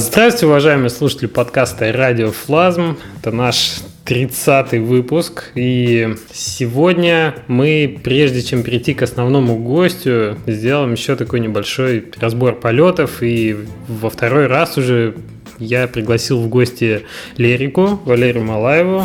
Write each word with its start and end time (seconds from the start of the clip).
Здравствуйте, 0.00 0.46
уважаемые 0.46 0.90
слушатели 0.90 1.26
подкаста 1.26 1.90
«Радио 1.90 2.30
Флазм». 2.30 2.98
Это 3.18 3.32
наш 3.32 3.80
30-й 4.06 4.78
выпуск. 4.78 5.50
И 5.56 6.14
сегодня 6.32 7.34
мы, 7.48 7.98
прежде 8.04 8.42
чем 8.42 8.62
перейти 8.62 8.94
к 8.94 9.02
основному 9.02 9.56
гостю, 9.56 10.38
сделаем 10.46 10.92
еще 10.92 11.16
такой 11.16 11.40
небольшой 11.40 12.04
разбор 12.20 12.54
полетов. 12.54 13.24
И 13.24 13.56
во 13.88 14.08
второй 14.08 14.46
раз 14.46 14.78
уже 14.78 15.16
я 15.58 15.88
пригласил 15.88 16.40
в 16.42 16.48
гости 16.48 17.02
Лерику, 17.36 18.00
Валерию 18.04 18.44
Малаеву. 18.44 19.04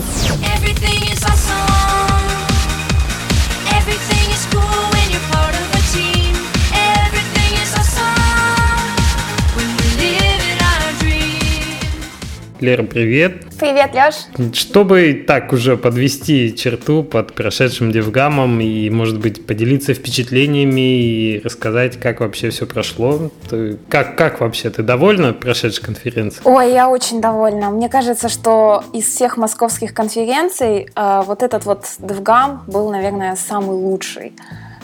Лера, 12.64 12.84
привет. 12.84 13.44
Привет, 13.60 13.94
Леш. 13.94 14.56
Чтобы 14.56 15.26
так 15.28 15.52
уже 15.52 15.76
подвести 15.76 16.56
черту 16.56 17.04
под 17.04 17.34
прошедшим 17.34 17.92
девгамом 17.92 18.62
и, 18.62 18.89
может 18.89 19.20
быть, 19.20 19.46
поделиться 19.46 19.94
впечатлениями 19.94 21.02
и 21.02 21.42
рассказать, 21.44 22.00
как 22.00 22.22
вообще 22.22 22.52
все 22.52 22.66
прошло. 22.66 23.32
Ты, 23.50 23.78
как, 23.89 24.16
как 24.16 24.39
вообще? 24.39 24.70
Ты 24.70 24.82
довольна 24.82 25.34
прошедшей 25.34 25.84
конференцией? 25.84 26.42
Ой, 26.46 26.72
я 26.72 26.88
очень 26.88 27.20
довольна. 27.20 27.70
Мне 27.70 27.89
кажется, 27.89 28.30
что 28.30 28.82
из 28.94 29.08
всех 29.10 29.36
московских 29.36 29.94
конференций 29.94 30.88
э, 30.96 31.22
вот 31.25 31.44
этот 31.44 31.66
вот 31.66 31.86
девгам 32.00 32.64
был, 32.67 32.89
наверное, 32.89 33.36
самый 33.36 33.75
лучший 33.75 34.31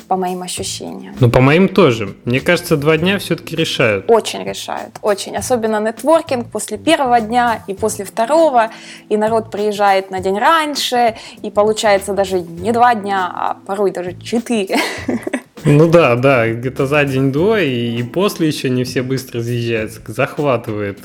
по 0.10 0.18
моим 0.18 0.42
ощущениям. 0.42 1.16
Ну, 1.20 1.30
по 1.30 1.40
моим 1.40 1.70
тоже. 1.70 2.16
Мне 2.26 2.42
кажется, 2.42 2.76
два 2.76 2.98
дня 2.98 3.20
все-таки 3.20 3.56
решают. 3.56 4.10
Очень 4.10 4.44
решают, 4.44 4.96
очень. 5.04 5.38
Особенно 5.38 5.80
нетворкинг 5.80 6.52
после 6.52 6.80
первого 6.80 7.22
дня 7.22 7.64
и 7.68 7.76
после 7.76 8.06
второго. 8.06 8.72
И 9.08 9.18
народ 9.18 9.52
приезжает 9.52 10.10
на 10.10 10.20
день 10.20 10.40
раньше, 10.40 11.16
и 11.44 11.52
получается 11.52 12.14
даже 12.14 12.42
не 12.42 12.72
два 12.72 12.96
дня, 12.96 13.32
а 13.34 13.58
порой 13.68 13.92
даже 13.92 14.20
четыре. 14.20 14.80
Ну 15.66 15.90
да, 15.90 16.16
да, 16.16 16.50
где-то 16.52 16.86
за 16.88 17.04
день 17.06 17.32
до 17.32 17.58
и, 17.58 17.98
и 17.98 18.04
после 18.04 18.48
еще 18.48 18.70
не 18.70 18.84
все 18.84 19.02
быстро 19.02 19.42
съезжаются, 19.42 20.00
захватывает 20.08 21.00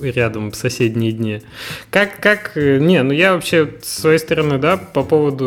рядом 0.00 0.50
в 0.50 0.56
соседние 0.56 1.12
дни. 1.12 1.42
Как, 1.90 2.18
как, 2.20 2.56
не, 2.56 3.02
ну 3.02 3.12
я 3.12 3.34
вообще 3.34 3.74
с 3.82 4.00
своей 4.00 4.18
стороны, 4.18 4.58
да, 4.58 4.76
по 4.76 5.02
поводу 5.02 5.44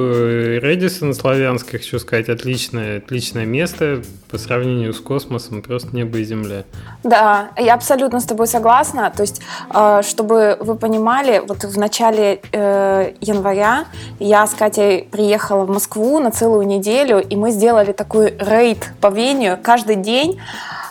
Редисона 0.60 1.14
славянских 1.14 1.82
хочу 1.82 2.00
сказать, 2.00 2.30
отличное, 2.30 2.98
отличное 2.98 3.46
место 3.46 4.02
по 4.30 4.38
сравнению 4.38 4.94
с 4.94 5.00
космосом, 5.00 5.62
просто 5.62 5.96
небо 5.96 6.18
и 6.18 6.24
земля. 6.24 6.64
Да, 7.04 7.50
я 7.58 7.74
абсолютно 7.74 8.20
с 8.20 8.26
тобой 8.26 8.48
согласна, 8.48 9.12
то 9.16 9.22
есть, 9.22 9.42
э, 9.74 10.02
чтобы 10.08 10.58
вы 10.60 10.76
понимали, 10.76 11.42
вот 11.46 11.64
в 11.64 11.78
начале 11.78 12.42
э, 12.52 13.14
января 13.22 13.86
я 14.20 14.48
с 14.48 14.54
Катей 14.54 15.04
приехала 15.04 15.66
в 15.66 15.70
Москву 15.70 16.20
на 16.20 16.32
целую 16.32 16.66
неделю, 16.66 17.20
и 17.20 17.36
мы 17.36 17.52
сделали 17.52 17.92
такой 17.92 18.05
такой 18.06 18.36
рейд 18.38 18.92
по 19.02 19.08
вению. 19.08 19.58
Каждый 19.62 19.96
день 19.96 20.40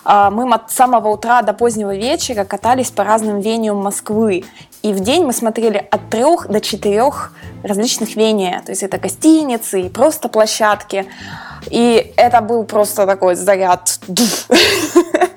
а, 0.04 0.30
мы 0.30 0.52
от 0.52 0.70
самого 0.72 1.08
утра 1.08 1.42
до 1.42 1.52
позднего 1.52 1.94
вечера 1.94 2.44
катались 2.44 2.90
по 2.90 3.04
разным 3.04 3.40
вениям 3.40 3.76
Москвы. 3.76 4.44
И 4.82 4.92
в 4.92 5.00
день 5.00 5.24
мы 5.24 5.32
смотрели 5.32 5.86
от 5.90 6.10
трех 6.10 6.48
до 6.48 6.60
четырех 6.60 7.32
различных 7.62 8.16
вения. 8.16 8.62
То 8.66 8.72
есть 8.72 8.82
это 8.82 8.98
гостиницы 8.98 9.82
и 9.82 9.88
просто 9.88 10.28
площадки. 10.28 11.06
И 11.70 12.12
это 12.16 12.40
был 12.40 12.64
просто 12.64 13.06
такой 13.06 13.36
заряд. 13.36 14.00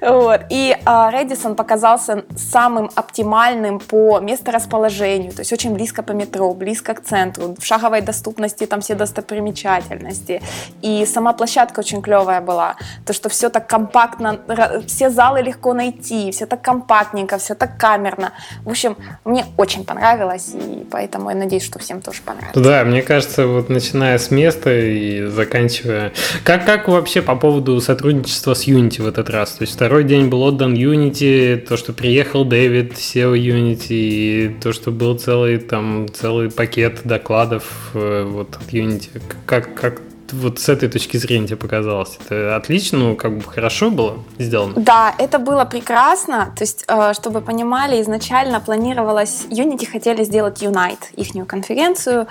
Вот. 0.00 0.40
И 0.50 0.76
а, 0.84 1.10
Редисон 1.12 1.54
показался 1.54 2.24
самым 2.36 2.90
оптимальным 2.94 3.78
по 3.78 4.20
месторасположению, 4.20 5.32
то 5.32 5.40
есть 5.40 5.52
очень 5.52 5.74
близко 5.74 6.02
по 6.02 6.12
метро, 6.12 6.52
близко 6.54 6.94
к 6.94 7.02
центру, 7.02 7.54
в 7.58 7.64
шаговой 7.64 8.00
доступности 8.00 8.66
там 8.66 8.80
все 8.80 8.94
достопримечательности. 8.94 10.42
И 10.82 11.06
сама 11.06 11.32
площадка 11.32 11.80
очень 11.80 12.02
клевая 12.02 12.40
была, 12.40 12.76
то, 13.06 13.12
что 13.12 13.28
все 13.28 13.48
так 13.48 13.66
компактно, 13.66 14.38
все 14.86 15.10
залы 15.10 15.42
легко 15.42 15.72
найти, 15.74 16.30
все 16.32 16.46
так 16.46 16.62
компактненько, 16.62 17.38
все 17.38 17.54
так 17.54 17.78
камерно. 17.78 18.32
В 18.64 18.70
общем, 18.70 18.96
мне 19.24 19.46
очень 19.56 19.84
понравилось, 19.84 20.52
и 20.54 20.86
поэтому 20.90 21.30
я 21.30 21.36
надеюсь, 21.36 21.64
что 21.64 21.78
всем 21.78 22.00
тоже 22.00 22.22
понравится. 22.24 22.60
Да, 22.60 22.84
мне 22.84 23.02
кажется, 23.02 23.46
вот 23.46 23.68
начиная 23.68 24.18
с 24.18 24.30
места 24.30 24.70
и 24.70 25.26
заканчивая... 25.26 26.12
Как, 26.44 26.64
как 26.64 26.88
вообще 26.88 27.22
по 27.22 27.36
поводу 27.36 27.80
сотрудничества 27.80 28.54
с 28.54 28.66
Unity 28.66 29.02
в 29.02 29.08
этот 29.22 29.34
раз? 29.34 29.52
То 29.52 29.62
есть 29.62 29.74
второй 29.74 30.04
день 30.04 30.28
был 30.28 30.42
отдан 30.42 30.74
Unity, 30.74 31.56
то, 31.56 31.76
что 31.76 31.92
приехал 31.92 32.44
Дэвид, 32.44 32.92
SEO 32.94 33.34
Unity, 33.34 33.86
и 33.90 34.56
то, 34.60 34.72
что 34.72 34.90
был 34.90 35.18
целый 35.18 35.58
там 35.58 36.06
целый 36.12 36.50
пакет 36.50 37.00
докладов 37.04 37.90
э, 37.94 38.24
вот 38.24 38.56
от 38.56 38.72
Unity. 38.72 39.08
Как, 39.46 39.74
как 39.74 40.00
вот 40.32 40.58
с 40.58 40.68
этой 40.68 40.88
точки 40.88 41.18
зрения 41.18 41.46
тебе 41.46 41.56
показалось? 41.56 42.18
Это 42.24 42.56
отлично, 42.56 42.98
ну, 42.98 43.16
как 43.16 43.36
бы 43.36 43.42
хорошо 43.42 43.90
было 43.90 44.16
сделано? 44.38 44.74
Да, 44.76 45.14
это 45.18 45.38
было 45.38 45.64
прекрасно. 45.64 46.52
То 46.56 46.64
есть, 46.64 46.84
э, 46.88 47.12
чтобы 47.14 47.40
понимали, 47.40 48.00
изначально 48.02 48.60
планировалось, 48.60 49.46
Unity 49.50 49.86
хотели 49.86 50.24
сделать 50.24 50.62
Unite, 50.62 51.12
ихнюю 51.16 51.46
конференцию, 51.46 52.26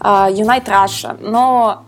э, 0.00 0.04
Unite 0.04 0.66
Russia, 0.66 1.16
но 1.20 1.82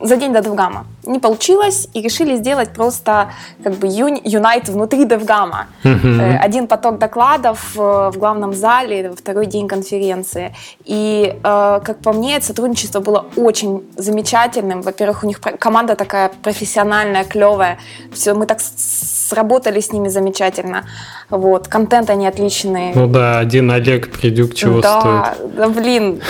за 0.00 0.16
день 0.16 0.32
до 0.32 0.40
DevGAMM 0.40 0.80
а 0.80 0.86
не 1.06 1.18
получилось, 1.18 1.88
и 1.94 2.00
решили 2.00 2.36
сделать 2.36 2.70
просто 2.72 3.30
как 3.62 3.74
бы 3.74 3.88
Unite 3.88 4.70
внутри 4.70 5.04
DevGAMM 5.04 5.52
а. 5.52 5.66
Один 5.82 6.66
поток 6.66 6.98
докладов 6.98 7.74
в 7.74 8.12
главном 8.16 8.54
зале, 8.54 9.12
второй 9.16 9.46
день 9.46 9.68
конференции. 9.68 10.54
И, 10.84 11.36
как 11.42 11.98
по 12.00 12.12
мне, 12.12 12.40
сотрудничество 12.40 13.00
было 13.00 13.26
очень 13.36 13.82
замечательным. 13.96 14.82
Во-первых, 14.82 15.24
у 15.24 15.26
них 15.26 15.40
команда 15.40 15.96
такая 15.96 16.30
профессиональная, 16.42 17.24
клевая. 17.24 17.78
Все, 18.12 18.34
мы 18.34 18.46
так 18.46 18.60
сработали 18.60 19.80
с 19.80 19.92
ними 19.92 20.08
замечательно. 20.08 20.84
Вот, 21.30 21.68
контент 21.68 22.10
они 22.10 22.26
отличные. 22.26 22.92
Ну 22.94 23.06
да, 23.06 23.38
один 23.38 23.70
Олег 23.70 24.10
Придюк 24.10 24.54
чего 24.54 24.80
да, 24.80 25.00
стоит. 25.00 25.54
Да, 25.54 25.68
блин, 25.68 26.20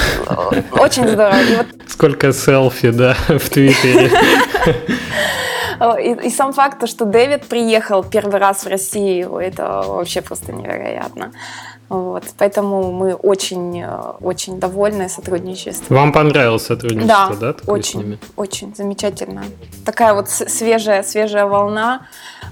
очень 0.73 1.09
здорово. 1.09 1.43
И 1.43 1.57
вот... 1.57 1.67
Сколько 1.89 2.33
селфи, 2.33 2.91
да, 2.91 3.17
в 3.29 3.51
Твиттере. 3.51 4.11
И, 6.01 6.27
и 6.27 6.31
сам 6.31 6.53
факт, 6.53 6.89
что 6.89 7.05
Дэвид 7.05 7.47
приехал 7.47 8.05
первый 8.05 8.39
раз 8.39 8.65
в 8.65 8.69
Россию, 8.69 9.39
это 9.39 9.83
вообще 9.87 10.23
просто 10.23 10.53
невероятно. 10.53 11.33
Вот, 11.91 12.25
поэтому 12.39 12.93
мы 12.93 13.15
очень, 13.15 13.83
э, 13.83 13.89
очень 14.21 14.59
довольны 14.59 15.09
сотрудничеством. 15.09 15.97
Вам 15.97 16.13
понравилось 16.13 16.65
сотрудничество, 16.65 17.37
да? 17.39 17.53
Да, 17.53 17.57
очень, 17.67 18.19
очень 18.37 18.75
замечательно. 18.75 19.45
Такая 19.85 20.15
вот 20.15 20.31
свежая, 20.31 21.03
свежая 21.03 21.45
волна 21.45 22.07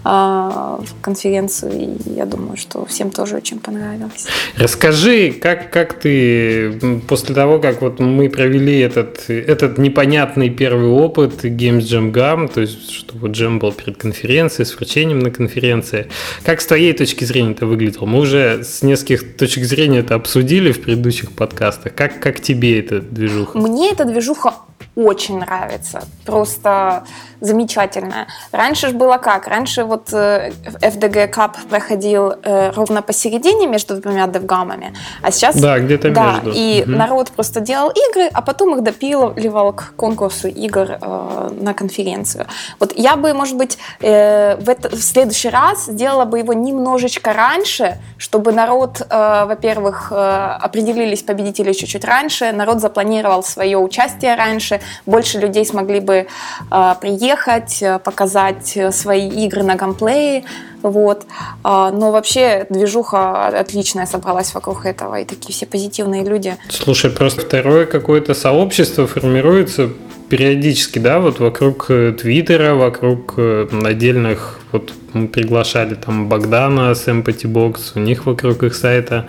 э, 0.04 0.08
в 0.08 1.00
конференцию, 1.00 1.72
и 1.72 2.10
я 2.10 2.26
думаю, 2.26 2.58
что 2.58 2.84
всем 2.84 3.10
тоже 3.10 3.36
очень 3.36 3.58
понравилось. 3.58 4.26
Расскажи, 4.58 5.32
как, 5.32 5.70
как 5.70 5.94
ты 5.94 7.00
после 7.08 7.34
того, 7.34 7.58
как 7.58 7.80
вот 7.80 8.00
мы 8.00 8.28
провели 8.28 8.80
этот, 8.80 9.30
этот 9.30 9.78
непонятный 9.78 10.50
первый 10.50 10.88
опыт 10.88 11.42
Games 11.44 11.80
Jam 11.80 12.12
Gam, 12.12 12.52
то 12.52 12.60
есть, 12.60 12.90
что 12.90 13.16
вот 13.16 13.30
джем 13.30 13.58
был 13.58 13.72
перед 13.72 13.96
конференцией, 13.96 14.66
с 14.66 14.76
вручением 14.76 15.20
на 15.20 15.30
конференции, 15.30 16.08
как 16.44 16.60
с 16.60 16.66
твоей 16.66 16.92
точки 16.92 17.24
зрения 17.24 17.52
это 17.52 17.64
выглядело? 17.64 18.04
Мы 18.04 18.18
уже 18.18 18.62
с 18.62 18.82
нескольких 18.82 19.21
точек 19.22 19.64
зрения 19.64 20.00
это 20.00 20.14
обсудили 20.14 20.72
в 20.72 20.82
предыдущих 20.82 21.32
подкастах. 21.32 21.94
Как, 21.94 22.20
как 22.20 22.40
тебе 22.40 22.80
эта 22.80 23.00
движуха? 23.00 23.58
Мне 23.58 23.90
эта 23.90 24.04
движуха 24.04 24.54
очень 24.94 25.38
нравится. 25.38 26.02
Просто 26.26 27.04
замечательная. 27.40 28.26
Раньше 28.52 28.88
же 28.88 28.94
было 28.94 29.16
как? 29.16 29.48
Раньше 29.48 29.84
вот 29.84 30.12
э, 30.12 30.52
FDG 30.80 31.32
Cup 31.32 31.52
проходил 31.68 32.34
э, 32.42 32.70
ровно 32.70 33.02
посередине 33.02 33.66
между 33.66 33.96
двумя 33.96 34.26
девгамами, 34.26 34.94
а 35.22 35.30
сейчас... 35.30 35.60
Да, 35.60 35.78
где-то 35.78 36.10
да, 36.10 36.34
между. 36.34 36.52
и 36.54 36.82
угу. 36.82 36.90
народ 36.90 37.30
просто 37.30 37.60
делал 37.60 37.90
игры, 37.90 38.28
а 38.32 38.42
потом 38.42 38.76
их 38.76 38.84
допиливал 38.84 39.72
к 39.72 39.94
конкурсу 39.96 40.48
игр 40.48 40.98
э, 41.00 41.50
на 41.60 41.74
конференцию. 41.74 42.46
Вот 42.78 42.92
я 42.96 43.16
бы, 43.16 43.32
может 43.34 43.56
быть, 43.56 43.78
э, 44.00 44.56
в, 44.56 44.68
это, 44.68 44.90
в 44.90 45.00
следующий 45.02 45.48
раз 45.48 45.86
сделала 45.86 46.26
бы 46.26 46.38
его 46.38 46.52
немножечко 46.52 47.32
раньше, 47.32 47.98
чтобы 48.18 48.52
народ, 48.52 49.00
во-первых, 49.46 50.10
э, 50.10 50.56
определились 50.60 51.22
победители 51.22 51.72
чуть-чуть 51.72 52.04
раньше, 52.04 52.52
народ 52.52 52.80
запланировал 52.80 53.42
свое 53.42 53.76
участие 53.76 54.34
раньше, 54.34 54.80
больше 55.06 55.38
людей 55.38 55.64
смогли 55.64 56.00
бы 56.00 56.26
э, 56.70 56.94
приехать, 57.00 57.82
э, 57.82 57.98
показать 57.98 58.78
свои 58.90 59.28
игры 59.28 59.62
на 59.62 59.74
гамплее. 59.74 60.44
Вот. 60.82 61.26
А, 61.62 61.90
но 61.90 62.12
вообще 62.12 62.66
движуха 62.68 63.46
отличная 63.46 64.06
собралась 64.06 64.54
вокруг 64.54 64.86
этого, 64.86 65.20
и 65.20 65.24
такие 65.24 65.52
все 65.52 65.66
позитивные 65.66 66.24
люди. 66.24 66.56
Слушай, 66.68 67.10
просто 67.10 67.42
второе 67.42 67.86
какое-то 67.86 68.34
сообщество 68.34 69.06
формируется 69.06 69.90
периодически, 70.32 70.98
да, 70.98 71.20
вот 71.20 71.40
вокруг 71.40 71.86
э, 71.90 72.14
Твиттера, 72.18 72.74
вокруг 72.74 73.34
э, 73.36 73.68
отдельных, 73.84 74.60
вот 74.72 74.90
мы 75.12 75.28
приглашали 75.28 75.94
там 75.94 76.30
Богдана 76.30 76.94
с 76.94 77.06
Empathy 77.06 77.44
Box, 77.44 77.92
у 77.96 77.98
них 77.98 78.24
вокруг 78.24 78.62
их 78.62 78.74
сайта 78.74 79.26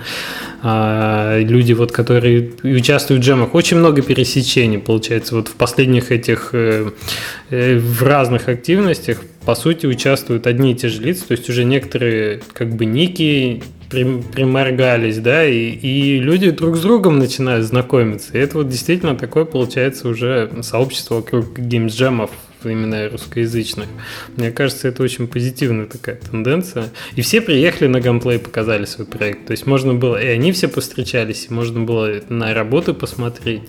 а, 0.62 1.38
люди, 1.40 1.74
вот, 1.74 1.92
которые 1.92 2.54
участвуют 2.64 3.22
в 3.22 3.26
джемах, 3.26 3.54
очень 3.54 3.76
много 3.76 4.02
пересечений, 4.02 4.80
получается, 4.80 5.36
вот 5.36 5.50
в 5.50 5.56
последних 5.56 6.10
этих, 6.10 6.52
э, 6.54 6.90
в 7.50 8.04
разных 8.04 8.48
активностях, 8.48 9.18
по 9.46 9.56
сути, 9.56 9.86
участвуют 9.86 10.48
одни 10.48 10.72
и 10.72 10.76
те 10.76 10.88
же 10.88 11.02
лица, 11.02 11.28
то 11.28 11.34
есть 11.34 11.50
уже 11.50 11.64
некоторые 11.64 12.42
как 12.54 12.76
бы 12.76 12.86
ники 12.86 13.62
приморгались, 13.90 15.20
да, 15.20 15.46
и, 15.46 15.70
и 15.70 16.20
люди 16.20 16.50
друг 16.50 16.78
с 16.78 16.82
другом 16.82 17.20
начинают 17.20 17.66
знакомиться. 17.66 18.34
И 18.34 18.40
это 18.40 18.58
вот 18.58 18.70
действительно 18.70 19.16
такое 19.16 19.46
получается 19.46 20.08
уже 20.08 20.50
сообщество 20.62 21.16
вокруг 21.16 21.60
геймджемов 21.60 22.32
именно 22.66 23.10
русскоязычных. 23.10 23.88
Мне 24.38 24.52
кажется, 24.52 24.88
это 24.88 25.04
очень 25.04 25.28
позитивная 25.28 25.86
такая 25.86 26.16
тенденция. 26.16 26.90
И 27.16 27.22
все 27.22 27.42
приехали 27.42 27.88
на 27.88 28.00
гамплей, 28.00 28.40
показали 28.40 28.86
свой 28.86 29.06
проект. 29.06 29.48
То 29.48 29.52
есть 29.52 29.66
можно 29.66 29.94
было, 29.94 30.22
и 30.22 30.28
они 30.28 30.52
все 30.54 30.68
повстречались, 30.68 31.48
и 31.50 31.54
можно 31.54 31.82
было 31.82 32.22
на 32.30 32.54
работы 32.54 32.94
посмотреть. 32.94 33.64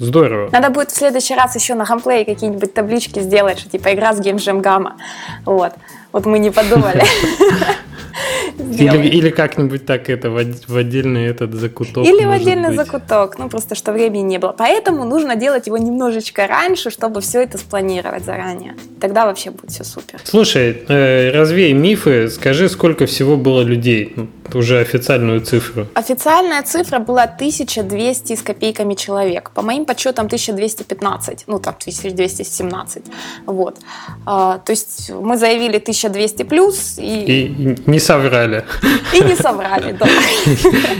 Здорово. 0.00 0.48
Надо 0.50 0.70
будет 0.70 0.90
в 0.90 0.96
следующий 0.96 1.34
раз 1.34 1.54
еще 1.54 1.74
на 1.74 1.84
гамплее 1.84 2.24
какие-нибудь 2.24 2.72
таблички 2.72 3.20
сделать, 3.20 3.58
что 3.58 3.68
типа 3.68 3.92
игра 3.92 4.14
с 4.14 4.20
геймджем 4.20 4.62
гамма. 4.62 4.96
Вот. 5.44 5.74
Вот 6.12 6.24
мы 6.24 6.38
не 6.38 6.50
подумали. 6.50 7.04
Или, 8.60 9.08
или 9.08 9.30
как-нибудь 9.30 9.86
так 9.86 10.08
это 10.08 10.30
в, 10.30 10.76
отдельный 10.76 11.26
этот 11.26 11.54
закуток. 11.54 12.06
Или 12.06 12.24
в 12.24 12.30
отдельный 12.30 12.68
быть. 12.68 12.76
закуток, 12.76 13.38
ну 13.38 13.48
просто 13.48 13.74
что 13.74 13.92
времени 13.92 14.22
не 14.22 14.38
было. 14.38 14.54
Поэтому 14.56 15.04
нужно 15.04 15.36
делать 15.36 15.66
его 15.66 15.78
немножечко 15.78 16.46
раньше, 16.46 16.90
чтобы 16.90 17.20
все 17.20 17.42
это 17.42 17.58
спланировать 17.58 18.24
заранее. 18.24 18.74
Тогда 19.00 19.26
вообще 19.26 19.50
будет 19.50 19.70
все 19.70 19.84
супер. 19.84 20.20
Слушай, 20.24 20.84
э, 20.88 21.30
развей 21.30 21.72
мифы, 21.72 22.28
скажи, 22.28 22.68
сколько 22.68 23.06
всего 23.06 23.36
было 23.36 23.62
людей, 23.62 24.12
ну, 24.16 24.28
уже 24.54 24.80
официальную 24.80 25.40
цифру. 25.40 25.86
Официальная 25.94 26.62
цифра 26.62 26.98
была 26.98 27.24
1200 27.24 28.34
с 28.34 28.42
копейками 28.42 28.94
человек. 28.94 29.50
По 29.54 29.62
моим 29.62 29.84
подсчетам 29.84 30.26
1215, 30.26 31.44
ну 31.46 31.58
там 31.58 31.74
1217. 31.80 33.04
Вот. 33.46 33.78
А, 34.26 34.58
то 34.58 34.72
есть 34.72 35.10
мы 35.10 35.36
заявили 35.36 35.78
1200 35.78 36.42
плюс 36.44 36.98
и... 36.98 37.24
И 37.24 37.76
не 37.86 37.98
соврали. 37.98 38.49
И 39.14 39.20
не 39.20 39.36
соврали, 39.36 39.92
да. 39.92 40.06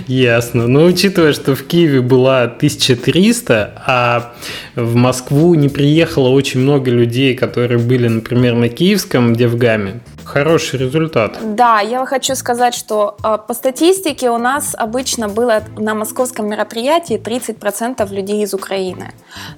Ясно. 0.07 0.67
Но 0.67 0.85
учитывая, 0.85 1.33
что 1.33 1.55
в 1.55 1.63
Киеве 1.63 2.01
была 2.01 2.43
1300, 2.43 3.83
а 3.87 4.33
в 4.77 4.95
Москву 4.95 5.55
не 5.55 5.69
приехало 5.69 6.29
очень 6.29 6.61
много 6.61 6.91
людей, 6.91 7.35
которые 7.35 7.79
были, 7.79 8.09
например, 8.09 8.55
на 8.55 8.69
киевском 8.69 9.35
Девгаме, 9.35 10.01
Хороший 10.33 10.79
результат. 10.79 11.39
Да, 11.57 11.81
я 11.81 12.07
хочу 12.07 12.37
сказать, 12.37 12.75
что 12.75 13.17
э, 13.25 13.39
по 13.49 13.55
статистике 13.55 14.31
у 14.31 14.39
нас 14.39 14.77
обычно 14.79 15.29
было 15.29 15.63
на 15.77 15.95
московском 15.95 16.49
мероприятии 16.49 17.19
30% 17.19 18.15
людей 18.15 18.45
из 18.45 18.55
Украины. 18.55 19.13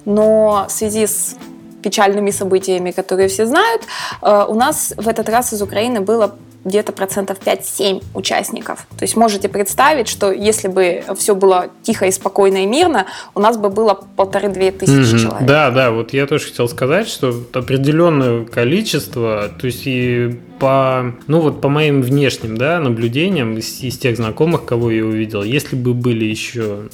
Но 0.05 0.65
в 0.67 0.71
связи 0.71 1.05
с 1.05 1.35
печальными 1.83 2.31
событиями, 2.31 2.89
которые 2.89 3.27
все 3.27 3.45
знают, 3.45 3.83
э, 4.23 4.45
у 4.47 4.55
нас 4.55 4.93
в 4.97 5.07
этот 5.07 5.29
раз 5.29 5.53
из 5.53 5.61
Украины 5.61 6.01
было 6.01 6.35
где-то 6.65 6.91
процентов 6.91 7.37
5-7 7.43 8.03
участников. 8.13 8.87
То 8.97 9.03
есть 9.03 9.15
можете 9.15 9.49
представить, 9.49 10.07
что 10.07 10.31
если 10.31 10.67
бы 10.67 11.03
все 11.17 11.35
было 11.35 11.67
тихо 11.81 12.05
и 12.05 12.11
спокойно 12.11 12.63
и 12.63 12.65
мирно, 12.65 13.05
у 13.35 13.39
нас 13.39 13.57
бы 13.57 13.69
было 13.69 13.99
полторы-две 14.15 14.71
тысячи 14.71 15.15
mm-hmm. 15.15 15.19
человек. 15.19 15.47
Да, 15.47 15.71
да, 15.71 15.91
вот 15.91 16.13
я 16.13 16.25
тоже 16.27 16.45
хотел 16.45 16.67
сказать, 16.67 17.07
что 17.07 17.33
определенное 17.53 18.45
количество, 18.45 19.49
то 19.59 19.67
есть 19.67 19.83
и 19.85 20.39
по, 20.59 21.13
ну 21.27 21.41
вот 21.41 21.59
по 21.59 21.67
моим 21.67 22.01
внешним, 22.01 22.57
да, 22.57 22.79
наблюдениям 22.79 23.57
из, 23.57 23.81
из 23.81 23.97
тех 23.97 24.15
знакомых, 24.15 24.65
кого 24.65 24.91
я 24.91 25.03
увидел, 25.03 25.43
если 25.43 25.75
бы 25.75 25.93
были 25.93 26.25
еще 26.25 26.89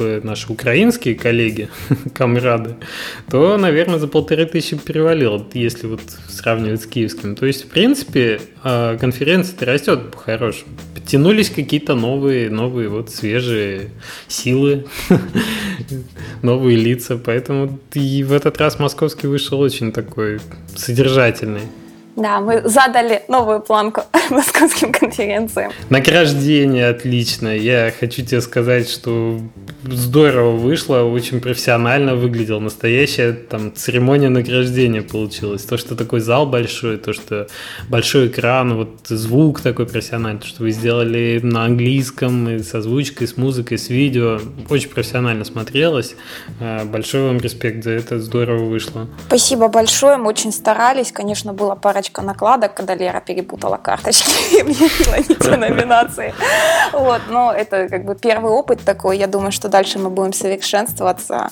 бы 0.00 0.20
наши 0.24 0.50
украинские 0.50 1.14
коллеги, 1.14 1.68
камрады, 2.14 2.76
то, 3.30 3.56
наверное, 3.58 3.98
за 3.98 4.08
полторы 4.08 4.46
тысячи 4.46 4.76
перевалил, 4.76 5.46
если 5.52 5.86
вот 5.86 6.00
сравнивать 6.28 6.82
с 6.82 6.86
киевским. 6.86 7.36
То 7.36 7.46
есть, 7.46 7.64
в 7.64 7.68
принципе, 7.68 8.40
а, 8.62 8.96
конференция 8.96 9.66
растет 9.66 10.10
по-хорошему. 10.10 10.70
Подтянулись 10.94 11.50
какие-то 11.50 11.94
новые, 11.94 12.50
новые 12.50 12.88
вот 12.88 13.10
свежие 13.10 13.90
силы, 14.26 14.86
новые 16.42 16.76
лица, 16.76 17.16
поэтому 17.16 17.78
и 17.94 18.24
в 18.24 18.32
этот 18.32 18.58
раз 18.58 18.78
московский 18.78 19.26
вышел 19.26 19.60
очень 19.60 19.92
такой 19.92 20.40
содержательный. 20.76 21.62
Да, 22.16 22.40
мы 22.40 22.62
задали 22.64 23.22
новую 23.28 23.60
планку 23.60 24.02
московским 24.30 24.92
конференциям. 24.92 25.72
Награждение 25.88 26.88
отлично. 26.88 27.48
Я 27.56 27.92
хочу 27.98 28.24
тебе 28.24 28.40
сказать, 28.40 28.88
что 28.88 29.40
здорово 29.84 30.56
вышло, 30.56 31.02
очень 31.02 31.40
профессионально 31.40 32.14
выглядел. 32.14 32.60
Настоящая 32.60 33.32
там 33.32 33.74
церемония 33.74 34.28
награждения 34.28 35.02
получилась. 35.02 35.62
То, 35.62 35.76
что 35.76 35.96
такой 35.96 36.20
зал 36.20 36.46
большой, 36.46 36.98
то, 36.98 37.12
что 37.12 37.46
большой 37.88 38.28
экран, 38.28 38.74
вот 38.74 39.06
звук 39.08 39.60
такой 39.60 39.86
профессиональный, 39.86 40.40
то, 40.40 40.46
что 40.46 40.62
вы 40.62 40.70
сделали 40.70 41.40
на 41.42 41.64
английском, 41.64 42.48
и 42.48 42.58
с 42.62 42.74
озвучкой, 42.74 43.28
с 43.28 43.36
музыкой, 43.36 43.78
с 43.78 43.88
видео. 43.88 44.40
Очень 44.68 44.90
профессионально 44.90 45.44
смотрелось. 45.44 46.14
А, 46.60 46.84
большой 46.84 47.22
вам 47.22 47.38
респект 47.38 47.84
за 47.84 47.92
это, 47.92 48.20
здорово 48.20 48.64
вышло. 48.64 49.08
Спасибо 49.26 49.68
большое, 49.68 50.16
мы 50.16 50.28
очень 50.28 50.52
старались. 50.52 51.12
Конечно, 51.12 51.52
была 51.52 51.74
парочка 52.00 52.22
накладок, 52.22 52.74
когда 52.74 52.94
Лера 52.94 53.20
перепутала 53.20 53.76
карточки 53.76 54.30
и 54.56 54.60
объявила 54.60 55.16
не 55.28 55.34
те 55.34 55.56
номинации. 55.56 56.34
Вот, 56.92 57.20
но 57.28 57.52
это 57.52 57.88
как 57.88 58.04
бы 58.04 58.14
первый 58.14 58.52
опыт 58.52 58.80
такой. 58.84 59.18
Я 59.18 59.26
думаю, 59.26 59.52
что 59.52 59.68
дальше 59.68 59.98
мы 59.98 60.08
будем 60.08 60.32
совершенствоваться, 60.32 61.50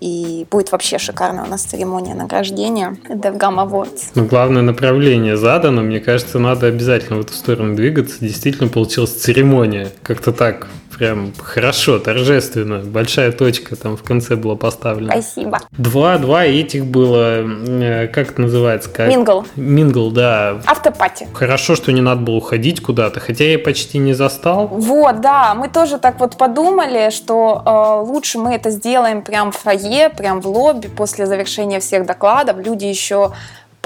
и 0.00 0.46
будет 0.50 0.72
вообще 0.72 0.98
шикарная 0.98 1.44
у 1.44 1.46
нас 1.46 1.62
церемония 1.62 2.14
награждения 2.14 2.96
DevGam 3.08 3.64
Awards. 3.64 4.10
Ну, 4.16 4.24
главное 4.24 4.62
направление 4.62 5.36
задано, 5.36 5.82
мне 5.82 6.00
кажется, 6.00 6.38
надо 6.38 6.66
обязательно 6.66 7.18
в 7.18 7.20
эту 7.20 7.32
сторону 7.32 7.76
двигаться. 7.76 8.16
Действительно 8.20 8.68
получилась 8.68 9.12
церемония, 9.12 9.90
как-то 10.02 10.32
так 10.32 10.66
прям 10.96 11.32
хорошо, 11.38 11.98
торжественно. 11.98 12.78
Большая 12.78 13.32
точка 13.32 13.76
там 13.76 13.96
в 13.96 14.02
конце 14.02 14.36
была 14.36 14.56
поставлена. 14.56 15.12
Спасибо. 15.12 15.60
Два, 15.72 16.18
два 16.18 16.44
этих 16.44 16.86
было, 16.86 17.42
э, 17.42 18.08
как 18.08 18.32
это 18.32 18.40
называется? 18.40 18.88
Как? 18.90 19.08
Мингл. 19.08 19.44
Мингл, 19.56 20.10
да. 20.10 20.60
Автопати. 20.66 21.28
Хорошо, 21.32 21.76
что 21.76 21.92
не 21.92 22.00
надо 22.00 22.22
было 22.22 22.36
уходить 22.36 22.80
куда-то, 22.80 23.20
хотя 23.20 23.44
я 23.44 23.58
почти 23.58 23.98
не 23.98 24.14
застал. 24.14 24.68
Вот, 24.68 25.20
да, 25.20 25.54
мы 25.54 25.68
тоже 25.68 25.98
так 25.98 26.18
вот 26.20 26.36
подумали, 26.36 27.10
что 27.10 27.62
э, 27.64 28.10
лучше 28.10 28.38
мы 28.38 28.54
это 28.54 28.70
сделаем 28.70 29.22
прям 29.22 29.52
в 29.52 29.56
фойе, 29.56 30.08
прям 30.08 30.40
в 30.40 30.46
лобби 30.46 30.88
после 30.88 31.26
завершения 31.26 31.80
всех 31.80 32.06
докладов. 32.06 32.58
Люди 32.58 32.86
еще 32.86 33.32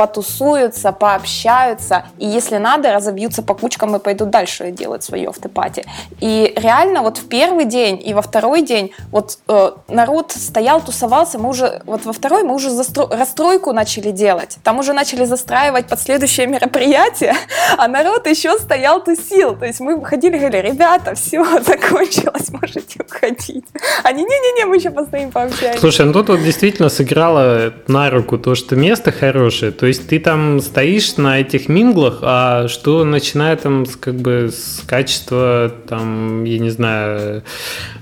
потусуются, 0.01 0.93
пообщаются, 0.93 2.05
и 2.17 2.27
если 2.27 2.57
надо, 2.57 2.91
разобьются 2.91 3.43
по 3.43 3.53
кучкам 3.53 3.97
и 3.97 3.99
пойдут 3.99 4.31
дальше 4.31 4.71
делать 4.71 5.05
свою 5.05 5.29
автопати. 5.29 5.85
И 6.21 6.55
реально 6.57 7.03
вот 7.03 7.19
в 7.19 7.29
первый 7.29 7.67
день 7.67 8.01
и 8.03 8.15
во 8.15 8.23
второй 8.23 8.63
день 8.63 8.93
вот 9.11 9.37
э, 9.47 9.73
народ 9.89 10.33
стоял, 10.33 10.81
тусовался, 10.81 11.39
мы 11.39 11.51
уже, 11.51 11.83
вот 11.85 12.07
во 12.07 12.15
второй 12.15 12.45
мы 12.45 12.55
уже 12.55 12.71
застро, 12.71 13.09
расстройку 13.11 13.75
начали 13.75 14.11
делать, 14.11 14.57
там 14.65 14.79
уже 14.79 14.95
начали 14.95 15.27
застраивать 15.27 15.87
под 15.87 16.01
следующее 16.01 16.47
мероприятие, 16.47 17.35
а 17.77 17.87
народ 17.87 18.27
еще 18.27 18.59
стоял, 18.59 19.05
тусил, 19.05 19.55
то 19.55 19.67
есть 19.67 19.81
мы 19.81 20.03
ходили 20.03 20.39
говорили, 20.39 20.69
ребята, 20.71 21.15
все, 21.15 21.45
закончилось, 21.61 22.49
можете 22.51 23.03
уходить. 23.03 23.67
Они, 24.03 24.25
не-не-не, 24.25 24.65
мы 24.65 24.77
еще 24.77 24.91
постоим 24.91 25.31
пообщаемся. 25.31 25.79
Слушай, 25.79 26.07
ну 26.07 26.15
тут 26.15 26.31
вот 26.31 26.43
действительно 26.43 26.89
сыграло 26.89 27.75
на 27.87 28.09
руку 28.09 28.39
то, 28.39 28.55
что 28.55 28.77
место 28.77 29.13
хорошее, 29.13 29.73
то 29.73 29.90
есть 29.91 30.09
ты 30.09 30.19
там 30.19 30.61
стоишь 30.61 31.17
на 31.17 31.41
этих 31.41 31.69
минглах, 31.69 32.21
а 32.23 32.69
что 32.69 33.05
начинает 33.05 33.63
там 33.63 33.85
как 34.01 34.17
бы 34.17 34.51
с 34.53 34.83
качества, 34.87 35.73
там, 35.89 36.45
я 36.45 36.59
не 36.59 36.71
знаю, 36.71 37.43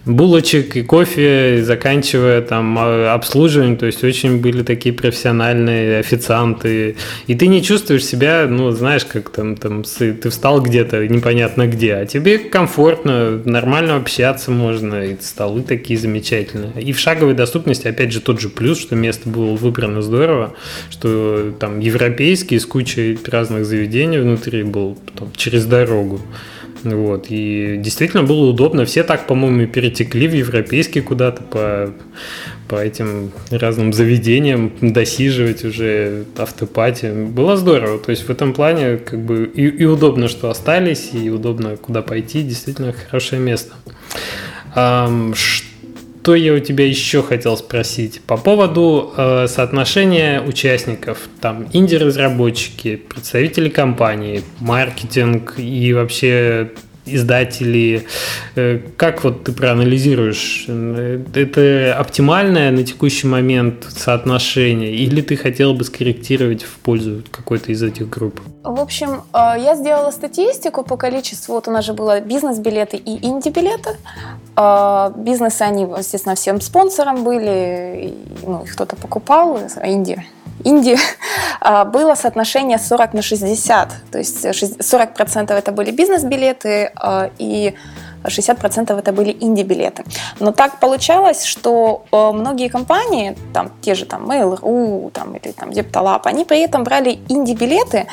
булочек 0.05 0.77
и 0.77 0.83
кофе, 0.83 1.63
заканчивая 1.63 2.41
там 2.43 2.77
а, 2.79 3.15
обслуживанием, 3.15 3.77
то 3.77 3.87
есть 3.87 4.03
очень 4.05 4.41
были 4.41 4.63
такие 4.63 4.95
профессиональные 4.95 5.99
официанты, 5.99 6.97
и 7.27 7.35
ты 7.35 7.47
не 7.47 7.63
чувствуешь 7.63 8.05
себя, 8.05 8.47
ну, 8.49 8.71
знаешь, 8.71 9.05
как 9.05 9.31
там, 9.31 9.57
там 9.57 9.83
ты 9.83 10.31
встал 10.31 10.61
где-то, 10.61 11.07
непонятно 11.09 11.67
где, 11.67 11.95
а 11.95 12.07
тебе 12.07 12.39
комфортно, 12.39 13.41
нормально 13.45 13.97
общаться 13.97 14.51
можно, 14.51 15.05
и 15.05 15.17
столы 15.21 15.63
такие 15.63 15.99
замечательные. 15.99 16.83
И 16.83 16.93
в 16.93 16.99
шаговой 16.99 17.35
доступности, 17.35 17.89
опять 17.89 18.13
же, 18.13 18.21
тот 18.21 18.41
же 18.41 18.49
плюс, 18.49 18.81
что 18.81 18.95
место 18.97 19.29
было 19.29 19.55
выбрано 19.55 20.03
здорово, 20.03 20.55
что 20.91 21.55
там 21.59 21.78
там 21.79 21.81
европейский 21.81 22.59
с 22.59 22.67
кучей 22.67 23.19
разных 23.27 23.65
заведений 23.65 24.19
внутри 24.19 24.63
был 24.63 24.99
там, 25.15 25.31
через 25.37 25.65
дорогу. 25.65 26.21
Вот. 26.85 27.27
И 27.29 27.77
действительно 27.79 28.23
было 28.23 28.51
удобно. 28.51 28.85
Все 28.85 29.03
так, 29.03 29.27
по-моему, 29.27 29.67
перетекли 29.67 30.29
в 30.29 30.35
европейский 30.35 31.01
куда-то 31.01 31.43
по, 31.43 31.95
по 32.69 32.77
этим 32.77 33.33
разным 33.51 33.93
заведениям, 33.93 34.73
досиживать 34.81 35.65
уже 35.65 36.25
автопати. 36.37 37.13
Было 37.29 37.57
здорово. 37.57 37.99
То 37.99 38.11
есть 38.11 38.29
в 38.29 38.31
этом 38.31 38.53
плане 38.55 38.99
как 38.99 39.21
бы 39.21 39.51
и, 39.53 39.67
и 39.67 39.85
удобно, 39.85 40.29
что 40.29 40.51
остались, 40.51 41.11
и 41.13 41.31
удобно, 41.31 41.77
куда 41.77 42.03
пойти. 42.03 42.43
Действительно 42.43 42.93
хорошее 42.93 43.41
место. 43.41 43.75
Um, 44.77 45.35
что 45.35 45.68
я 46.35 46.55
у 46.55 46.59
тебя 46.59 46.87
еще 46.87 47.23
хотел 47.23 47.57
спросить? 47.57 48.21
По 48.23 48.37
поводу 48.37 49.13
э, 49.17 49.47
соотношения 49.49 50.41
участников, 50.41 51.29
там, 51.41 51.69
инди-разработчики, 51.73 52.97
представители 52.97 53.69
компании, 53.69 54.43
маркетинг 54.61 55.55
и 55.59 55.93
вообще 55.93 56.71
издатели. 57.15 58.07
Э, 58.57 58.79
как 58.97 59.25
вот 59.25 59.45
ты 59.45 59.53
проанализируешь? 59.53 60.65
Э, 60.69 61.23
это 61.35 61.97
оптимальное 61.99 62.71
на 62.71 62.85
текущий 62.85 63.27
момент 63.27 63.87
соотношение 63.89 64.95
или 64.95 65.21
ты 65.21 65.37
хотел 65.37 65.75
бы 65.75 65.85
скорректировать 65.85 66.63
в 66.63 66.79
пользу 66.79 67.23
какой-то 67.31 67.73
из 67.73 67.83
этих 67.83 68.09
групп? 68.09 68.41
В 68.63 68.81
общем, 68.81 69.23
э, 69.33 69.55
я 69.59 69.75
сделала 69.77 70.11
статистику 70.11 70.83
по 70.85 70.97
количеству. 70.97 71.55
Вот 71.55 71.69
у 71.69 71.71
нас 71.71 71.85
же 71.85 71.93
было 71.93 72.21
бизнес-билеты 72.21 72.97
и 72.97 73.27
инди-билеты. 73.27 73.97
Бизнесы, 75.17 75.63
они, 75.63 75.83
естественно, 75.83 76.35
всем 76.35 76.61
спонсором 76.61 77.23
были. 77.23 78.15
Ну, 78.43 78.65
кто-то 78.73 78.97
покупал, 78.97 79.61
а 79.77 79.89
инди 79.89 80.25
Индии 80.65 80.99
а, 81.61 81.85
было 81.85 82.15
соотношение 82.15 82.79
40 82.79 83.15
на 83.15 83.23
60. 83.23 83.93
То 84.11 84.19
есть 84.19 84.45
40% 84.45 85.53
это 85.53 85.73
были 85.73 85.91
бизнес-билеты 85.91 86.93
а, 86.97 87.31
и 87.39 87.75
60% 88.25 88.99
это 88.99 89.13
были 89.13 89.37
инди-билеты. 89.41 90.05
Но 90.41 90.53
так 90.53 90.81
получалось, 90.81 91.45
что 91.45 92.03
э, 92.13 92.33
многие 92.33 92.69
компании, 92.69 93.37
там 93.53 93.71
те 93.81 93.95
же 93.95 94.05
там 94.05 94.31
Mail.ru 94.31 95.11
там, 95.11 95.35
или 95.35 95.53
там 95.53 95.71
Zeptalab, 95.71 96.21
они 96.25 96.45
при 96.45 96.61
этом 96.61 96.85
брали 96.85 97.19
инди-билеты 97.29 98.07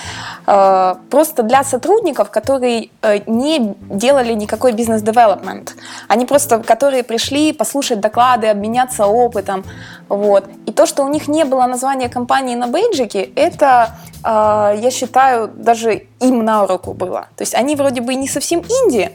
э, 0.47 0.95
просто 1.09 1.43
для 1.43 1.63
сотрудников, 1.63 2.29
которые 2.29 2.89
э, 3.01 3.19
не 3.27 3.75
делали 3.89 4.33
никакой 4.33 4.71
бизнес-девелопмент. 4.74 5.75
Они 6.07 6.25
просто, 6.25 6.59
которые 6.59 7.03
пришли 7.03 7.53
послушать 7.53 8.00
доклады, 8.00 8.47
обменяться 8.47 9.05
опытом. 9.07 9.63
Вот. 10.09 10.45
И 10.67 10.71
то, 10.71 10.85
что 10.85 11.03
у 11.03 11.09
них 11.09 11.27
не 11.27 11.45
было 11.45 11.65
названия 11.67 12.09
компании 12.09 12.55
на 12.55 12.67
бейджике, 12.67 13.29
это, 13.35 13.95
я 14.24 14.91
считаю, 14.91 15.47
даже 15.47 16.03
им 16.19 16.45
на 16.45 16.67
руку 16.67 16.93
было. 16.93 17.27
То 17.35 17.43
есть 17.43 17.55
они 17.55 17.75
вроде 17.75 18.01
бы 18.01 18.15
не 18.15 18.27
совсем 18.27 18.59
инди, 18.59 19.12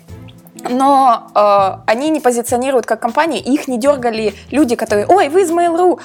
но 0.69 1.31
э, 1.35 1.90
они 1.90 2.11
не 2.11 2.21
позиционируют 2.21 2.87
как 2.87 3.00
компания, 3.00 3.38
их 3.38 3.69
не 3.69 3.79
дергали 3.79 4.35
люди, 4.50 4.76
которые, 4.76 5.07
ой, 5.07 5.29
вы 5.29 5.43
из 5.43 5.50
Mail.ru, 5.50 6.00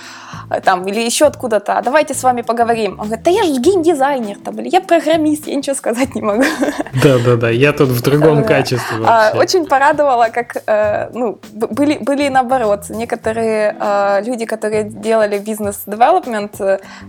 э, 0.50 0.62
там, 0.62 0.88
или 0.88 1.00
еще 1.00 1.26
откуда-то, 1.26 1.82
давайте 1.84 2.14
с 2.14 2.24
вами 2.24 2.42
поговорим. 2.42 3.00
Он 3.00 3.08
говорит, 3.08 3.24
да 3.24 3.32
я 3.32 3.44
же 3.44 3.60
геймдизайнер, 3.60 4.38
там, 4.44 4.60
или 4.60 4.70
я 4.70 4.82
программист, 4.82 5.48
я 5.48 5.56
ничего 5.56 5.76
сказать 5.76 6.16
не 6.16 6.22
могу. 6.22 6.44
Да-да-да, 7.04 7.50
я 7.50 7.74
тут 7.74 7.90
в 7.90 8.02
другом 8.02 8.44
качестве 8.44 8.98
а, 9.06 9.34
вообще. 9.34 9.40
Очень 9.40 9.68
порадовало, 9.68 10.30
как, 10.34 10.58
э, 10.68 11.10
ну, 11.14 11.40
были, 11.54 11.98
были 11.98 12.30
наоборот, 12.30 12.90
некоторые 12.90 13.76
э, 13.80 14.22
люди, 14.26 14.46
которые 14.46 14.84
делали 14.84 15.38
бизнес-девелопмент, 15.38 16.62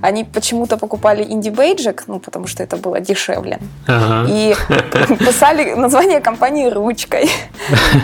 они 0.03 0.25
почему-то 0.25 0.77
покупали 0.77 1.23
инди-бейджик, 1.23 2.05
ну, 2.07 2.19
потому 2.19 2.47
что 2.47 2.63
это 2.63 2.77
было 2.77 3.01
дешевле, 3.01 3.59
ага. 3.87 4.29
и 4.29 4.55
писали 5.19 5.75
название 5.75 6.21
компании 6.21 6.67
ручкой. 6.69 7.31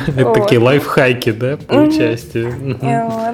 Такие 0.35 0.61
лайфхаки, 0.61 1.33
да, 1.33 1.57
по 1.57 1.75
участию. 1.75 3.29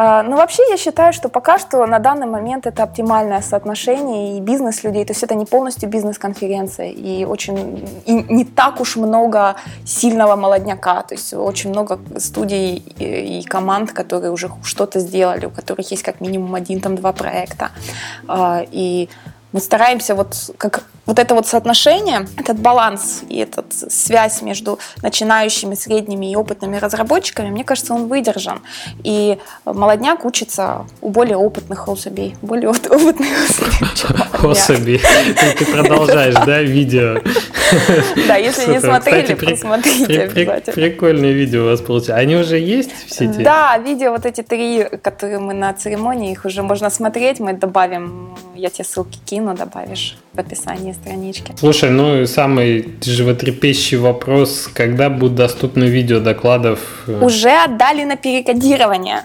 А, 0.00 0.22
ну, 0.22 0.36
вообще, 0.36 0.62
я 0.70 0.76
считаю, 0.76 1.12
что 1.12 1.28
пока 1.28 1.58
что 1.58 1.84
на 1.84 1.98
данный 1.98 2.28
момент 2.28 2.68
это 2.68 2.84
оптимальное 2.84 3.42
соотношение 3.42 4.36
и 4.36 4.40
бизнес 4.40 4.84
людей, 4.84 5.04
то 5.04 5.10
есть 5.10 5.24
это 5.24 5.34
не 5.34 5.44
полностью 5.44 5.88
бизнес-конференция, 5.88 6.90
и 6.90 7.24
очень 7.24 7.84
и 8.06 8.12
не 8.12 8.44
так 8.44 8.80
уж 8.80 8.94
много 8.94 9.56
сильного 9.84 10.36
молодняка, 10.36 11.02
то 11.02 11.16
есть 11.16 11.34
очень 11.34 11.70
много 11.70 11.98
студий 12.18 12.76
и, 12.76 13.40
и 13.40 13.42
команд, 13.42 13.90
которые 13.90 14.30
уже 14.30 14.52
что-то 14.62 15.00
сделали, 15.00 15.46
у 15.46 15.50
которых 15.50 15.90
есть 15.90 16.04
как 16.04 16.20
минимум 16.20 16.54
один, 16.54 16.80
там, 16.80 16.94
два 16.94 17.12
проекта. 17.12 17.70
А, 18.28 18.62
и 18.70 19.08
мы 19.50 19.58
стараемся 19.58 20.14
вот 20.14 20.54
как 20.58 20.84
вот 21.08 21.18
это 21.18 21.34
вот 21.34 21.46
соотношение, 21.46 22.28
этот 22.36 22.58
баланс 22.58 23.22
и 23.30 23.38
эта 23.38 23.64
связь 23.70 24.42
между 24.42 24.78
начинающими, 25.02 25.74
средними 25.74 26.30
и 26.30 26.36
опытными 26.36 26.76
разработчиками, 26.76 27.48
мне 27.48 27.64
кажется, 27.64 27.94
он 27.94 28.08
выдержан. 28.08 28.60
И 29.04 29.38
молодняк 29.64 30.26
учится 30.26 30.84
у 31.00 31.08
более 31.08 31.38
опытных 31.38 31.88
особей, 31.88 32.36
более 32.42 32.68
опытных 32.68 33.26
особей. 34.44 35.00
Ты 35.58 35.64
продолжаешь, 35.64 36.34
да, 36.44 36.60
видео? 36.60 37.22
Да, 38.28 38.36
если 38.36 38.70
не 38.70 38.80
смотрели, 38.80 39.32
посмотрите 39.32 40.22
обязательно. 40.24 40.74
Прикольные 40.74 41.32
видео 41.32 41.62
у 41.62 41.66
вас 41.70 41.80
получилось. 41.80 42.20
Они 42.20 42.36
уже 42.36 42.58
есть 42.58 42.90
в 43.06 43.14
сети? 43.14 43.42
Да, 43.42 43.78
видео 43.78 44.10
вот 44.10 44.26
эти 44.26 44.42
три, 44.42 44.84
которые 45.02 45.38
мы 45.38 45.54
на 45.54 45.72
церемонии, 45.72 46.32
их 46.32 46.44
уже 46.44 46.62
можно 46.62 46.90
смотреть, 46.90 47.40
мы 47.40 47.54
добавим, 47.54 48.36
я 48.54 48.68
тебе 48.68 48.84
ссылки 48.84 49.18
кину, 49.24 49.54
добавишь 49.54 50.18
в 50.34 50.38
описании 50.38 50.92
странички. 51.02 51.52
Слушай, 51.58 51.90
ну 51.90 52.22
и 52.22 52.26
самый 52.26 52.94
животрепещущий 53.02 53.98
вопрос, 53.98 54.68
когда 54.72 55.10
будут 55.10 55.34
доступны 55.36 55.84
видео 55.84 56.20
докладов? 56.20 56.80
Уже 57.06 57.50
отдали 57.50 58.04
на 58.04 58.16
перекодирование. 58.16 59.22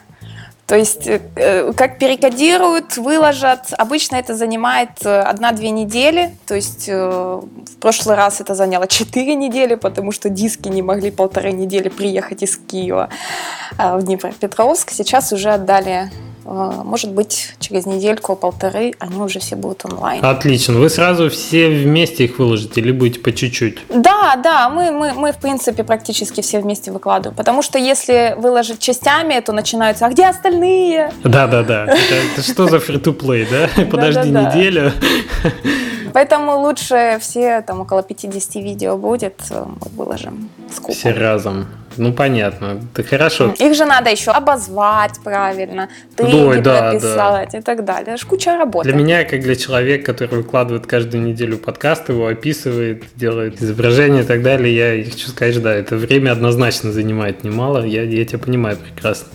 То 0.65 0.77
есть, 0.77 1.07
э, 1.07 1.73
как 1.75 1.99
перекодируют, 1.99 2.97
выложат. 2.97 3.73
Обычно 3.77 4.15
это 4.15 4.33
занимает 4.33 4.89
э, 5.03 5.19
одна-две 5.19 5.71
недели. 5.71 6.31
То 6.45 6.55
есть, 6.55 6.85
э, 6.87 6.95
в 6.95 7.77
прошлый 7.81 8.15
раз 8.15 8.39
это 8.39 8.55
заняло 8.55 8.87
четыре 8.87 9.35
недели, 9.35 9.75
потому 9.75 10.13
что 10.13 10.29
диски 10.29 10.69
не 10.69 10.81
могли 10.81 11.11
полторы 11.11 11.51
недели 11.51 11.89
приехать 11.89 12.43
из 12.43 12.57
Киева 12.57 13.09
в 13.77 14.03
Днепропетровск. 14.03 14.91
Сейчас 14.91 15.33
уже 15.33 15.49
отдали 15.49 16.09
может 16.45 17.11
быть, 17.11 17.55
через 17.59 17.85
недельку-полторы 17.85 18.93
они 18.99 19.21
уже 19.21 19.39
все 19.39 19.55
будут 19.55 19.85
онлайн. 19.85 20.23
Отлично. 20.23 20.75
Вы 20.75 20.89
сразу 20.89 21.29
все 21.29 21.69
вместе 21.69 22.25
их 22.25 22.39
выложите 22.39 22.81
или 22.81 22.91
будете 22.91 23.19
по 23.19 23.31
чуть-чуть? 23.31 23.79
Да, 23.89 24.35
да, 24.35 24.69
мы, 24.69 24.91
мы, 24.91 25.13
мы 25.13 25.31
в 25.31 25.37
принципе 25.37 25.83
практически 25.83 26.41
все 26.41 26.59
вместе 26.59 26.91
выкладываем. 26.91 27.35
Потому 27.35 27.61
что 27.61 27.79
если 27.79 28.35
выложить 28.37 28.79
частями, 28.79 29.39
то 29.39 29.51
начинаются, 29.53 30.05
а 30.05 30.09
где 30.09 30.27
остальные? 30.27 31.13
Да, 31.23 31.47
да, 31.47 31.63
да. 31.63 31.85
Это, 31.85 32.41
что 32.41 32.67
за 32.67 32.77
free-to-play, 32.77 33.47
да? 33.49 33.85
Подожди 33.91 34.29
неделю. 34.29 34.91
Поэтому 36.13 36.59
лучше 36.59 37.17
все, 37.19 37.61
там 37.61 37.81
около 37.81 38.03
50 38.03 38.55
видео 38.55 38.97
будет, 38.97 39.41
мы 39.49 39.89
выложим. 39.95 40.49
Все 40.89 41.11
разом. 41.11 41.67
Ну, 41.97 42.13
понятно. 42.13 42.81
Это 42.93 43.03
хорошо. 43.07 43.53
Их 43.57 43.75
же 43.75 43.85
надо 43.85 44.09
еще 44.09 44.31
обозвать 44.31 45.19
правильно, 45.23 45.89
ты 46.15 46.23
Ой, 46.23 46.61
да, 46.61 46.91
прописать 46.91 47.51
да. 47.51 47.57
и 47.57 47.61
так 47.61 47.85
далее. 47.85 48.13
Это 48.13 48.17
же 48.17 48.25
куча 48.25 48.57
работы. 48.57 48.89
Для 48.89 48.97
меня, 48.97 49.23
как 49.23 49.41
для 49.41 49.55
человека, 49.55 50.13
который 50.13 50.37
выкладывает 50.39 50.85
каждую 50.87 51.23
неделю 51.23 51.57
подкаст, 51.57 52.09
его 52.09 52.27
описывает, 52.27 53.03
делает 53.15 53.61
изображение 53.61 54.23
и 54.23 54.25
так 54.25 54.41
далее, 54.41 54.99
я 54.99 55.03
хочу 55.03 55.29
сказать, 55.29 55.61
да, 55.61 55.73
это 55.73 55.95
время 55.95 56.31
однозначно 56.31 56.91
занимает 56.91 57.43
немало, 57.43 57.83
я, 57.85 58.03
я 58.03 58.25
тебя 58.25 58.39
понимаю 58.39 58.77
прекрасно. 58.77 59.27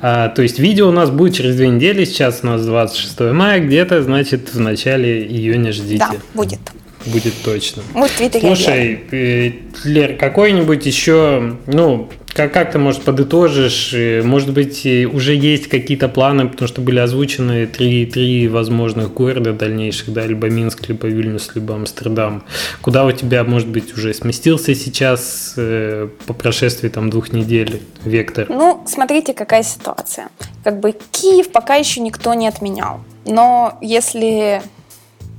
А, 0.00 0.28
то 0.28 0.42
есть 0.42 0.58
видео 0.58 0.88
у 0.88 0.92
нас 0.92 1.10
будет 1.10 1.36
через 1.36 1.56
две 1.56 1.68
недели, 1.68 2.04
сейчас 2.04 2.40
у 2.42 2.46
нас 2.46 2.64
26 2.66 3.20
мая, 3.32 3.60
где-то, 3.60 4.02
значит, 4.02 4.52
в 4.52 4.58
начале 4.58 5.22
июня 5.22 5.72
ждите. 5.72 5.98
Да, 5.98 6.16
будет 6.34 6.60
будет 7.06 7.34
точно. 7.44 7.82
Твиттере 8.16 8.46
Слушай, 8.46 9.00
э, 9.10 9.52
Лер, 9.84 10.16
какой-нибудь 10.16 10.86
еще, 10.86 11.56
ну, 11.66 12.08
как, 12.34 12.52
как 12.52 12.72
ты, 12.72 12.78
может, 12.78 13.02
подытожишь? 13.02 13.92
Э, 13.92 14.22
может 14.22 14.52
быть, 14.52 14.86
уже 15.12 15.34
есть 15.34 15.68
какие-то 15.68 16.08
планы, 16.08 16.48
потому 16.48 16.66
что 16.66 16.80
были 16.80 16.98
озвучены 16.98 17.66
три, 17.66 18.06
три 18.06 18.48
возможных 18.48 19.12
города 19.12 19.52
дальнейших, 19.52 20.12
да, 20.12 20.26
либо 20.26 20.48
Минск, 20.48 20.88
либо 20.88 21.06
Вильнюс, 21.08 21.50
либо 21.54 21.74
Амстердам. 21.74 22.44
Куда 22.80 23.04
у 23.04 23.12
тебя, 23.12 23.44
может 23.44 23.68
быть, 23.68 23.96
уже 23.96 24.14
сместился 24.14 24.74
сейчас 24.74 25.54
э, 25.56 26.08
по 26.26 26.32
прошествии 26.32 26.88
там 26.88 27.10
двух 27.10 27.32
недель 27.32 27.82
вектор? 28.04 28.46
Ну, 28.48 28.82
смотрите, 28.86 29.34
какая 29.34 29.62
ситуация. 29.62 30.28
Как 30.64 30.80
бы 30.80 30.94
Киев 31.10 31.50
пока 31.50 31.74
еще 31.74 32.00
никто 32.00 32.32
не 32.32 32.48
отменял. 32.48 33.00
Но 33.26 33.78
если 33.82 34.62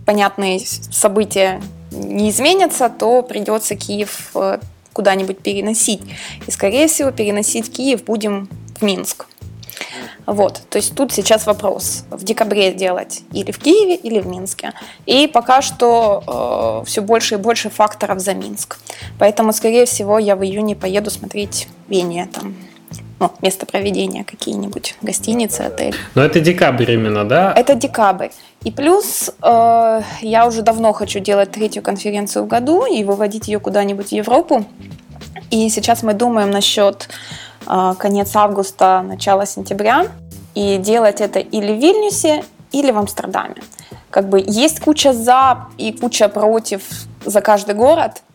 понятные 0.05 0.59
события 0.59 1.61
не 1.91 2.29
изменятся, 2.29 2.89
то 2.89 3.21
придется 3.21 3.75
Киев 3.75 4.31
э, 4.35 4.59
куда-нибудь 4.93 5.39
переносить. 5.39 6.01
И, 6.47 6.51
скорее 6.51 6.87
всего, 6.87 7.11
переносить 7.11 7.71
Киев 7.71 8.03
будем 8.03 8.49
в 8.79 8.81
Минск. 8.83 9.27
Вот, 10.25 10.61
то 10.69 10.77
есть 10.77 10.95
тут 10.95 11.11
сейчас 11.11 11.45
вопрос, 11.45 12.05
в 12.09 12.23
декабре 12.23 12.73
делать 12.73 13.23
или 13.33 13.51
в 13.51 13.59
Киеве, 13.59 13.95
или 13.95 14.19
в 14.19 14.27
Минске. 14.27 14.71
И 15.05 15.27
пока 15.27 15.61
что 15.61 16.81
э, 16.81 16.85
все 16.85 17.01
больше 17.01 17.35
и 17.35 17.37
больше 17.37 17.69
факторов 17.69 18.19
за 18.19 18.33
Минск. 18.33 18.77
Поэтому, 19.19 19.51
скорее 19.51 19.85
всего, 19.85 20.19
я 20.19 20.35
в 20.35 20.43
июне 20.43 20.75
поеду 20.75 21.09
смотреть 21.09 21.67
Вене 21.89 22.29
там 22.31 22.55
ну, 23.23 23.31
место 23.41 23.65
проведения 23.65 24.25
какие-нибудь, 24.25 24.95
гостиницы, 25.01 25.61
отель. 25.61 25.95
Но 26.13 26.23
это 26.23 26.41
декабрь 26.41 26.91
именно, 26.91 27.23
да? 27.23 27.53
Это 27.55 27.73
декабрь. 27.73 28.29
И 28.65 28.71
плюс 28.71 29.31
э, 29.41 30.01
я 30.21 30.45
уже 30.45 30.61
давно 30.61 30.91
хочу 30.91 31.19
делать 31.19 31.51
третью 31.51 31.81
конференцию 31.81 32.43
в 32.43 32.47
году 32.47 32.85
и 32.85 33.03
выводить 33.05 33.47
ее 33.47 33.59
куда-нибудь 33.59 34.09
в 34.09 34.11
Европу. 34.11 34.65
И 35.51 35.69
сейчас 35.69 36.03
мы 36.03 36.13
думаем 36.13 36.51
насчет 36.51 37.07
э, 37.65 37.93
конец 37.97 38.35
августа, 38.35 39.01
начала 39.07 39.45
сентября. 39.45 40.07
И 40.53 40.77
делать 40.77 41.21
это 41.21 41.39
или 41.39 41.71
в 41.71 41.79
Вильнюсе, 41.79 42.43
или 42.73 42.91
в 42.91 42.97
Амстердаме. 42.97 43.55
Как 44.09 44.27
бы 44.27 44.43
есть 44.45 44.81
куча 44.81 45.13
за 45.13 45.67
и 45.77 45.93
куча 45.93 46.27
против 46.27 46.81
за 47.23 47.39
каждый 47.39 47.75
город– 47.75 48.21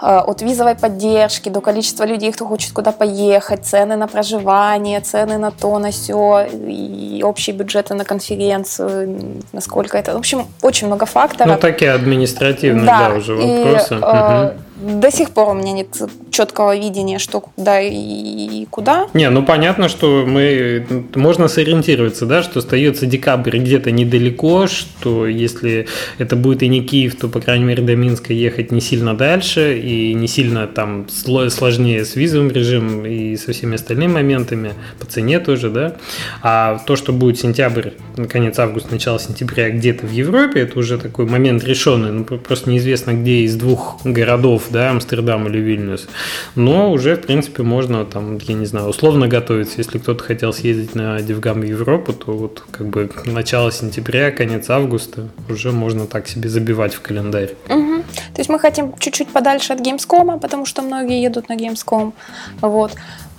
от 0.00 0.42
визовой 0.42 0.74
поддержки 0.74 1.48
до 1.48 1.60
количества 1.60 2.04
людей, 2.04 2.32
кто 2.32 2.46
хочет 2.46 2.72
куда 2.72 2.92
поехать, 2.92 3.64
цены 3.66 3.96
на 3.96 4.06
проживание, 4.06 5.00
цены 5.00 5.38
на 5.38 5.50
то, 5.50 5.78
на 5.78 5.90
все, 5.90 6.46
и 6.52 7.22
общие 7.22 7.54
бюджеты 7.54 7.94
на 7.94 8.04
конференцию, 8.04 9.42
насколько 9.52 9.98
это... 9.98 10.14
В 10.14 10.18
общем, 10.18 10.46
очень 10.62 10.86
много 10.86 11.06
факторов. 11.06 11.52
Ну, 11.54 11.58
такие 11.58 11.92
административные, 11.92 12.86
да, 12.86 13.10
да 13.10 13.14
уже 13.16 13.34
вопросы. 13.34 13.94
И, 13.94 13.98
э, 14.00 14.46
угу. 14.46 14.60
До 14.80 15.10
сих 15.10 15.30
пор 15.30 15.50
у 15.50 15.54
меня 15.54 15.72
нет 15.72 15.88
четкого 16.30 16.76
видения, 16.76 17.18
что 17.18 17.40
куда 17.40 17.80
и 17.82 18.64
куда. 18.70 19.08
Не, 19.12 19.28
ну 19.30 19.42
понятно, 19.42 19.88
что 19.88 20.24
мы 20.26 20.86
можно 21.14 21.48
сориентироваться, 21.48 22.24
да, 22.24 22.42
что 22.42 22.60
остается 22.60 23.04
декабрь 23.06 23.58
где-то 23.58 23.90
недалеко, 23.90 24.66
что 24.66 25.26
если 25.26 25.86
это 26.18 26.36
будет 26.36 26.62
и 26.62 26.68
не 26.68 26.82
Киев, 26.82 27.16
то, 27.16 27.28
по 27.28 27.40
крайней 27.40 27.64
мере, 27.64 27.82
до 27.82 27.94
Минска 27.94 28.32
ехать 28.32 28.72
не 28.72 28.80
сильно 28.80 29.14
дальше 29.14 29.78
и 29.78 30.14
не 30.14 30.28
сильно 30.28 30.66
там 30.66 31.06
сложнее 31.08 32.04
с 32.04 32.16
визовым 32.16 32.50
режимом 32.50 33.04
и 33.04 33.36
со 33.36 33.52
всеми 33.52 33.74
остальными 33.74 34.12
моментами, 34.12 34.72
по 34.98 35.06
цене 35.06 35.40
тоже, 35.40 35.70
да. 35.70 35.96
А 36.42 36.78
то, 36.86 36.96
что 36.96 37.12
будет 37.12 37.38
сентябрь, 37.38 37.90
конец 38.28 38.58
августа, 38.58 38.92
начало 38.92 39.18
сентября 39.18 39.70
где-то 39.70 40.06
в 40.06 40.12
Европе, 40.12 40.60
это 40.60 40.78
уже 40.78 40.96
такой 40.96 41.26
момент 41.26 41.64
решенный, 41.64 42.12
ну 42.12 42.24
просто 42.24 42.70
неизвестно, 42.70 43.12
где 43.12 43.40
из 43.40 43.56
двух 43.56 44.00
городов 44.04 44.69
да, 44.70 44.90
Амстердам 44.90 45.46
или 45.48 45.58
Вильнюс. 45.58 46.08
Но 46.54 46.90
уже, 46.90 47.16
в 47.16 47.22
принципе, 47.22 47.62
можно 47.62 48.04
там, 48.04 48.38
я 48.38 48.54
не 48.54 48.66
знаю, 48.66 48.88
условно 48.88 49.28
готовиться. 49.28 49.78
Если 49.78 49.98
кто-то 49.98 50.24
хотел 50.24 50.52
съездить 50.52 50.94
на 50.94 51.20
Девгам 51.20 51.60
в 51.60 51.64
Европу, 51.64 52.12
то 52.12 52.32
вот 52.32 52.62
как 52.70 52.86
бы 52.88 53.10
начало 53.24 53.72
сентября, 53.72 54.30
конец 54.30 54.70
августа 54.70 55.28
уже 55.48 55.72
можно 55.72 56.06
так 56.06 56.28
себе 56.28 56.48
забивать 56.48 56.94
в 56.94 57.00
календарь. 57.00 57.54
Угу. 57.68 58.02
То 58.34 58.38
есть 58.38 58.50
мы 58.50 58.58
хотим 58.58 58.94
чуть-чуть 58.98 59.28
подальше 59.28 59.72
от 59.72 59.80
Gamescom, 59.80 60.38
потому 60.40 60.66
что 60.66 60.82
многие 60.82 61.22
едут 61.22 61.48
на 61.48 61.56
Gamescom. 61.56 62.12
Вот. 62.60 62.92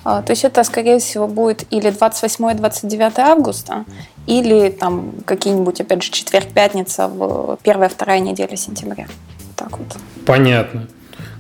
А, 0.04 0.22
то 0.22 0.32
есть 0.32 0.44
это, 0.44 0.64
скорее 0.64 1.00
всего, 1.00 1.28
будет 1.28 1.66
или 1.72 1.92
28-29 1.92 3.20
августа, 3.20 3.86
или 4.26 4.70
там 4.70 5.14
какие-нибудь, 5.26 5.82
опять 5.82 6.04
же, 6.04 6.12
четверг-пятница 6.12 7.08
в 7.08 7.60
первая-вторая 7.64 8.20
неделя 8.20 8.56
сентября. 8.56 9.08
Так 9.56 9.78
вот. 9.78 9.88
Понятно. 10.26 10.88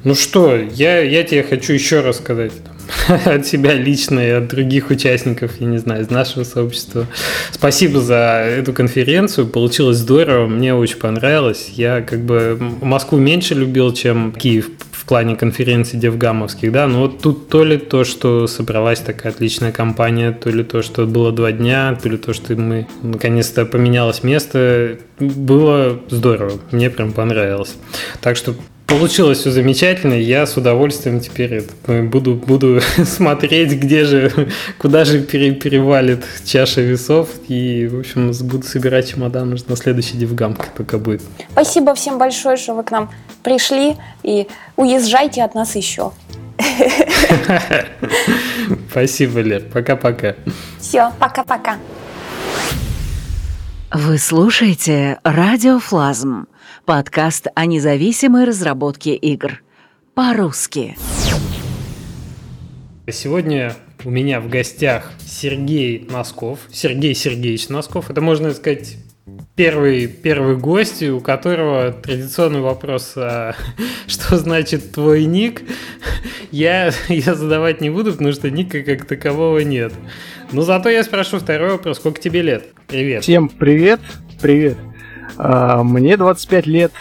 Ну 0.03 0.15
что, 0.15 0.55
я, 0.55 0.99
я 1.01 1.23
тебе 1.23 1.43
хочу 1.43 1.73
еще 1.73 2.01
раз 2.01 2.17
сказать 2.17 2.53
от 3.25 3.45
себя 3.45 3.73
лично 3.73 4.19
и 4.19 4.29
от 4.31 4.47
других 4.47 4.89
участников, 4.89 5.51
я 5.59 5.67
не 5.67 5.77
знаю, 5.77 6.01
из 6.01 6.09
нашего 6.09 6.43
сообщества. 6.43 7.05
Спасибо 7.51 8.01
за 8.01 8.43
эту 8.47 8.73
конференцию, 8.73 9.47
получилось 9.47 9.97
здорово, 9.97 10.47
мне 10.47 10.73
очень 10.73 10.97
понравилось. 10.97 11.69
Я 11.75 12.01
как 12.01 12.21
бы 12.21 12.57
Москву 12.81 13.19
меньше 13.19 13.53
любил, 13.53 13.93
чем 13.93 14.31
Киев 14.31 14.69
в 14.91 15.05
плане 15.05 15.35
конференций 15.35 15.99
девгамовских, 15.99 16.71
да, 16.71 16.87
но 16.87 17.01
вот 17.01 17.21
тут 17.21 17.49
то 17.49 17.63
ли 17.63 17.77
то, 17.77 18.03
что 18.03 18.47
собралась 18.47 18.99
такая 18.99 19.33
отличная 19.33 19.71
компания, 19.71 20.31
то 20.31 20.49
ли 20.49 20.63
то, 20.63 20.81
что 20.81 21.05
было 21.05 21.31
два 21.31 21.51
дня, 21.51 21.97
то 22.01 22.09
ли 22.09 22.17
то, 22.17 22.33
что 22.33 22.55
мы 22.55 22.87
наконец-то 23.03 23.65
поменялось 23.65 24.23
место, 24.23 24.97
было 25.19 25.99
здорово, 26.09 26.59
мне 26.71 26.89
прям 26.89 27.13
понравилось. 27.13 27.75
Так 28.21 28.37
что 28.37 28.55
Получилось 28.91 29.37
все 29.39 29.51
замечательно. 29.51 30.15
Я 30.15 30.45
с 30.45 30.57
удовольствием 30.57 31.21
теперь 31.21 31.63
буду, 31.87 32.35
буду 32.35 32.81
смотреть, 33.05 33.71
где 33.71 34.03
же, 34.03 34.49
куда 34.77 35.05
же 35.05 35.21
пере, 35.21 35.53
перевалит 35.53 36.25
чаша 36.43 36.81
весов. 36.81 37.29
И, 37.47 37.87
в 37.87 37.99
общем, 37.99 38.33
буду 38.49 38.63
собирать 38.63 39.09
чемодан 39.09 39.53
уже 39.53 39.63
на 39.69 39.77
следующий 39.77 40.17
дивгам, 40.17 40.55
как 40.55 40.73
только 40.75 40.97
будет. 40.97 41.21
Спасибо 41.53 41.95
всем 41.95 42.17
большое, 42.17 42.57
что 42.57 42.73
вы 42.73 42.83
к 42.83 42.91
нам 42.91 43.09
пришли. 43.43 43.95
И 44.23 44.47
уезжайте 44.75 45.41
от 45.43 45.55
нас 45.55 45.73
еще. 45.77 46.11
Спасибо, 48.91 49.39
Лер. 49.39 49.63
Пока-пока. 49.71 50.35
Все, 50.81 51.13
пока-пока. 51.17 51.77
Вы 53.93 54.17
слушаете 54.17 55.19
«Радиофлазм»— 55.23 56.47
подкаст 56.91 57.47
о 57.55 57.67
независимой 57.67 58.43
разработке 58.43 59.15
игр. 59.15 59.63
По-русски. 60.13 60.97
Сегодня 63.09 63.77
у 64.03 64.09
меня 64.09 64.41
в 64.41 64.49
гостях 64.49 65.13
Сергей 65.25 66.05
Носков. 66.11 66.59
Сергей 66.69 67.15
Сергеевич 67.15 67.69
Носков. 67.69 68.11
Это, 68.11 68.19
можно 68.19 68.53
сказать, 68.53 68.97
первый, 69.55 70.07
первый 70.07 70.57
гость, 70.57 71.01
у 71.01 71.21
которого 71.21 71.93
традиционный 71.93 72.59
вопрос, 72.59 73.13
а, 73.15 73.55
что 74.07 74.35
значит 74.35 74.91
твой 74.91 75.23
ник, 75.23 75.61
я, 76.51 76.91
я 77.07 77.35
задавать 77.35 77.79
не 77.79 77.89
буду, 77.89 78.11
потому 78.11 78.33
что 78.33 78.51
ника 78.51 78.81
как 78.81 79.05
такового 79.05 79.59
нет. 79.59 79.93
Но 80.51 80.61
зато 80.61 80.89
я 80.89 81.05
спрошу 81.05 81.39
второй 81.39 81.71
вопрос. 81.71 81.99
Сколько 81.99 82.19
тебе 82.19 82.41
лет? 82.41 82.65
Привет. 82.87 83.23
Всем 83.23 83.47
привет. 83.47 84.01
Привет. 84.41 84.75
А, 85.43 85.81
мне 85.81 86.17
25 86.17 86.67
лет. 86.67 86.91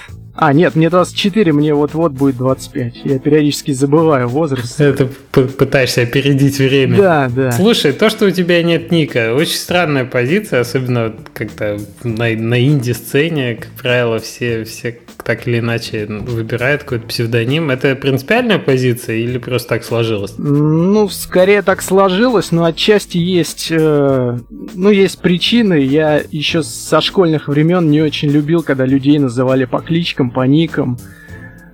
А, 0.40 0.54
нет, 0.54 0.74
мне 0.74 0.88
24, 0.88 1.52
мне 1.52 1.74
вот-вот 1.74 2.12
будет 2.12 2.38
25. 2.38 2.94
Я 3.04 3.18
периодически 3.18 3.72
забываю 3.72 4.26
возраст. 4.26 4.80
Это 4.80 5.06
пытаешься 5.32 6.00
опередить 6.00 6.58
время. 6.58 6.96
Да, 6.96 7.28
да. 7.28 7.52
Слушай, 7.52 7.92
то, 7.92 8.08
что 8.08 8.24
у 8.24 8.30
тебя 8.30 8.62
нет 8.62 8.90
ника, 8.90 9.34
очень 9.34 9.58
странная 9.58 10.06
позиция, 10.06 10.60
особенно 10.60 11.12
как-то 11.34 11.78
на, 12.04 12.30
на 12.30 12.64
инди-сцене, 12.64 13.56
как 13.56 13.68
правило, 13.82 14.18
все, 14.18 14.64
все 14.64 14.98
так 15.22 15.46
или 15.46 15.58
иначе 15.58 16.06
выбирают 16.06 16.82
какой-то 16.82 17.06
псевдоним. 17.06 17.70
Это 17.70 17.94
принципиальная 17.94 18.58
позиция 18.58 19.16
или 19.16 19.38
просто 19.38 19.68
так 19.70 19.84
сложилось? 19.84 20.34
Ну, 20.38 21.08
скорее 21.08 21.62
так 21.62 21.82
сложилось, 21.82 22.50
но 22.52 22.64
отчасти 22.64 23.18
есть, 23.18 23.68
э, 23.70 24.38
ну, 24.74 24.90
есть 24.90 25.20
причины. 25.20 25.74
Я 25.74 26.22
еще 26.30 26.62
со 26.62 27.00
школьных 27.00 27.48
времен 27.48 27.90
не 27.90 28.00
очень 28.00 28.30
любил, 28.30 28.62
когда 28.62 28.86
людей 28.86 29.18
называли 29.18 29.64
по 29.64 29.80
кличкам, 29.80 30.29
по 30.30 30.46
никам. 30.46 30.98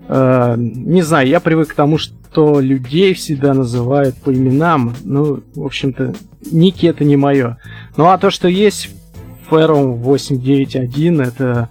Э, 0.09 0.55
не 0.59 1.03
знаю, 1.03 1.29
я 1.29 1.41
привык 1.41 1.69
к 1.69 1.75
тому, 1.75 1.99
что 1.99 2.61
людей 2.61 3.15
всегда 3.15 3.55
называют 3.55 4.17
по 4.17 4.33
именам. 4.33 4.95
Ну, 5.05 5.43
в 5.55 5.65
общем-то, 5.65 6.15
ники 6.51 6.87
это 6.87 7.05
не 7.05 7.17
мое. 7.17 7.59
Ну, 7.97 8.07
а 8.07 8.19
то, 8.19 8.31
что 8.31 8.49
есть 8.49 8.91
в 9.49 9.55
Ferrum 9.55 9.95
891, 9.95 11.21
это 11.21 11.71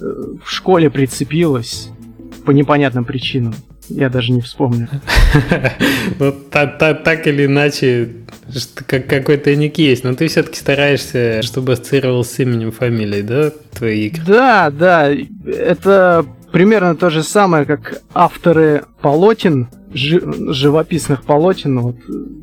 в 0.00 0.48
школе 0.48 0.90
прицепилась 0.90 1.90
по 2.44 2.50
непонятным 2.50 3.04
причинам. 3.04 3.54
Я 3.88 4.08
даже 4.08 4.32
не 4.32 4.40
вспомню. 4.40 4.88
Ну, 6.18 6.32
так 6.50 7.26
или 7.26 7.46
иначе, 7.46 8.08
какой-то 8.86 9.54
ник 9.56 9.78
есть, 9.78 10.04
но 10.04 10.14
ты 10.14 10.28
все-таки 10.28 10.58
стараешься, 10.58 11.42
чтобы 11.42 11.72
ассоциировал 11.72 12.24
с 12.24 12.38
именем, 12.38 12.72
фамилией, 12.72 13.22
да, 13.22 13.50
твои 13.72 14.06
игры? 14.06 14.22
Да, 14.26 14.70
да, 14.70 15.10
это 15.46 16.26
примерно 16.52 16.94
то 16.94 17.10
же 17.10 17.22
самое, 17.22 17.64
как 17.64 18.02
авторы 18.14 18.84
полотен, 19.00 19.68
живописных 19.92 21.24
полотен, 21.24 21.80
вот, 21.80 21.96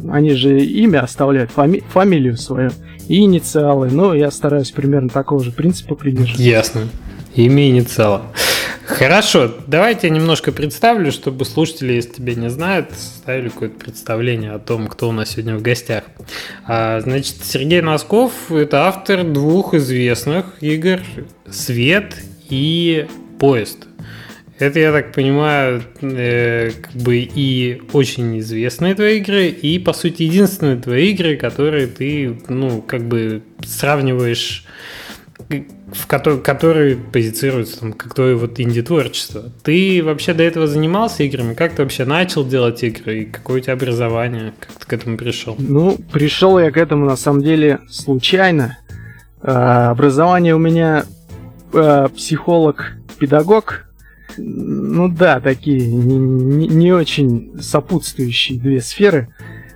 они 0.10 0.32
же 0.34 0.60
имя 0.60 1.04
оставляют, 1.04 1.51
фами 1.51 1.84
фамилию 1.89 2.38
свою 2.38 2.71
и 3.08 3.19
инициалы, 3.21 3.89
но 3.91 4.13
я 4.13 4.32
стараюсь 4.32 4.71
примерно 4.71 5.10
такого 5.10 5.43
же 5.43 5.51
принципа 5.51 5.95
придерживаться. 5.95 6.43
Ясно. 6.43 6.82
Имя 7.36 7.69
инициала. 7.69 8.23
Хорошо, 8.91 9.49
давайте 9.67 10.08
я 10.08 10.13
немножко 10.13 10.51
представлю, 10.51 11.12
чтобы 11.12 11.45
слушатели, 11.45 11.93
если 11.93 12.12
тебя 12.12 12.36
не 12.36 12.49
знают, 12.49 12.91
ставили 12.91 13.47
какое-то 13.47 13.80
представление 13.80 14.51
о 14.51 14.60
том, 14.60 14.88
кто 14.88 15.10
у 15.10 15.12
нас 15.13 15.32
сегодня 15.32 15.56
в 15.56 15.62
гостях. 15.62 16.04
А, 16.67 16.99
значит, 16.99 17.38
Сергей 17.43 17.82
Носков– 17.82 18.34
это 18.51 18.88
автор 18.88 19.23
двух 19.23 19.73
известных 19.73 20.62
игр 20.62 20.99
«Свет» 21.49 22.15
и 22.49 23.08
«Поезд». 23.39 23.88
Это, 24.60 24.80
я 24.80 24.91
так 24.91 25.13
понимаю, 25.13 25.84
э, 26.01 26.71
как 26.82 26.93
бы 26.93 27.17
и 27.17 27.82
очень 27.93 28.39
известные 28.39 28.93
твои 28.93 29.17
игры, 29.17 29.47
и, 29.47 29.80
по 29.80 29.93
сути, 29.93 30.23
единственные 30.23 30.75
твои 30.75 31.12
игры, 31.12 31.38
которые 31.38 31.88
ты, 31.88 32.38
ну, 32.47 32.82
как 32.82 33.08
бы 33.08 33.41
сравниваешь 33.65 34.65
в 35.93 36.08
который, 36.08 36.39
который 36.39 36.95
позицируется 36.95 37.80
там, 37.80 37.93
как 37.93 38.13
твое 38.13 38.36
вот 38.36 38.60
инди-творчество. 38.60 39.51
Ты 39.63 40.01
вообще 40.04 40.34
до 40.34 40.43
этого 40.43 40.67
занимался 40.67 41.23
играми? 41.23 41.54
Как 41.54 41.73
ты 41.73 41.84
вообще 41.84 42.06
начал 42.06 42.45
делать 42.45 42.84
игры? 42.84 43.21
И 43.21 43.25
какое 43.25 43.60
у 43.60 43.60
тебя 43.62 43.73
образование? 43.73 44.54
Как 44.60 44.71
ты 44.71 44.86
к 44.86 44.93
этому 44.93 45.17
пришел? 45.17 45.56
Ну, 45.58 45.97
пришел 46.12 46.60
я 46.60 46.71
к 46.71 46.77
этому 46.77 47.06
на 47.06 47.15
самом 47.15 47.41
деле 47.41 47.80
случайно. 47.89 48.77
А, 49.41 49.91
образование 49.91 50.56
у 50.56 50.60
меня 50.60 51.06
а, 51.73 52.08
психолог-педагог. 52.10 53.86
Ну 54.38 55.10
да, 55.10 55.39
такие 55.41 55.88
не, 55.88 56.17
не, 56.17 56.67
не 56.67 56.93
очень 56.93 57.60
сопутствующие 57.60 58.60
две 58.60 58.82
сферы. 58.82 59.27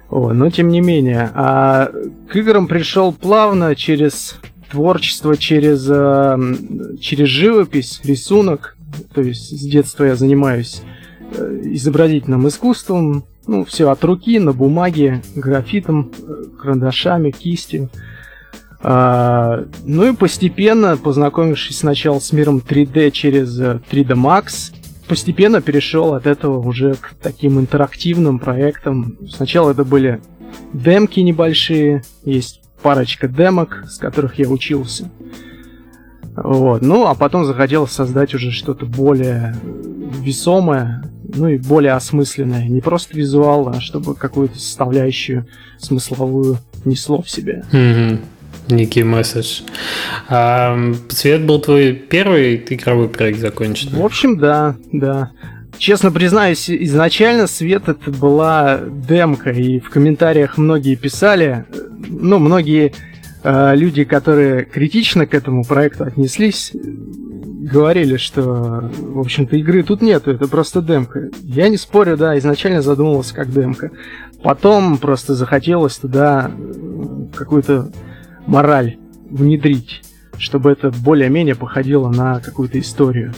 О, 0.10 0.34
но 0.34 0.50
тем 0.50 0.70
не 0.70 0.82
менее. 0.82 1.30
А 1.34 1.92
к 2.30 2.36
играм 2.36 2.68
пришел 2.68 3.12
плавно 3.12 3.76
через 3.76 4.40
творчество 4.70 5.38
через, 5.38 5.88
э, 5.90 6.38
через 7.00 7.28
живопись, 7.28 8.02
рисунок. 8.04 8.78
То 9.14 9.22
есть 9.22 9.58
с 9.58 9.62
детства 9.64 10.06
я 10.06 10.16
занимаюсь 10.16 10.82
э, 11.32 11.62
изобразительным 11.66 12.48
искусством. 12.48 13.26
Ну, 13.48 13.64
все 13.66 13.90
от 13.92 14.04
руки, 14.04 14.40
на 14.40 14.54
бумаге, 14.54 15.22
графитом, 15.36 16.12
э, 16.18 16.46
карандашами, 16.62 17.32
кистью. 17.32 17.90
А, 18.82 19.66
ну 19.84 20.12
и 20.12 20.16
постепенно, 20.16 20.98
познакомившись 20.98 21.80
сначала 21.80 22.20
с 22.20 22.32
миром 22.32 22.58
3D 22.58 23.10
через 23.12 23.60
3D 23.60 24.14
Max, 24.14 24.74
постепенно 25.08 25.62
перешел 25.62 26.14
от 26.14 26.28
этого 26.28 26.60
уже 26.60 26.96
к 26.96 27.16
таким 27.22 27.60
интерактивным 27.60 28.40
проектам. 28.40 29.18
Сначала 29.30 29.72
это 29.72 29.84
были 29.84 30.22
демки 30.74 31.20
небольшие, 31.20 32.04
есть 32.24 32.62
парочка 32.86 33.28
демок, 33.28 33.84
с 33.90 33.98
которых 33.98 34.38
я 34.38 34.48
учился. 34.48 35.10
Вот. 36.36 36.84
Ну, 36.84 37.08
а 37.08 37.16
потом 37.16 37.44
захотелось 37.44 37.92
создать 37.92 38.36
уже 38.36 38.52
что-то 38.52 38.86
более 38.86 39.56
весомое, 40.22 41.04
ну 41.24 41.48
и 41.48 41.58
более 41.58 41.94
осмысленное. 41.94 42.68
Не 42.68 42.82
просто 42.82 43.18
визуал, 43.18 43.70
а 43.70 43.82
чтобы 43.82 44.14
какую-то 44.14 44.60
составляющую 44.60 45.48
смысловую 45.80 46.60
несло 46.86 47.24
в 47.24 47.30
себе. 47.30 47.66
Mm-hmm. 47.72 48.20
Некий 48.68 49.02
месседж. 49.02 49.62
А, 50.30 50.78
Свет 51.10 51.44
был 51.44 51.60
твой 51.60 51.92
первый 51.92 52.58
игровой 52.70 53.10
проект 53.10 53.40
закончен? 53.40 53.90
В 53.96 54.06
общем, 54.06 54.38
да, 54.38 54.76
да. 54.92 55.32
Честно 55.78 56.12
признаюсь, 56.12 56.70
изначально 56.70 57.48
Свет 57.48 57.90
это 57.90 58.12
была 58.12 58.80
демка, 58.80 59.52
и 59.52 59.80
в 59.80 59.90
комментариях 59.90 60.58
многие 60.58 60.96
писали, 60.96 61.66
ну, 62.08 62.40
многие 62.40 62.94
э, 63.44 63.76
люди, 63.76 64.04
которые 64.04 64.66
критично 64.66 65.28
к 65.28 65.34
этому 65.34 65.64
проекту 65.66 66.06
отнеслись, 66.06 66.72
говорили, 66.74 68.18
что, 68.18 68.90
в 68.98 69.20
общем-то, 69.20 69.56
игры 69.58 69.84
тут 69.84 70.02
нету, 70.02 70.32
это 70.32 70.48
просто 70.48 70.82
демка. 70.82 71.30
Я 71.42 71.68
не 71.68 71.78
спорю, 71.78 72.16
да, 72.16 72.38
изначально 72.38 72.82
задумывался 72.82 73.34
как 73.34 73.52
демка. 73.52 73.92
Потом 74.44 74.98
просто 74.98 75.34
захотелось 75.34 75.98
туда 75.98 76.52
какую-то 77.36 77.92
мораль 78.46 78.98
внедрить, 79.30 80.04
чтобы 80.38 80.72
это 80.72 80.92
более-менее 80.92 81.56
походило 81.56 82.10
на 82.10 82.40
какую-то 82.40 82.80
историю. 82.80 83.34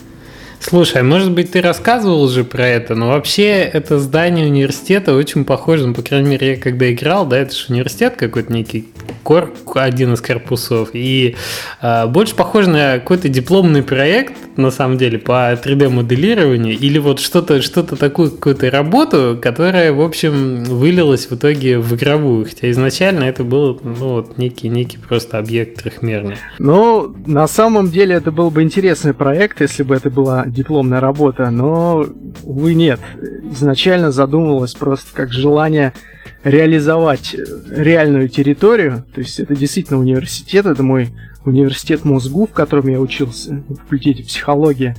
Слушай, 0.59 1.01
а 1.01 1.03
может 1.03 1.31
быть, 1.31 1.51
ты 1.51 1.61
рассказывал 1.61 2.23
уже 2.23 2.43
про 2.43 2.67
это, 2.67 2.95
но 2.95 3.09
вообще 3.09 3.47
это 3.61 3.99
здание 3.99 4.47
университета 4.47 5.13
очень 5.13 5.45
похоже, 5.45 5.87
ну, 5.87 5.93
по 5.93 6.01
крайней 6.01 6.31
мере, 6.31 6.51
я 6.51 6.57
когда 6.57 6.91
играл, 6.91 7.25
да, 7.25 7.37
это 7.37 7.55
же 7.55 7.65
университет 7.69 8.15
какой-то 8.17 8.51
некий, 8.51 8.89
кор, 9.23 9.53
один 9.75 10.13
из 10.13 10.21
корпусов, 10.21 10.89
и 10.93 11.35
э, 11.81 12.07
больше 12.07 12.35
похоже 12.35 12.69
на 12.69 12.93
какой-то 12.99 13.29
дипломный 13.29 13.83
проект, 13.83 14.33
на 14.57 14.71
самом 14.71 14.97
деле, 14.97 15.19
по 15.19 15.53
3D-моделированию, 15.53 16.77
или 16.77 16.97
вот 16.97 17.19
что-то 17.19 17.61
что 17.61 17.83
такую 17.83 18.31
какую-то 18.31 18.69
работу, 18.71 19.39
которая, 19.41 19.93
в 19.93 20.01
общем, 20.01 20.63
вылилась 20.63 21.27
в 21.27 21.35
итоге 21.35 21.79
в 21.79 21.95
игровую, 21.95 22.45
хотя 22.45 22.69
изначально 22.71 23.23
это 23.25 23.43
был, 23.43 23.79
ну, 23.83 23.93
вот 23.93 24.37
некий, 24.37 24.69
некий 24.69 24.97
просто 24.97 25.37
объект 25.37 25.81
трехмерный. 25.81 26.37
Ну, 26.59 27.15
на 27.25 27.47
самом 27.47 27.89
деле 27.89 28.15
это 28.15 28.31
был 28.31 28.49
бы 28.49 28.63
интересный 28.63 29.13
проект, 29.13 29.61
если 29.61 29.83
бы 29.83 29.95
это 29.95 30.09
была 30.09 30.46
дипломная 30.49 30.99
работа, 30.99 31.49
но, 31.49 32.05
увы, 32.43 32.73
нет. 32.73 32.99
Изначально 33.51 34.11
задумывалось 34.11 34.73
просто 34.73 35.07
как 35.13 35.31
желание 35.31 35.93
реализовать 36.43 37.35
реальную 37.69 38.29
территорию, 38.29 39.05
то 39.13 39.21
есть 39.21 39.39
это 39.39 39.55
действительно 39.55 39.99
университет, 39.99 40.65
это 40.65 40.83
мой 40.83 41.09
университет 41.45 42.05
мозгу, 42.05 42.47
в 42.47 42.51
котором 42.51 42.87
я 42.87 42.99
учился, 42.99 43.63
в 43.67 43.75
факультете 43.75 44.23
психологии. 44.23 44.95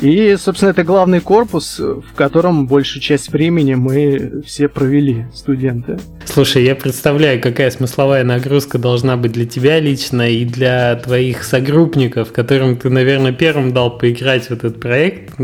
И, 0.00 0.36
собственно, 0.38 0.70
это 0.70 0.82
главный 0.82 1.20
корпус, 1.20 1.78
в 1.78 2.14
котором 2.14 2.66
большую 2.66 3.02
часть 3.02 3.30
времени 3.30 3.74
мы 3.74 4.42
все 4.46 4.68
провели, 4.68 5.26
студенты. 5.34 5.98
Слушай, 6.24 6.64
я 6.64 6.74
представляю, 6.74 7.40
какая 7.40 7.70
смысловая 7.70 8.24
нагрузка 8.24 8.78
должна 8.78 9.16
быть 9.16 9.32
для 9.32 9.46
тебя 9.46 9.78
лично 9.80 10.30
и 10.30 10.44
для 10.44 10.94
твоих 10.96 11.44
согруппников, 11.44 12.32
которым 12.32 12.76
ты, 12.76 12.88
наверное, 12.88 13.32
первым 13.32 13.72
дал 13.72 13.98
поиграть 13.98 14.46
в 14.46 14.52
этот 14.52 14.80
проект. 14.80 15.34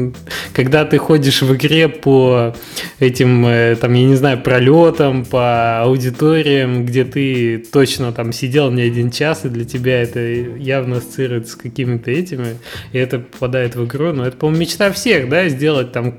Когда 0.54 0.84
ты 0.84 0.98
ходишь 0.98 1.42
в 1.42 1.54
игре 1.54 1.88
по 1.88 2.54
этим, 2.98 3.46
э, 3.46 3.76
там, 3.76 3.92
я 3.94 4.04
не 4.04 4.14
знаю, 4.14 4.40
пролетам, 4.40 5.24
по 5.24 5.82
аудиториям, 5.82 6.86
где 6.86 7.04
ты 7.04 7.58
точно 7.58 8.12
там 8.12 8.32
сидел 8.32 8.70
не 8.70 8.82
один 8.82 9.10
час, 9.10 9.44
и 9.44 9.48
для 9.48 9.64
тебя 9.64 10.02
это 10.02 10.20
явно 10.20 10.98
ассоциируется 10.98 11.52
с 11.52 11.56
какими-то 11.56 12.10
этими, 12.10 12.56
и 12.92 12.98
это 12.98 13.18
попадает 13.18 13.76
в 13.76 13.84
игру, 13.84 14.12
но 14.12 14.26
это, 14.26 14.35
по-моему, 14.38 14.60
мечта 14.60 14.92
всех, 14.92 15.28
да, 15.28 15.48
сделать 15.48 15.92
там 15.92 16.14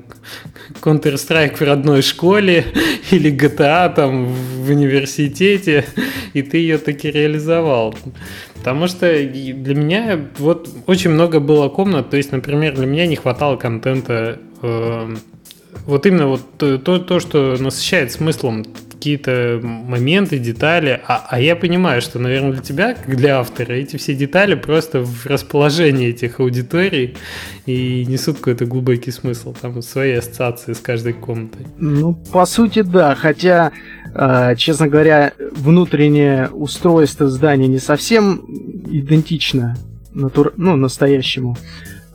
Counter-Strike 0.82 1.56
в 1.58 1.62
родной 1.62 2.01
школе 2.01 2.65
или 3.12 3.32
GTA 3.32 3.93
там 3.93 4.25
в 4.25 4.69
университете, 4.69 5.86
и 6.34 6.41
ты 6.41 6.58
ее 6.58 6.77
таки 6.77 7.10
реализовал. 7.10 7.95
Потому 8.56 8.88
что 8.88 9.08
для 9.08 9.75
меня 9.75 10.19
вот 10.39 10.69
очень 10.88 11.12
много 11.12 11.39
было 11.39 11.69
комнат, 11.69 12.10
то 12.10 12.17
есть, 12.17 12.32
например, 12.32 12.75
для 12.75 12.86
меня 12.86 13.08
не 13.08 13.15
хватало 13.15 13.56
контента 13.56 14.39
э, 14.62 15.15
вот 15.86 16.06
именно 16.06 16.27
вот 16.27 16.41
то, 16.58 16.99
то, 16.99 17.19
что 17.19 17.56
насыщает 17.60 18.12
смыслом 18.12 18.65
какие-то 18.97 19.60
моменты, 19.63 20.39
детали. 20.39 21.01
А, 21.07 21.25
а 21.29 21.39
я 21.39 21.55
понимаю, 21.55 22.01
что, 22.01 22.19
наверное, 22.19 22.53
для 22.53 22.62
тебя, 22.62 22.93
как 22.95 23.15
для 23.15 23.39
автора, 23.39 23.73
эти 23.73 23.97
все 23.97 24.15
детали 24.15 24.55
просто 24.55 25.01
в 25.01 25.25
расположении 25.27 26.10
этих 26.10 26.39
аудиторий 26.39 27.15
и 27.65 28.05
несут 28.05 28.38
какой-то 28.38 28.65
глубокий 28.65 29.12
смысл. 29.12 29.53
Там 29.60 29.81
свои 29.81 30.13
ассоциации 30.13 30.73
с 30.73 30.79
каждой 30.79 31.13
комнатой. 31.13 31.67
Ну, 31.77 32.13
по 32.31 32.45
сути, 32.45 32.81
да. 32.81 33.13
Хотя, 33.15 33.71
э, 34.13 34.55
честно 34.57 34.88
говоря, 34.88 35.33
внутреннее 35.51 36.49
устройство 36.49 37.27
здания 37.27 37.67
не 37.67 37.79
совсем 37.79 38.45
идентично 38.89 39.77
натур... 40.13 40.53
ну, 40.57 40.75
настоящему. 40.75 41.55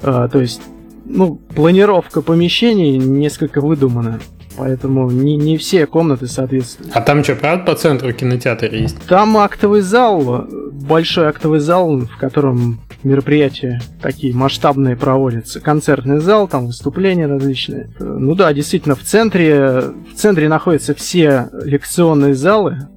Э, 0.02 0.28
то 0.30 0.40
есть 0.40 0.60
ну, 1.04 1.36
планировка 1.54 2.22
помещений 2.22 2.96
несколько 2.96 3.60
выдумана. 3.60 4.20
Поэтому 4.56 5.10
не, 5.10 5.36
не 5.36 5.56
все 5.56 5.86
комнаты 5.86 6.26
соответствуют. 6.26 6.92
А 6.94 7.00
там 7.00 7.24
что, 7.24 7.36
правда 7.36 7.64
по 7.64 7.74
центру 7.74 8.12
кинотеатр 8.12 8.72
есть? 8.74 8.96
Там 9.06 9.36
актовый 9.36 9.80
зал, 9.80 10.46
большой 10.48 11.26
актовый 11.28 11.60
зал, 11.60 12.00
в 12.00 12.16
котором 12.18 12.80
мероприятия 13.02 13.80
такие 14.00 14.34
масштабные 14.34 14.96
проводятся. 14.96 15.60
Концертный 15.60 16.20
зал, 16.20 16.48
там 16.48 16.66
выступления 16.66 17.26
различные. 17.26 17.90
Ну 17.98 18.34
да, 18.34 18.52
действительно, 18.52 18.94
в 18.94 19.02
центре, 19.02 19.80
в 20.12 20.14
центре 20.14 20.48
находятся 20.48 20.94
все 20.94 21.48
лекционные 21.64 22.34
залы, 22.34 22.88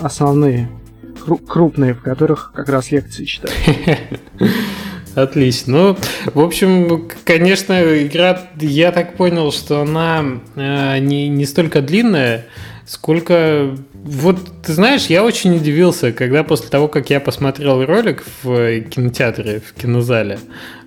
основные, 0.00 0.70
крупные, 1.48 1.94
в 1.94 2.02
которых 2.02 2.52
как 2.54 2.68
раз 2.68 2.90
лекции 2.90 3.24
читают. 3.24 3.58
Отлично. 5.22 5.72
Ну, 5.72 5.96
в 6.32 6.40
общем, 6.40 7.08
конечно, 7.24 7.72
игра, 8.04 8.50
я 8.60 8.92
так 8.92 9.14
понял, 9.14 9.50
что 9.50 9.80
она 9.80 10.24
э, 10.54 10.98
не, 11.00 11.28
не 11.28 11.44
столько 11.44 11.82
длинная, 11.82 12.46
сколько... 12.86 13.76
Вот, 13.92 14.38
ты 14.64 14.72
знаешь, 14.72 15.06
я 15.06 15.24
очень 15.24 15.56
удивился, 15.56 16.12
когда 16.12 16.44
после 16.44 16.68
того, 16.68 16.86
как 16.86 17.10
я 17.10 17.18
посмотрел 17.18 17.84
ролик 17.84 18.24
в 18.42 18.80
кинотеатре, 18.82 19.60
в 19.60 19.72
кинозале, 19.74 20.38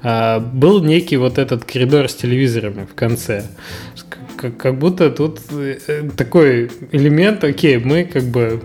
э, 0.01 0.39
был 0.39 0.81
некий 0.81 1.17
вот 1.17 1.37
этот 1.37 1.65
коридор 1.65 2.07
с 2.07 2.15
телевизорами 2.15 2.87
в 2.89 2.95
конце. 2.95 3.43
Как, 4.57 4.79
будто 4.79 5.11
тут 5.11 5.41
э, 5.51 6.09
такой 6.15 6.71
элемент, 6.93 7.43
окей, 7.43 7.77
мы 7.77 8.05
как 8.05 8.23
бы 8.23 8.61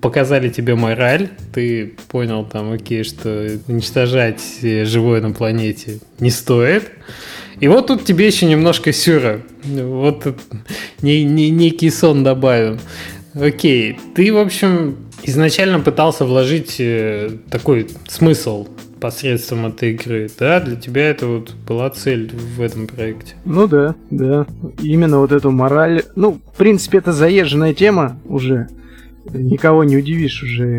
показали 0.00 0.48
тебе 0.48 0.74
мораль, 0.74 1.28
ты 1.52 1.94
понял 2.08 2.44
там, 2.44 2.72
окей, 2.72 3.04
что 3.04 3.58
уничтожать 3.68 4.40
живое 4.62 5.20
на 5.20 5.32
планете 5.32 5.98
не 6.18 6.30
стоит. 6.30 6.90
И 7.60 7.68
вот 7.68 7.88
тут 7.88 8.04
тебе 8.04 8.26
еще 8.26 8.46
немножко 8.46 8.92
сюра. 8.92 9.42
Вот 9.64 10.26
не, 11.02 11.24
не, 11.24 11.50
некий 11.50 11.90
сон 11.90 12.24
добавим. 12.24 12.78
Окей, 13.34 13.98
ты, 14.14 14.32
в 14.32 14.38
общем, 14.38 14.96
изначально 15.22 15.80
пытался 15.80 16.24
вложить 16.24 16.76
э, 16.78 17.30
такой 17.50 17.88
смысл 18.08 18.66
посредством 19.00 19.66
этой 19.66 19.92
игры, 19.92 20.30
да? 20.38 20.60
Для 20.60 20.76
тебя 20.76 21.10
это 21.10 21.26
вот 21.26 21.54
была 21.66 21.90
цель 21.90 22.30
в 22.32 22.60
этом 22.60 22.86
проекте. 22.86 23.34
Ну 23.44 23.66
да, 23.66 23.94
да. 24.10 24.46
Именно 24.82 25.18
вот 25.18 25.32
эту 25.32 25.50
мораль. 25.50 26.02
Ну, 26.16 26.40
в 26.52 26.56
принципе, 26.56 26.98
это 26.98 27.12
заезженная 27.12 27.74
тема 27.74 28.18
уже. 28.24 28.68
Никого 29.32 29.84
не 29.84 29.96
удивишь 29.96 30.42
уже 30.42 30.76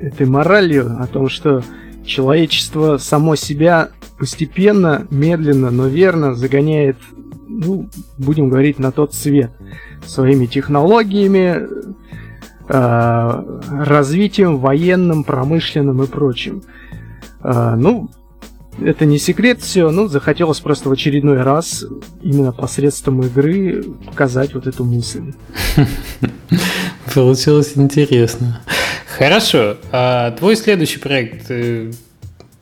этой 0.00 0.26
моралью 0.26 0.96
о 1.00 1.06
том, 1.06 1.28
что 1.28 1.62
человечество 2.04 2.98
само 2.98 3.34
себя 3.34 3.90
постепенно, 4.18 5.06
медленно, 5.10 5.70
но 5.70 5.86
верно 5.86 6.34
загоняет, 6.34 6.96
ну, 7.48 7.88
будем 8.18 8.48
говорить, 8.48 8.78
на 8.78 8.92
тот 8.92 9.14
свет 9.14 9.50
своими 10.06 10.46
технологиями, 10.46 11.66
э, 12.68 13.60
развитием 13.84 14.58
военным, 14.58 15.24
промышленным 15.24 16.02
и 16.02 16.06
прочим. 16.06 16.62
Э, 17.42 17.74
ну, 17.76 18.10
это 18.82 19.04
не 19.04 19.18
секрет 19.18 19.60
все, 19.60 19.90
ну, 19.90 20.08
захотелось 20.08 20.60
просто 20.60 20.88
в 20.88 20.92
очередной 20.92 21.42
раз 21.42 21.84
именно 22.22 22.52
посредством 22.52 23.22
игры 23.22 23.84
показать 24.06 24.54
вот 24.54 24.66
эту 24.66 24.84
мысль. 24.84 25.32
Получилось 27.14 27.72
интересно. 27.76 28.60
Хорошо. 29.16 29.76
А 29.92 30.32
твой 30.32 30.56
следующий 30.56 30.98
проект 30.98 31.46
э, 31.50 31.92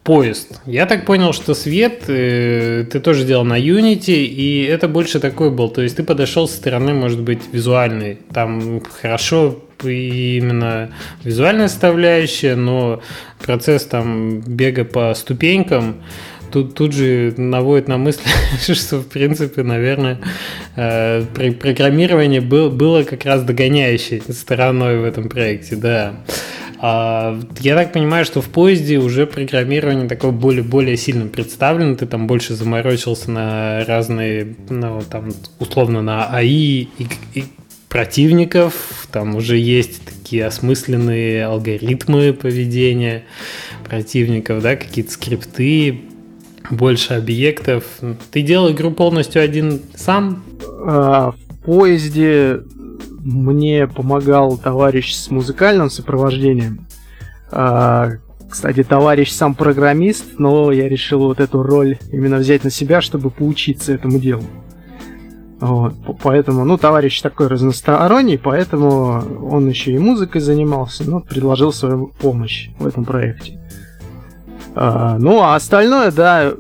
поезд. 0.03 0.61
Я 0.67 0.87
так 0.87 1.07
понял, 1.07 1.33
что 1.33 1.55
свет 1.55 2.05
э, 2.09 2.85
ты 2.91 3.01
тоже 3.01 3.25
делал 3.25 3.45
на 3.45 3.59
Unity, 3.59 4.25
и 4.25 4.65
это 4.65 4.89
больше 4.89 5.21
такой 5.21 5.51
был. 5.51 5.71
То 5.71 5.83
есть 5.83 5.97
ты 5.97 6.03
подошел 6.03 6.49
со 6.49 6.57
стороны, 6.57 6.93
может 6.93 7.21
быть, 7.21 7.41
визуальной. 7.53 8.19
Там 8.33 8.81
хорошо 9.01 9.63
именно 9.89 10.91
визуальная 11.25 11.69
составляющая, 11.69 12.55
но 12.55 13.03
процесс 13.45 13.85
там 13.85 14.41
бега 14.41 14.85
по 14.85 15.15
ступенькам 15.15 16.03
тут, 16.53 16.75
тут 16.75 16.93
же 16.93 17.35
наводит 17.37 17.89
на 17.89 17.99
мысль, 17.99 18.23
что, 18.75 18.99
в 18.99 19.07
принципе, 19.07 19.63
наверное, 19.63 20.19
э, 20.77 21.25
программирование 21.61 22.41
был, 22.41 22.71
было 22.71 23.03
как 23.03 23.25
раз 23.25 23.43
догоняющей 23.43 24.23
стороной 24.33 24.99
в 24.99 25.05
этом 25.05 25.29
проекте, 25.29 25.77
да. 25.77 26.15
А, 26.85 27.39
я 27.61 27.77
так 27.77 27.93
понимаю, 27.93 28.25
что 28.25 28.43
в 28.43 28.49
поезде 28.49 28.99
уже 28.99 29.25
программирование 29.25 30.09
такое 30.09 30.33
более, 30.33 30.65
более 30.65 30.97
сильно 30.97 31.27
представлено, 31.27 31.95
ты 31.95 32.07
там 32.07 32.27
больше 32.27 32.55
заморочился 32.55 33.31
на 33.31 33.85
разные, 33.85 34.57
ну, 34.69 35.01
там, 35.09 35.31
условно, 35.61 36.03
на 36.03 36.27
АИ 36.27 36.89
и, 36.99 37.07
и 37.35 37.45
противников, 37.93 39.07
там 39.13 39.37
уже 39.37 39.59
есть 39.59 40.03
такие 40.07 40.47
осмысленные 40.47 41.45
алгоритмы 41.45 42.33
поведения 42.33 43.25
противников, 43.85 44.63
да, 44.63 44.77
какие-то 44.77 45.11
скрипты, 45.11 46.01
больше 46.71 47.13
объектов. 47.13 47.85
Ты 48.31 48.41
делал 48.41 48.73
игру 48.73 48.93
полностью 48.93 49.43
один 49.43 49.83
сам? 49.95 50.43
А, 50.87 51.33
в 51.33 51.57
поезде 51.67 52.61
мне 53.21 53.87
помогал 53.87 54.57
товарищ 54.57 55.13
с 55.13 55.31
музыкальным 55.31 55.91
сопровождением. 55.91 56.87
А, 57.51 58.13
кстати, 58.51 58.85
товарищ 58.85 59.31
сам 59.33 59.55
программист, 59.55 60.39
но 60.39 60.73
я 60.73 60.89
решил 60.89 61.19
вот 61.25 61.41
эту 61.41 61.63
роль 61.63 61.99
именно 62.11 62.39
взять 62.39 62.65
на 62.65 62.71
себя, 62.71 63.03
чтобы 63.03 63.29
поучиться 63.29 63.93
этому 63.93 64.19
делу. 64.19 64.45
Вот, 65.63 65.95
поэтому, 66.21 66.65
ну, 66.65 66.77
товарищ 66.77 67.21
такой 67.21 67.47
разносторонний, 67.47 68.37
поэтому 68.37 69.23
он 69.49 69.69
еще 69.69 69.93
и 69.93 69.99
музыкой 69.99 70.41
занимался, 70.41 71.09
ну, 71.09 71.21
предложил 71.21 71.73
свою 71.73 72.09
помощь 72.21 72.71
в 72.81 72.87
этом 72.87 73.05
проекте. 73.05 73.61
А, 74.75 75.19
ну, 75.21 75.41
а 75.41 75.55
остальное, 75.55 76.11
да, 76.11 76.53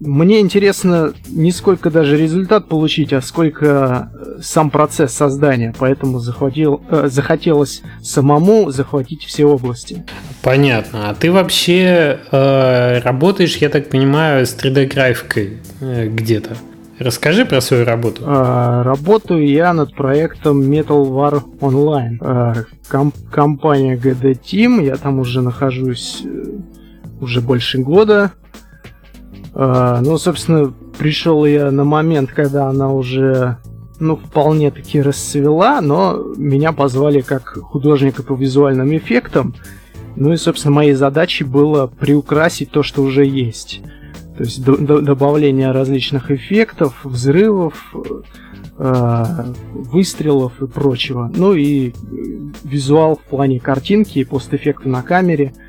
мне 0.00 0.40
интересно 0.40 1.14
не 1.28 1.50
сколько 1.50 1.90
даже 1.90 2.18
результат 2.18 2.68
получить, 2.68 3.14
а 3.14 3.22
сколько 3.22 4.10
э, 4.12 4.42
сам 4.42 4.68
процесс 4.68 5.14
создания. 5.14 5.74
Поэтому 5.78 6.18
захватил, 6.18 6.82
э, 6.90 7.08
захотелось 7.10 7.80
самому 8.02 8.70
захватить 8.70 9.24
все 9.24 9.46
области. 9.46 10.04
Понятно. 10.42 11.08
А 11.08 11.14
ты 11.14 11.32
вообще 11.32 12.20
э, 12.30 12.98
работаешь, 12.98 13.56
я 13.56 13.70
так 13.70 13.88
понимаю, 13.88 14.44
с 14.44 14.54
3D-графикой 14.54 15.62
э, 15.80 16.08
где-то? 16.08 16.50
Расскажи 16.98 17.44
про 17.44 17.60
свою 17.60 17.84
работу. 17.84 18.22
А, 18.24 18.82
работаю 18.82 19.46
я 19.46 19.74
над 19.74 19.94
проектом 19.94 20.62
Metal 20.62 21.06
War 21.10 21.42
Online. 21.60 22.16
А, 22.20 22.54
комп- 22.88 23.28
компания 23.30 23.96
GD 23.96 24.40
Team, 24.40 24.82
я 24.82 24.96
там 24.96 25.18
уже 25.18 25.42
нахожусь 25.42 26.22
э, 26.24 26.44
уже 27.20 27.42
больше 27.42 27.78
года. 27.78 28.32
А, 29.52 30.00
ну, 30.00 30.16
собственно, 30.16 30.72
пришел 30.98 31.44
я 31.44 31.70
на 31.70 31.84
момент, 31.84 32.30
когда 32.30 32.68
она 32.68 32.90
уже, 32.90 33.58
ну, 34.00 34.16
вполне 34.16 34.70
таки 34.70 35.02
расцвела, 35.02 35.82
но 35.82 36.16
меня 36.36 36.72
позвали 36.72 37.20
как 37.20 37.58
художника 37.58 38.22
по 38.22 38.34
визуальным 38.34 38.96
эффектам. 38.96 39.54
Ну 40.14 40.32
и, 40.32 40.36
собственно, 40.36 40.74
моей 40.74 40.94
задачей 40.94 41.44
было 41.44 41.86
приукрасить 41.86 42.70
то, 42.70 42.82
что 42.82 43.02
уже 43.02 43.26
есть. 43.26 43.82
То 44.36 44.44
есть 44.44 44.62
добавление 44.62 45.70
различных 45.70 46.30
эффектов, 46.30 47.04
взрывов, 47.04 47.94
э, 48.78 49.24
выстрелов 49.72 50.60
и 50.62 50.66
прочего. 50.66 51.30
Ну 51.34 51.54
и 51.54 51.92
визуал 52.62 53.16
в 53.16 53.22
плане 53.22 53.60
картинки 53.60 54.18
и 54.18 54.24
постэффекта 54.24 54.88
на 54.88 55.02
камере– 55.02 55.52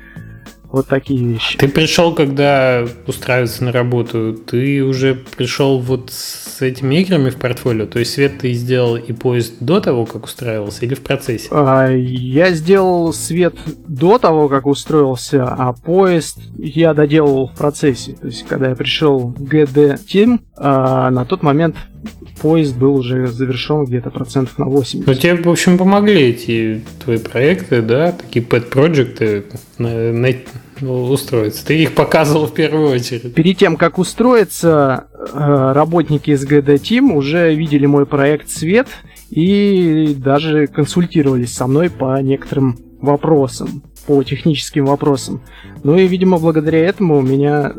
вот 0.70 0.86
такие 0.86 1.24
вещи. 1.24 1.58
Ты 1.58 1.68
пришел, 1.68 2.14
когда 2.14 2.84
устраиваться 3.06 3.64
на 3.64 3.72
работу, 3.72 4.34
ты 4.34 4.82
уже 4.82 5.14
пришел 5.14 5.78
вот 5.78 6.10
с 6.10 6.60
этими 6.60 6.96
играми 6.96 7.30
в 7.30 7.36
портфолио? 7.36 7.86
То 7.86 7.98
есть 7.98 8.12
свет 8.12 8.38
ты 8.38 8.52
сделал 8.52 8.96
и 8.96 9.12
поезд 9.12 9.54
до 9.60 9.80
того, 9.80 10.04
как 10.04 10.24
устраивался, 10.24 10.84
или 10.84 10.94
в 10.94 11.00
процессе? 11.00 11.48
А, 11.50 11.88
я 11.88 12.50
сделал 12.50 13.12
свет 13.12 13.54
до 13.86 14.18
того, 14.18 14.48
как 14.48 14.66
устроился, 14.66 15.44
а 15.44 15.72
поезд 15.72 16.38
я 16.58 16.94
доделал 16.94 17.48
в 17.48 17.56
процессе. 17.56 18.12
То 18.12 18.26
есть, 18.26 18.46
когда 18.46 18.68
я 18.68 18.74
пришел 18.74 19.18
в 19.18 19.42
GD 19.42 19.98
Team, 20.06 20.40
а, 20.56 21.10
на 21.10 21.24
тот 21.24 21.42
момент 21.42 21.76
поезд 22.40 22.76
был 22.76 22.96
уже 22.96 23.26
завершен 23.26 23.84
где-то 23.84 24.10
процентов 24.10 24.58
на 24.58 24.66
80. 24.66 25.06
Ну, 25.06 25.14
тебе, 25.14 25.34
в 25.34 25.48
общем, 25.48 25.78
помогли 25.78 26.30
эти 26.30 26.82
твои 27.04 27.18
проекты, 27.18 27.82
да, 27.82 28.12
такие 28.12 28.44
pet-проекты 28.44 29.44
на, 29.78 30.12
на, 30.12 30.28
устроиться. 30.80 31.66
Ты 31.66 31.82
их 31.82 31.94
показывал 31.94 32.46
в 32.46 32.54
первую 32.54 32.90
очередь. 32.90 33.34
Перед 33.34 33.58
тем, 33.58 33.76
как 33.76 33.98
устроиться, 33.98 35.08
э, 35.12 35.72
работники 35.72 36.30
из 36.30 36.46
GD 36.46 36.76
Team 36.76 37.12
уже 37.12 37.54
видели 37.54 37.86
мой 37.86 38.06
проект 38.06 38.48
«Свет» 38.50 38.88
и 39.30 40.14
даже 40.16 40.66
консультировались 40.66 41.52
со 41.52 41.66
мной 41.66 41.90
по 41.90 42.20
некоторым 42.20 42.78
вопросам, 43.00 43.82
по 44.06 44.22
техническим 44.22 44.86
вопросам. 44.86 45.42
Ну 45.82 45.96
и, 45.96 46.06
видимо, 46.06 46.38
благодаря 46.38 46.78
этому 46.78 47.18
у 47.18 47.22
меня 47.22 47.72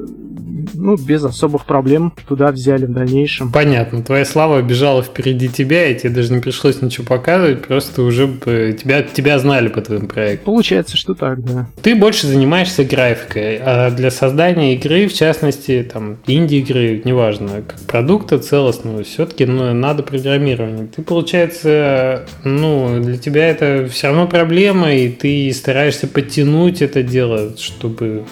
ну, 0.73 0.95
без 0.95 1.23
особых 1.23 1.65
проблем 1.65 2.13
туда 2.27 2.51
взяли 2.51 2.85
в 2.85 2.91
дальнейшем. 2.91 3.51
Понятно. 3.51 4.03
Твоя 4.03 4.25
слава 4.25 4.61
бежала 4.61 5.03
впереди 5.03 5.49
тебя, 5.49 5.87
и 5.87 5.95
тебе 5.95 6.09
даже 6.09 6.33
не 6.33 6.41
пришлось 6.41 6.81
ничего 6.81 7.05
показывать, 7.05 7.65
просто 7.65 8.01
уже 8.03 8.27
тебя, 8.27 9.03
тебя 9.03 9.39
знали 9.39 9.67
по 9.67 9.81
твоему 9.81 10.07
проекту. 10.07 10.45
Получается, 10.45 10.97
что 10.97 11.13
так, 11.13 11.43
да. 11.43 11.67
Ты 11.81 11.95
больше 11.95 12.27
занимаешься 12.27 12.83
графикой, 12.83 13.57
а 13.57 13.91
для 13.91 14.11
создания 14.11 14.75
игры, 14.75 15.07
в 15.07 15.13
частности, 15.13 15.87
там, 15.91 16.17
инди-игры, 16.27 17.01
неважно, 17.03 17.63
как 17.67 17.79
продукта 17.81 18.39
целостного, 18.39 19.03
все-таки 19.03 19.45
ну, 19.45 19.73
надо 19.73 20.03
программирование. 20.03 20.87
Ты, 20.87 21.01
получается, 21.01 22.25
ну, 22.43 23.01
для 23.01 23.17
тебя 23.17 23.47
это 23.47 23.87
все 23.91 24.07
равно 24.07 24.27
проблема, 24.27 24.93
и 24.93 25.09
ты 25.09 25.51
стараешься 25.53 26.07
подтянуть 26.07 26.81
это 26.81 27.03
дело, 27.03 27.55
чтобы 27.57 28.25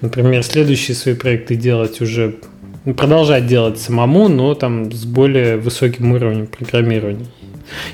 например, 0.00 0.42
следующие 0.42 0.94
свои 0.94 1.14
проекты 1.14 1.56
делать 1.56 2.00
уже, 2.00 2.36
ну, 2.84 2.94
продолжать 2.94 3.46
делать 3.46 3.78
самому, 3.78 4.28
но 4.28 4.54
там 4.54 4.92
с 4.92 5.04
более 5.04 5.56
высоким 5.56 6.12
уровнем 6.12 6.46
программирования. 6.46 7.26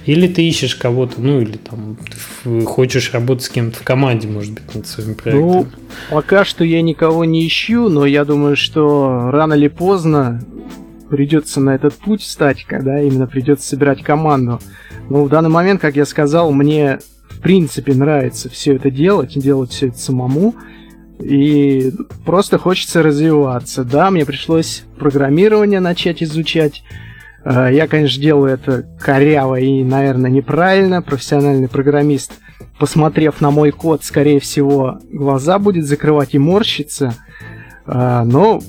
Или 0.05 0.29
ты 0.29 0.47
ищешь 0.47 0.75
кого-то, 0.75 1.21
ну 1.21 1.41
или 1.41 1.57
там 1.57 1.97
хочешь 2.67 3.13
работать 3.13 3.45
с 3.45 3.49
кем-то 3.49 3.79
в 3.79 3.83
команде, 3.83 4.29
может 4.29 4.53
быть, 4.53 4.75
над 4.75 4.87
своим 4.87 5.15
проектом. 5.15 5.49
Ну, 5.49 5.67
пока 6.11 6.45
что 6.45 6.65
я 6.65 6.83
никого 6.83 7.25
не 7.25 7.47
ищу, 7.47 7.89
но 7.89 8.05
я 8.05 8.25
думаю, 8.25 8.57
что 8.57 9.31
рано 9.31 9.55
или 9.55 9.69
поздно 9.69 10.43
придется 11.09 11.61
на 11.61 11.75
этот 11.75 11.95
путь 11.95 12.23
встать, 12.23 12.65
когда 12.65 13.01
именно 13.01 13.27
придется 13.27 13.69
собирать 13.69 14.03
команду. 14.03 14.61
Но 15.09 15.25
в 15.25 15.29
данный 15.29 15.51
момент, 15.51 15.81
как 15.81 15.97
я 15.97 16.05
сказал, 16.05 16.53
мне 16.53 16.99
в 17.29 17.41
принципе 17.41 17.95
нравится 17.95 18.49
все 18.49 18.77
это 18.77 18.91
делать, 18.91 19.39
делать 19.39 19.71
все 19.73 19.89
это 19.89 19.99
самому. 19.99 20.55
И 21.23 21.93
просто 22.25 22.59
хочется 22.59 23.03
развиваться. 23.03 23.85
Да, 23.85 24.11
мне 24.11 24.27
пришлось 24.27 24.85
программирование 24.99 25.81
начать 25.81 26.23
изучать. 26.23 26.83
Э, 27.45 27.69
я, 27.73 27.87
конечно, 27.87 28.21
делаю 28.21 28.55
это 28.55 28.85
коряво 29.01 29.57
и, 29.59 29.83
наверное, 29.85 30.31
неправильно. 30.31 31.03
Профессиональный 31.03 31.69
программист, 31.69 32.33
посмотрев 32.79 33.41
на 33.41 33.51
мой 33.51 33.71
код, 33.71 34.05
скорее 34.05 34.41
всего, 34.41 34.99
глаза 35.11 35.59
будет 35.59 35.87
закрывать 35.87 36.35
и 36.35 36.39
морщиться. 36.39 37.15
Э, 37.87 38.23
но 38.25 38.61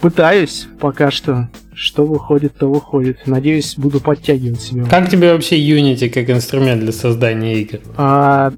пытаюсь 0.00 0.68
пока 0.80 1.10
что. 1.10 1.48
Что 1.78 2.06
выходит, 2.06 2.56
то 2.56 2.70
выходит. 2.70 3.26
Надеюсь, 3.26 3.74
буду 3.76 4.00
подтягивать 4.00 4.62
себя. 4.62 4.86
Как 4.86 5.10
тебе 5.10 5.34
вообще 5.34 5.58
Unity 5.58 6.08
как 6.08 6.30
инструмент 6.30 6.80
для 6.80 6.92
создания 6.92 7.60
игр? 7.60 7.80
А, 7.98 8.54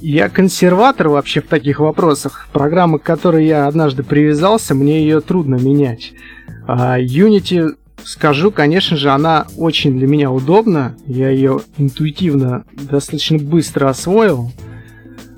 я 0.00 0.28
консерватор 0.28 1.08
вообще 1.08 1.40
в 1.40 1.46
таких 1.46 1.80
вопросах. 1.80 2.48
Программа, 2.52 2.98
к 2.98 3.02
которой 3.02 3.46
я 3.46 3.66
однажды 3.66 4.02
привязался, 4.02 4.74
мне 4.74 5.02
ее 5.02 5.20
трудно 5.20 5.56
менять. 5.56 6.12
А 6.66 6.98
Unity, 6.98 7.74
скажу, 8.04 8.50
конечно 8.50 8.96
же, 8.96 9.10
она 9.10 9.46
очень 9.56 9.96
для 9.98 10.06
меня 10.06 10.30
удобна. 10.30 10.96
Я 11.06 11.30
ее 11.30 11.60
интуитивно 11.78 12.64
достаточно 12.72 13.38
быстро 13.38 13.88
освоил. 13.88 14.52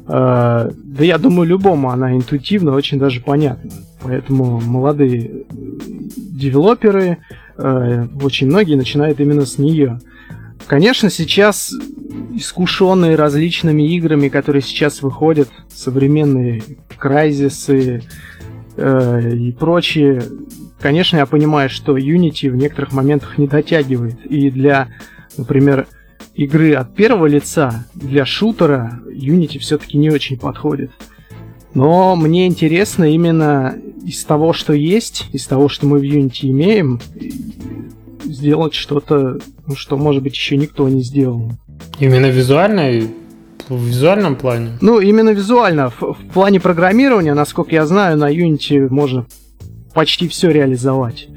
А, 0.07 0.71
да 0.75 1.05
я 1.05 1.19
думаю, 1.19 1.49
любому 1.49 1.91
она 1.91 2.15
интуитивно 2.15 2.75
очень 2.75 2.99
даже 2.99 3.21
понятна. 3.21 3.71
Поэтому 4.03 4.61
молодые 4.61 5.45
девелоперы, 6.17 7.19
э, 7.57 8.07
очень 8.21 8.49
многие 8.49 8.75
начинают 8.75 9.21
именно 9.21 9.47
с 9.47 9.59
нее. 9.59 10.01
Конечно, 10.67 11.11
сейчас 11.11 11.73
искушенные 12.35 13.17
различными 13.17 13.83
играми, 13.95 14.29
которые 14.29 14.63
сейчас 14.63 15.03
выходят, 15.03 15.49
современные 15.69 16.63
крайзисы 16.97 18.03
э, 18.77 19.35
и 19.35 19.53
прочие, 19.53 20.23
конечно, 20.81 21.17
я 21.17 21.27
понимаю, 21.27 21.69
что 21.69 21.97
Unity 21.97 22.51
в 22.51 22.57
некоторых 22.57 22.93
моментах 22.93 23.39
не 23.39 23.47
дотягивает. 23.47 24.25
И 24.27 24.51
для, 24.51 24.89
например, 25.37 25.87
игры 26.35 26.75
от 26.75 26.95
первого 26.95 27.27
лица, 27.27 27.87
для 27.95 28.25
шутера 28.25 29.01
Unity 29.07 29.59
все-таки 29.59 29.99
не 29.99 30.11
очень 30.11 30.39
подходит. 30.39 30.91
Но 31.75 32.17
мне 32.17 32.47
интересно 32.47 33.05
именно 33.05 33.77
из 34.05 34.23
того, 34.25 34.53
что 34.53 34.73
есть, 34.73 35.29
из 35.33 35.47
того, 35.47 35.69
что 35.69 35.87
мы 35.87 35.99
в 35.99 36.03
Unity 36.03 36.51
имеем, 36.51 37.01
сделать 38.25 38.75
что-то, 38.75 39.39
ну, 39.67 39.77
что, 39.77 39.97
может 39.97 40.23
быть, 40.23 40.35
еще 40.35 40.57
никто 40.57 40.89
не 40.89 41.03
сделал. 41.03 41.53
Именно 41.99 42.27
визуально 42.27 43.09
в 43.69 43.85
визуальном 43.85 44.37
плане? 44.37 44.71
Ну, 44.81 45.01
именно 45.01 45.31
визуально. 45.31 45.91
В, 45.91 46.01
в 46.01 46.29
плане 46.33 46.61
программирования, 46.61 47.35
насколько 47.35 47.73
я 47.73 47.87
знаю, 47.87 48.17
на 48.17 48.33
Unity 48.33 48.89
можно 48.89 49.27
почти 49.95 50.29
все 50.29 50.51
реализовать. 50.51 51.29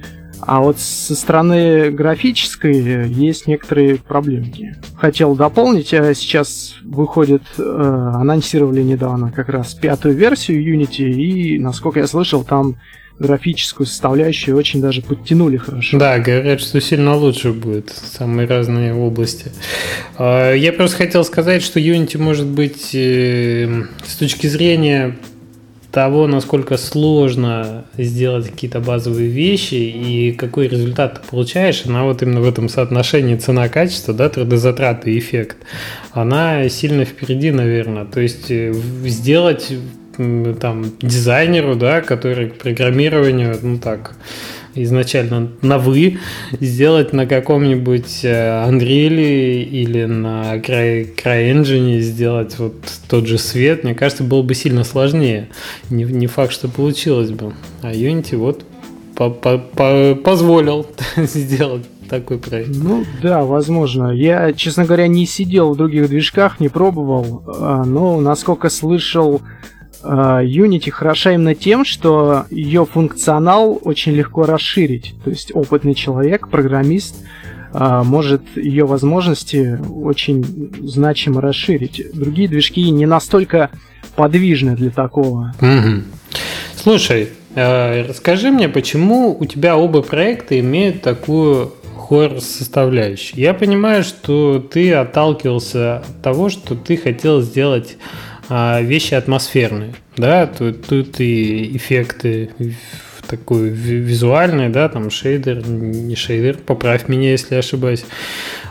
А 0.41 0.59
вот 0.61 0.79
со 0.79 1.15
стороны 1.15 1.89
графической 1.91 3.09
есть 3.09 3.47
некоторые 3.47 3.95
проблемки. 3.95 4.75
Хотел 4.95 5.35
дополнить, 5.35 5.93
а 5.93 6.13
сейчас 6.13 6.75
выходит, 6.83 7.43
э, 7.57 8.11
анонсировали 8.15 8.83
недавно 8.83 9.31
как 9.31 9.49
раз 9.49 9.73
пятую 9.73 10.15
версию 10.15 10.63
Unity, 10.63 11.09
и, 11.09 11.57
насколько 11.57 11.99
я 11.99 12.07
слышал, 12.07 12.43
там 12.43 12.75
графическую 13.19 13.87
составляющую 13.87 14.57
очень 14.57 14.81
даже 14.81 15.01
подтянули 15.01 15.57
хорошо. 15.57 15.97
Да, 15.97 16.19
говорят, 16.19 16.59
что 16.61 16.81
сильно 16.81 17.15
лучше 17.15 17.53
будет 17.53 17.89
самые 17.89 18.47
разные 18.47 18.93
области. 18.93 19.51
А, 20.17 20.53
я 20.53 20.73
просто 20.73 20.97
хотел 20.97 21.23
сказать, 21.23 21.63
что 21.63 21.79
Unity 21.79 22.17
может 22.17 22.45
быть 22.45 22.93
э, 22.93 23.83
с 24.05 24.15
точки 24.15 24.47
зрения 24.47 25.15
того, 25.95 26.27
насколько 26.27 26.75
сложно 26.75 27.85
сделать 27.97 28.49
какие-то 28.49 28.81
базовые 28.81 29.29
вещи 29.29 29.75
и 29.75 30.33
какой 30.33 30.67
результат 30.67 31.21
ты 31.21 31.29
получаешь, 31.29 31.83
она 31.85 32.03
вот 32.03 32.21
именно 32.21 32.41
в 32.41 32.49
этом 32.49 32.67
соотношении 32.67 33.37
цена-качество, 33.37 34.13
да, 34.13 34.27
трудозатраты 34.27 35.13
и 35.13 35.19
эффект, 35.19 35.55
она 36.11 36.67
сильно 36.67 37.05
впереди, 37.05 37.51
наверное. 37.51 38.03
То 38.03 38.19
есть 38.19 38.51
э, 38.51 38.73
сделать 39.05 39.71
там 40.59 40.85
дизайнеру, 41.01 41.75
да, 41.75 42.01
который 42.01 42.49
к 42.49 42.57
программированию, 42.57 43.57
ну 43.61 43.77
так, 43.77 44.15
изначально 44.75 45.49
на 45.61 45.77
вы, 45.77 46.19
сделать 46.59 47.13
на 47.13 47.25
каком-нибудь 47.25 48.23
э, 48.23 48.67
Unreal 48.69 49.63
или 49.63 50.05
на 50.05 50.57
CryEngine 50.57 51.99
сделать 51.99 52.57
вот 52.59 52.75
тот 53.09 53.25
же 53.25 53.37
свет, 53.37 53.83
мне 53.83 53.95
кажется, 53.95 54.23
было 54.23 54.41
бы 54.41 54.53
сильно 54.53 54.83
сложнее. 54.83 55.49
Не, 55.89 56.03
не 56.03 56.27
факт, 56.27 56.51
что 56.51 56.67
получилось 56.67 57.31
бы. 57.31 57.53
А 57.81 57.91
Unity 57.91 58.35
вот 58.37 58.65
по 59.15 59.23
-по 59.25 59.61
-по 59.73 60.15
позволил 60.15 60.85
сделать 61.17 61.85
такой 62.09 62.37
проект. 62.37 62.69
Ну 62.75 63.03
да, 63.21 63.43
возможно. 63.43 64.11
Я, 64.11 64.53
честно 64.53 64.85
говоря, 64.85 65.07
не 65.07 65.25
сидел 65.25 65.73
в 65.73 65.77
других 65.77 66.07
движках, 66.09 66.59
не 66.59 66.69
пробовал, 66.69 67.43
а, 67.47 67.83
но 67.83 68.19
насколько 68.19 68.69
слышал, 68.69 69.41
Unity 70.05 70.91
хороша 70.91 71.33
именно 71.33 71.55
тем, 71.55 71.85
что 71.85 72.45
ее 72.49 72.85
функционал 72.85 73.79
очень 73.83 74.13
легко 74.13 74.43
расширить. 74.43 75.15
То 75.23 75.29
есть 75.29 75.51
опытный 75.53 75.95
человек, 75.95 76.49
программист, 76.49 77.15
а, 77.73 78.03
может 78.03 78.41
ее 78.55 78.85
возможности 78.85 79.77
очень 79.89 80.71
значимо 80.81 81.41
расширить. 81.41 82.01
Другие 82.13 82.47
движки 82.47 82.89
не 82.89 83.05
настолько 83.05 83.69
подвижны 84.15 84.75
для 84.75 84.91
такого. 84.91 85.53
Угу. 85.59 86.03
Слушай, 86.77 87.29
э, 87.55 88.07
расскажи 88.07 88.51
мне, 88.51 88.69
почему 88.69 89.35
у 89.37 89.45
тебя 89.45 89.75
оба 89.75 90.01
проекта 90.01 90.57
имеют 90.59 91.01
такую 91.01 91.73
хоррор 91.97 92.39
составляющую. 92.39 93.39
Я 93.39 93.53
понимаю, 93.53 94.03
что 94.03 94.59
ты 94.59 94.93
отталкивался 94.93 95.97
от 95.97 96.21
того, 96.21 96.49
что 96.49 96.75
ты 96.75 96.97
хотел 96.97 97.41
сделать 97.41 97.97
а 98.49 98.81
вещи 98.81 99.13
атмосферные, 99.13 99.95
да, 100.17 100.47
тут, 100.47 100.85
тут 100.85 101.19
и 101.19 101.75
эффекты 101.75 102.49
такой 103.27 103.69
визуальный, 103.69 104.69
да, 104.69 104.89
там 104.89 105.09
шейдер, 105.09 105.67
не 105.67 106.15
шейдер, 106.15 106.57
поправь 106.57 107.07
меня, 107.07 107.31
если 107.31 107.55
ошибаюсь, 107.55 108.05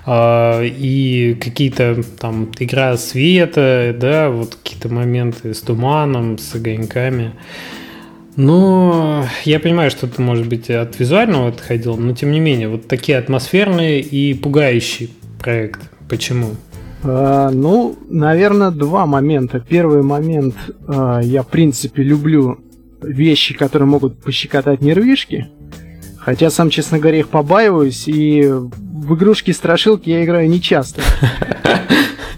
а, 0.07 0.63
и 0.63 1.35
какие-то 1.41 2.03
там 2.19 2.53
игра 2.59 2.97
света, 2.97 3.95
да, 3.99 4.31
вот 4.31 4.57
какие-то 4.57 4.89
моменты 4.89 5.55
с 5.55 5.61
туманом, 5.61 6.39
с 6.39 6.55
огоньками. 6.55 7.33
Но 8.37 9.27
я 9.45 9.61
понимаю, 9.61 9.91
что 9.91 10.09
ты, 10.09 10.21
может 10.21 10.49
быть, 10.49 10.69
от 10.69 10.99
визуального 10.99 11.49
отходил, 11.49 11.97
но 11.97 12.15
тем 12.15 12.33
не 12.33 12.41
менее, 12.41 12.69
вот 12.69 12.89
такие 12.89 13.19
атмосферные 13.19 14.01
и 14.01 14.35
пугающие 14.35 15.09
проекты. 15.39 15.87
Почему? 16.09 16.51
А, 17.05 17.51
ну, 17.51 17.97
наверное, 18.09 18.71
два 18.71 19.07
момента. 19.07 19.61
Первый 19.61 20.03
момент, 20.03 20.55
а, 20.89 21.21
я, 21.21 21.43
в 21.43 21.49
принципе, 21.49 22.03
люблю 22.03 22.59
вещи, 23.03 23.55
которые 23.55 23.87
могут 23.87 24.23
пощекотать 24.23 24.81
нервишки. 24.81 25.49
Хотя 26.19 26.51
сам, 26.51 26.71
честно 26.71 26.99
говоря, 26.99 27.19
их 27.19 27.29
побаиваюсь, 27.29 28.09
и 28.09 28.49
в 28.49 29.15
игрушки-страшилки 29.15 30.09
я 30.09 30.25
играю 30.25 30.49
нечасто. 30.49 31.03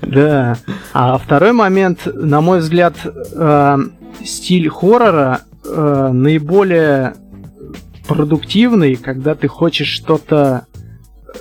Да. 0.03 0.57
А 0.93 1.19
второй 1.19 1.53
момент, 1.53 2.03
на 2.07 2.41
мой 2.41 2.61
взгляд, 2.61 2.95
а, 3.35 3.79
стиль 4.25 4.69
хоррора 4.69 5.41
наиболее 5.65 7.15
продуктивный, 8.07 8.95
когда 8.95 9.35
ты 9.35 9.49
хочешь 9.49 9.89
что-то 9.89 10.67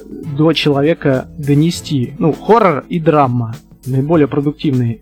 до 0.04 0.54
человека 0.54 1.28
донести. 1.38 2.14
Ну, 2.20 2.34
хоррор 2.34 2.86
и 2.90 3.00
драма. 3.00 3.56
Наиболее 3.86 4.28
продуктивные 4.28 5.00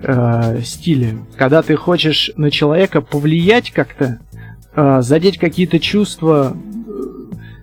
э, 0.00 0.60
стили. 0.64 1.18
Когда 1.36 1.62
ты 1.62 1.76
хочешь 1.76 2.30
на 2.36 2.50
человека 2.50 3.00
повлиять 3.00 3.70
как-то, 3.70 4.20
э, 4.74 5.02
задеть 5.02 5.38
какие-то 5.38 5.78
чувства, 5.78 6.56
э, 6.56 7.04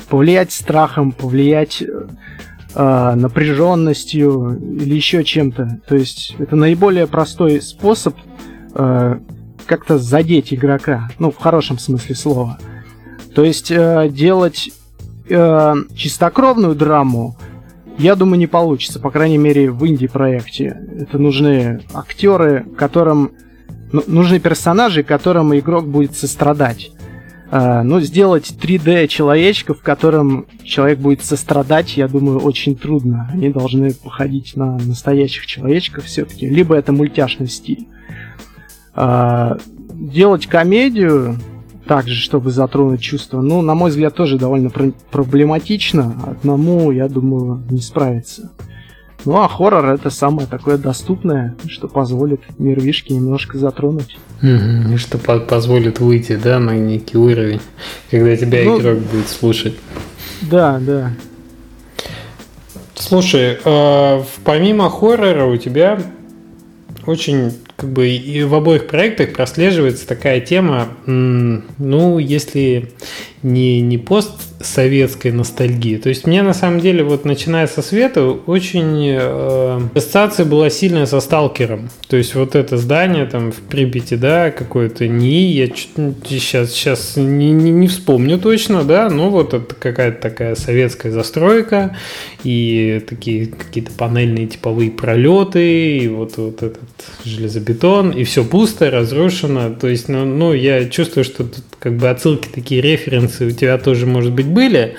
повлиять 0.10 0.52
страхом, 0.52 1.12
повлиять 1.12 1.84
э, 2.74 3.15
напряженностью 3.15 4.58
или 4.82 4.96
еще 4.96 5.24
чем-то. 5.24 5.82
То 5.88 5.96
есть 5.96 6.36
это 6.39 6.56
наиболее 6.56 7.08
простой 7.08 7.62
способ 7.62 8.15
э, 8.76 9.20
как-то 9.65 9.98
задеть 9.98 10.54
игрока. 10.54 11.10
Ну, 11.20 11.32
в 11.32 11.38
хорошем 11.38 11.78
смысле 11.78 12.15
слова. 12.15 12.58
То 13.36 13.44
есть 13.44 13.72
э, 13.72 14.10
делать 14.10 14.72
э, 15.32 15.76
чистокровную 15.96 16.76
драму, 16.76 17.38
я 17.98 18.15
думаю, 18.15 18.39
не 18.39 18.48
получится. 18.48 19.00
По 19.00 19.12
крайней 19.12 19.38
мере, 19.38 19.72
в 19.72 19.86
инди-проекте. 19.86 20.82
Это 20.99 21.18
нужны 21.18 21.82
актеры, 21.93 22.66
которым... 22.78 23.32
Ну, 23.91 24.03
нужны 24.08 24.39
персонажи, 24.39 25.03
которым 25.03 25.58
игрок 25.58 25.88
будет 25.88 26.16
сострадать. 26.16 26.91
Uh, 27.51 27.84
ну, 27.84 27.99
сделать 27.99 28.55
3D 28.62 29.10
человечков, 29.10 29.82
которым 29.82 30.45
человек 30.64 30.99
будет 30.99 31.22
сострадать, 31.22 31.97
я 31.97 32.08
думаю, 32.08 32.39
очень 32.39 32.78
трудно. 32.78 33.30
Они 33.34 33.49
должны 33.49 33.93
походить 33.93 34.55
на 34.55 34.78
настоящих 34.78 35.45
человечков 35.45 36.05
все-таки. 36.05 36.47
Либо 36.47 36.76
это 36.76 36.93
мультяшный 36.93 37.47
стиль. 37.47 37.89
Uh, 38.95 39.62
делать 39.93 40.47
комедию, 40.47 41.38
также, 41.92 42.16
чтобы 42.16 42.52
затронуть 42.52 43.02
чувства, 43.02 43.42
ну, 43.42 43.62
на 43.62 43.76
мой 43.76 43.89
взгляд, 43.89 44.16
тоже 44.16 44.38
довольно 44.38 44.70
пр- 44.70 44.94
проблематично. 45.12 46.16
Одному, 46.26 46.89
я 46.94 47.10
думаю, 47.10 47.62
не 47.70 47.82
справиться. 47.82 48.50
Ну, 49.26 49.42
а 49.42 49.50
хоррор 49.50 49.88
это 49.88 50.10
самое 50.10 50.48
такое 50.48 50.78
доступное, 50.78 51.54
что 51.68 51.89
позволит 51.89 52.39
нервишки 52.60 53.12
немножко 53.12 53.58
затронуть. 53.58 54.18
Угу, 54.42 54.98
что 54.98 55.18
по 55.18 55.39
позволит 55.39 56.00
выйти, 56.00 56.39
да, 56.42 56.60
на 56.60 56.78
некий 56.78 57.18
уровень, 57.18 57.60
когда 58.10 58.38
тебя 58.38 58.64
ну, 58.64 58.80
игрок 58.80 59.00
будет 59.00 59.28
слушать. 59.28 59.74
Да, 60.44 60.80
да. 60.80 61.12
Слушай, 62.96 63.58
э, 63.62 64.24
помимо 64.46 64.89
хоррора 64.89 65.44
у 65.44 65.58
тебя 65.58 66.00
очень 67.06 67.54
как 67.76 67.91
бы 67.91 68.10
и 68.10 68.43
в 68.43 68.54
обоих 68.54 68.88
проектах 68.88 69.34
прослеживается 69.34 70.08
такая 70.08 70.41
тема, 70.41 70.89
ну, 71.06 72.20
если 72.20 72.91
не, 73.43 73.82
не 73.82 73.97
постсоветской 74.62 75.32
ностальгии. 75.32 75.97
То 75.97 76.09
есть 76.09 76.28
мне 76.28 76.43
на 76.43 76.53
самом 76.53 76.80
деле, 76.80 77.03
вот 77.03 77.26
начиная 77.26 77.66
со 77.66 77.82
света, 77.82 78.26
очень 78.28 79.07
э, 79.07 79.80
ассоциация 79.95 80.45
была 80.45 80.70
сильная 80.70 81.07
со 81.07 81.20
сталкером. 81.20 81.89
То 82.07 82.16
есть 82.16 82.36
вот 82.36 82.55
это 82.55 82.78
здание 82.78 83.26
там 83.26 83.51
в 83.51 83.55
Припяти, 83.55 84.16
да, 84.16 84.51
какое-то 84.51 85.07
НИИ, 85.07 85.53
я 85.53 85.68
сейчас, 85.68 86.72
сейчас 86.72 87.18
не, 87.18 87.51
не, 87.51 87.72
не 87.72 87.88
вспомню 87.88 88.38
точно, 88.38 88.84
да, 88.84 89.09
но 89.09 89.32
вот 89.32 89.55
это 89.55 89.74
какая-то 89.74 90.22
такая 90.22 90.55
советская 90.55 91.12
застройка 91.12 91.97
и 92.43 93.03
такие 93.09 93.47
какие-то 93.47 93.91
панельные 93.91 94.45
типовые 94.45 94.91
пролеты, 94.91 95.97
и 95.97 96.07
вот, 96.07 96.38
вот 96.38 96.62
этот 96.62 96.82
железобетон, 97.26 98.12
и 98.12 98.24
все 98.26 98.43
пусто, 98.43 98.91
разрушено. 98.91 99.74
То 99.74 99.88
есть, 99.88 100.07
ну, 100.07 100.24
ну 100.26 100.53
я 100.53 100.86
чувствую, 100.86 101.24
что 101.24 101.45
как 101.82 101.97
бы 101.97 102.09
отсылки 102.09 102.47
такие 102.47 102.79
референсы 102.79 103.47
у 103.47 103.51
тебя 103.51 103.79
тоже, 103.79 104.05
может 104.05 104.32
быть, 104.34 104.45
были. 104.45 104.97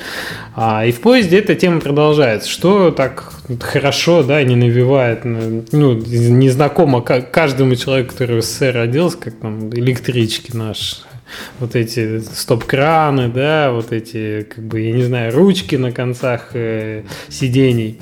А, 0.56 0.84
и 0.84 0.90
в 0.90 1.00
поезде 1.00 1.38
эта 1.38 1.54
тема 1.54 1.80
продолжается. 1.80 2.50
Что 2.50 2.90
так 2.90 3.32
хорошо, 3.60 4.24
да, 4.24 4.42
не 4.42 4.56
навевает, 4.56 5.24
ну, 5.24 5.94
незнакомо 5.94 7.00
каждому 7.00 7.76
человеку, 7.76 8.10
который 8.10 8.40
в 8.40 8.42
СССР 8.42 8.72
родился, 8.74 9.16
как 9.16 9.34
там 9.36 9.70
электрички 9.70 10.56
наши 10.56 10.96
вот 11.60 11.76
эти 11.76 12.18
стоп-краны, 12.18 13.28
да, 13.28 13.70
вот 13.70 13.92
эти, 13.92 14.42
как 14.42 14.64
бы, 14.64 14.80
я 14.80 14.92
не 14.92 15.04
знаю, 15.04 15.32
ручки 15.32 15.76
на 15.76 15.92
концах 15.92 16.50
э, 16.54 17.04
сидений 17.28 18.00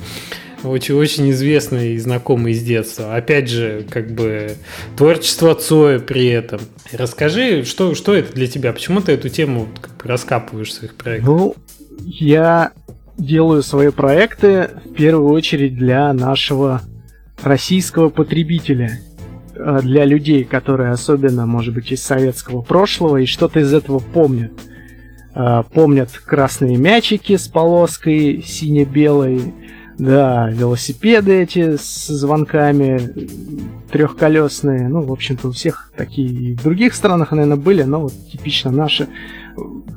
очень, 0.64 0.94
очень 0.94 1.30
известный 1.30 1.94
и 1.94 1.98
знакомый 1.98 2.54
с 2.54 2.62
детства. 2.62 3.14
Опять 3.16 3.48
же, 3.48 3.84
как 3.88 4.10
бы 4.12 4.56
творчество 4.96 5.54
Цоя 5.54 5.98
при 5.98 6.26
этом. 6.26 6.60
Расскажи, 6.92 7.64
что, 7.64 7.94
что 7.94 8.14
это 8.14 8.32
для 8.32 8.46
тебя? 8.46 8.72
Почему 8.72 9.00
ты 9.00 9.12
эту 9.12 9.28
тему 9.28 9.68
раскапываешь 10.02 10.68
в 10.68 10.72
своих 10.72 10.94
проектах? 10.94 11.28
Ну, 11.28 11.54
я 12.04 12.72
делаю 13.16 13.62
свои 13.62 13.90
проекты 13.90 14.70
в 14.84 14.94
первую 14.94 15.30
очередь 15.30 15.76
для 15.76 16.12
нашего 16.12 16.82
российского 17.42 18.08
потребителя, 18.08 19.00
э, 19.54 19.80
для 19.82 20.04
людей, 20.04 20.44
которые 20.44 20.90
особенно, 20.90 21.46
может 21.46 21.74
быть, 21.74 21.92
из 21.92 22.02
советского 22.02 22.62
прошлого 22.62 23.18
и 23.18 23.26
что-то 23.26 23.60
из 23.60 23.72
этого 23.72 23.98
помнят. 23.98 24.52
Э, 25.34 25.62
помнят 25.72 26.10
красные 26.10 26.76
мячики 26.76 27.36
с 27.36 27.46
полоской 27.46 28.42
сине-белой, 28.44 29.54
да, 30.00 30.48
велосипеды 30.48 31.42
эти 31.42 31.76
с 31.76 32.06
звонками 32.06 33.28
трехколесные. 33.92 34.88
Ну, 34.88 35.02
в 35.02 35.12
общем-то, 35.12 35.48
у 35.48 35.52
всех 35.52 35.92
такие 35.94 36.28
и 36.28 36.54
в 36.54 36.62
других 36.62 36.94
странах, 36.94 37.32
наверное, 37.32 37.58
были, 37.58 37.82
но 37.82 38.00
вот 38.00 38.14
типично 38.32 38.70
наши. 38.70 39.08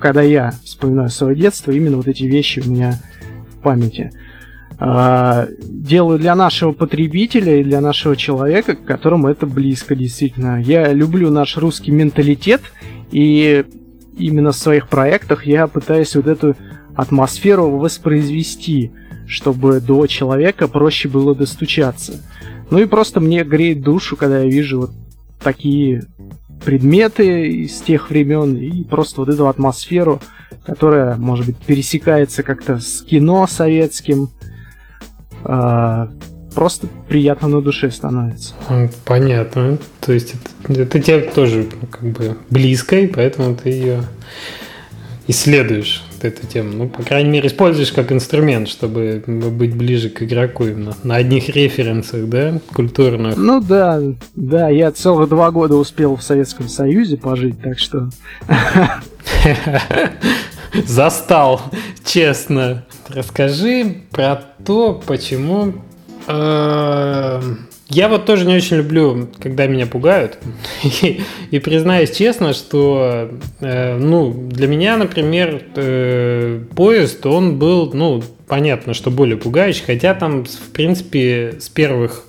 Когда 0.01 0.21
я 0.21 0.55
вспоминаю 0.65 1.09
свое 1.09 1.37
детство, 1.37 1.71
именно 1.71 1.95
вот 1.95 2.09
эти 2.09 2.23
вещи 2.23 2.61
у 2.65 2.69
меня 2.69 2.99
в 3.53 3.61
памяти. 3.61 4.11
А, 4.77 5.47
делаю 5.61 6.19
для 6.19 6.35
нашего 6.35 6.73
потребителя 6.73 7.61
и 7.61 7.63
для 7.63 7.79
нашего 7.79 8.17
человека, 8.17 8.75
которому 8.75 9.29
это 9.29 9.45
близко, 9.45 9.95
действительно. 9.95 10.61
Я 10.61 10.91
люблю 10.91 11.29
наш 11.29 11.55
русский 11.55 11.91
менталитет, 11.91 12.61
и 13.13 13.63
именно 14.17 14.51
в 14.51 14.57
своих 14.57 14.89
проектах 14.89 15.45
я 15.45 15.67
пытаюсь 15.67 16.13
вот 16.17 16.27
эту 16.27 16.57
атмосферу 16.93 17.69
воспроизвести– 17.77 18.91
чтобы 19.33 19.81
до 19.81 20.05
человека 20.05 20.67
проще 20.67 21.09
было 21.09 21.33
достучаться. 21.33 22.21
Ну 22.69 22.77
и 22.77 22.85
просто 22.85 23.19
мне 23.19 23.43
греет 23.43 23.81
душу, 23.81 24.15
когда 24.15 24.39
я 24.39 24.49
вижу 24.49 24.81
вот 24.81 24.91
такие 25.43 26.03
предметы 26.63 27.47
из 27.47 27.81
тех 27.81 28.11
времен 28.11 28.55
и 28.55 28.83
просто 28.83 29.21
вот 29.21 29.29
эту 29.29 29.47
атмосферу, 29.47 30.21
которая, 30.65 31.15
может 31.15 31.47
быть, 31.47 31.57
пересекается 31.57 32.43
как-то 32.43 32.79
с 32.79 33.01
кино 33.01 33.47
советским. 33.47 34.29
А, 35.43 36.11
просто 36.53 36.87
приятно 37.09 37.47
на 37.47 37.61
душе 37.61 37.89
становится. 37.89 38.53
Понятно. 39.03 39.79
То 39.99 40.13
есть 40.13 40.35
это, 40.67 40.81
это 40.81 40.99
тебе 41.01 41.21
тоже 41.21 41.67
как 41.89 42.03
бы 42.03 42.37
близко, 42.51 42.99
и 42.99 43.07
поэтому 43.07 43.55
ты 43.55 43.69
ее 43.69 44.03
исследуешь 45.27 46.03
эту 46.25 46.47
тему. 46.47 46.71
Ну, 46.73 46.89
по 46.89 47.03
крайней 47.03 47.29
мере, 47.29 47.47
используешь 47.47 47.91
как 47.91 48.11
инструмент, 48.11 48.67
чтобы 48.67 49.23
быть 49.27 49.75
ближе 49.75 50.09
к 50.09 50.23
игроку 50.23 50.65
именно. 50.65 50.95
На 51.03 51.15
одних 51.15 51.49
референсах, 51.49 52.27
да, 52.27 52.59
культурных. 52.73 53.37
Ну 53.37 53.61
да, 53.61 54.01
да, 54.35 54.69
я 54.69 54.91
целых 54.91 55.29
два 55.29 55.51
года 55.51 55.75
успел 55.75 56.15
в 56.15 56.23
Советском 56.23 56.67
Союзе 56.67 57.17
пожить, 57.17 57.61
так 57.61 57.79
что... 57.79 58.09
Застал, 60.87 61.61
честно. 62.03 62.85
Расскажи 63.07 63.97
про 64.11 64.41
то, 64.65 65.01
почему 65.05 65.73
э, 66.27 67.41
я 67.93 68.09
вот 68.09 68.25
тоже 68.25 68.45
не 68.45 68.55
очень 68.55 68.77
люблю, 68.77 69.29
когда 69.39 69.67
меня 69.67 69.85
пугают. 69.85 70.37
И, 71.01 71.21
и 71.51 71.59
признаюсь 71.59 72.11
честно, 72.11 72.53
что 72.53 73.29
э, 73.59 73.97
ну, 73.97 74.33
для 74.33 74.67
меня, 74.67 74.97
например, 74.97 75.61
э, 75.75 76.59
поезд, 76.75 77.25
он 77.25 77.59
был, 77.59 77.91
ну, 77.93 78.23
понятно, 78.47 78.93
что 78.93 79.11
более 79.11 79.37
пугающий, 79.37 79.83
хотя 79.85 80.13
там, 80.13 80.45
в 80.45 80.71
принципе, 80.71 81.55
с 81.59 81.69
первых 81.69 82.25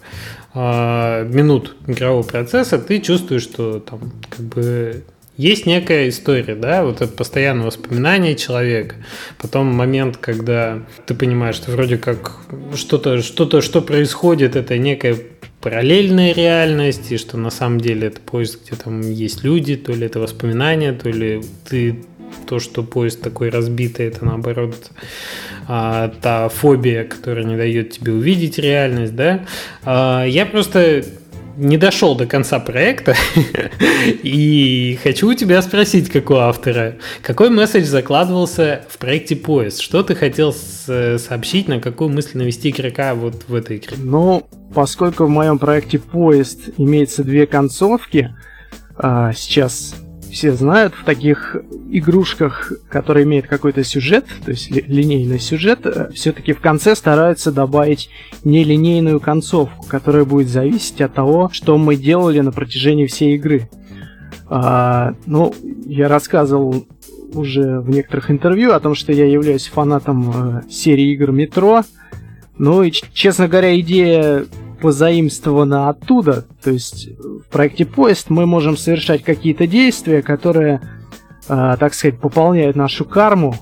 э, 0.55 1.29
минут 1.33 1.77
игрового 1.87 2.23
процесса 2.23 2.79
ты 2.79 3.01
чувствуешь, 3.01 3.43
что 3.43 3.81
там 3.81 4.13
как 4.29 4.41
бы 4.41 5.05
есть 5.37 5.67
некая 5.67 6.09
история, 6.09 6.55
да, 6.55 6.85
вот 6.85 7.01
это 7.01 7.13
постоянное 7.13 7.67
воспоминание 7.67 8.37
человека, 8.37 8.95
потом 9.39 9.67
момент, 9.67 10.17
когда 10.17 10.83
ты 11.07 11.15
понимаешь, 11.15 11.57
что 11.57 11.73
вроде 11.73 11.99
как 11.99 12.37
что-то, 12.77 13.21
что-то, 13.21 13.61
что 13.61 13.81
происходит, 13.81 14.55
это 14.55 14.79
некая 14.79 15.17
параллельная 15.65 16.35
реальность, 16.35 17.11
и 17.11 17.17
что 17.17 17.39
на 17.39 17.49
самом 17.49 17.81
деле 17.81 18.09
это 18.09 18.21
поезд, 18.21 18.59
где 18.63 18.77
там 18.77 19.01
есть 19.01 19.45
люди, 19.45 19.77
то 19.77 19.93
ли 19.93 20.05
это 20.05 20.21
воспоминания, 20.21 20.93
то 20.93 21.09
ли 21.09 21.41
ты 21.67 22.05
то, 22.47 22.59
что 22.61 22.83
поезд 22.83 23.23
такой 23.23 23.49
разбитый, 23.49 24.07
это 24.09 24.27
наоборот 24.27 24.91
а, 25.67 26.13
та 26.21 26.51
фобия, 26.51 27.05
которая 27.05 27.47
не 27.47 27.57
дает 27.57 27.93
тебе 27.93 28.13
увидеть 28.13 28.59
реальность, 28.59 29.17
да. 29.17 29.47
А, 29.85 30.27
я 30.27 30.45
просто 30.45 31.03
не 31.57 31.77
дошел 31.77 32.15
до 32.15 32.27
конца 32.27 32.59
проекта 32.59 33.15
и 34.23 34.99
хочу 35.03 35.31
у 35.31 35.35
тебя 35.35 35.63
спросить, 35.63 36.11
как 36.11 36.31
у 36.31 36.35
автора, 36.35 36.97
какой 37.23 37.51
месседж 37.51 37.85
закладывался 37.85 38.85
в 38.89 38.99
проекте 38.99 39.37
поезд? 39.37 39.81
Что 39.81 40.03
ты 40.03 40.15
хотел 40.15 40.53
сообщить, 40.53 41.69
на 41.69 41.81
какую 41.81 42.11
мысль 42.11 42.39
навести 42.39 42.71
игрока 42.71 43.15
вот 43.15 43.45
в 43.49 43.55
этой 43.55 43.77
игре? 43.79 43.97
Ну, 43.99 44.47
поскольку 44.75 45.25
в 45.25 45.31
моем 45.31 45.59
проекте 45.59 45.99
поезд 45.99 46.71
имеется 46.77 47.25
две 47.25 47.47
концовки, 47.47 48.35
а, 48.97 49.33
сейчас 49.33 49.95
все 50.35 50.53
знают, 50.53 50.95
в 50.95 51.05
таких 51.05 51.57
игрушках, 51.91 52.73
которые 52.89 53.23
имеют 53.25 53.47
какой-то 53.47 53.85
сюжет, 53.85 54.27
то 54.45 54.51
есть 54.51 54.69
ли, 54.69 54.85
линейный 54.87 55.39
сюжет, 55.39 55.87
э, 55.87 56.11
все-таки 56.13 56.53
в 56.53 56.61
конце 56.61 56.97
стараются 56.97 57.53
добавить 57.53 58.11
нелинейную 58.43 59.21
концовку, 59.21 59.87
которая 59.87 60.25
будет 60.25 60.49
зависеть 60.49 61.01
от 61.01 61.15
того, 61.15 61.51
что 61.53 61.79
мы 61.79 61.95
делали 61.95 62.41
на 62.41 62.51
протяжении 62.51 63.07
всей 63.07 63.37
игры. 63.37 63.69
А, 64.47 65.15
ну, 65.25 65.55
я 65.87 66.09
рассказывал 66.09 66.85
уже 67.33 67.79
в 67.79 67.89
некоторых 67.91 68.33
интервью 68.33 68.73
о 68.73 68.81
том, 68.81 68.97
что 68.97 69.13
я 69.13 69.27
являюсь 69.27 69.69
фанатом 69.69 70.33
э, 70.59 70.63
серии 70.69 71.13
игр 71.13 71.31
Метро. 71.31 71.85
Ну 72.59 72.83
и, 72.83 72.91
честно 72.91 73.47
говоря, 73.47 73.79
идея 73.79 74.47
позаимствовано 74.81 75.89
оттуда. 75.89 76.45
То 76.63 76.71
есть 76.71 77.09
в 77.19 77.49
проекте 77.51 77.85
поезд 77.85 78.31
мы 78.31 78.47
можем 78.47 78.77
совершать 78.77 79.23
какие-то 79.23 79.67
действия, 79.67 80.23
которые, 80.23 80.81
э, 81.49 81.77
так 81.79 81.95
сказать, 81.95 82.19
пополняют 82.19 82.77
нашу 82.77 83.05
карму. 83.05 83.55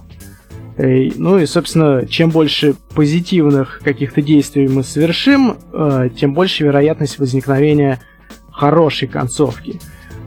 И, 0.78 1.12
ну 1.16 1.38
и, 1.38 1.46
собственно, 1.46 2.06
чем 2.06 2.30
больше 2.30 2.74
позитивных 2.94 3.80
каких-то 3.84 4.22
действий 4.22 4.68
мы 4.68 4.82
совершим, 4.82 5.58
э, 5.72 6.08
тем 6.18 6.34
больше 6.34 6.64
вероятность 6.64 7.18
возникновения 7.18 8.00
хорошей 8.50 9.08
концовки. 9.08 9.80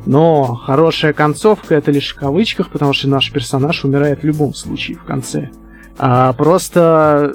Но 0.06 0.54
хорошая 0.56 1.14
концовка 1.14 1.76
это 1.76 1.92
лишь 1.92 2.14
в 2.14 2.20
кавычках, 2.20 2.70
потому 2.70 2.94
что 2.94 3.10
наш 3.10 3.32
персонаж 3.32 3.84
умирает 3.84 4.22
в 4.22 4.26
любом 4.26 4.54
случае 4.54 4.98
в 4.98 5.04
конце. 5.04 5.50
А 5.98 6.34
просто 6.34 7.34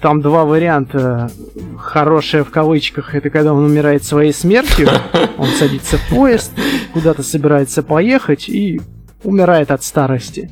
там 0.00 0.20
два 0.20 0.44
варианта. 0.44 1.30
Хорошая 1.78 2.44
в 2.44 2.50
кавычках 2.50 3.14
это 3.14 3.30
когда 3.30 3.54
он 3.54 3.64
умирает 3.64 4.04
своей 4.04 4.32
смертью, 4.32 4.88
он 5.38 5.46
садится 5.46 5.96
в 5.96 6.08
поезд, 6.08 6.52
куда-то 6.92 7.22
собирается 7.22 7.82
поехать 7.82 8.48
и 8.48 8.80
умирает 9.22 9.70
от 9.70 9.82
старости. 9.84 10.50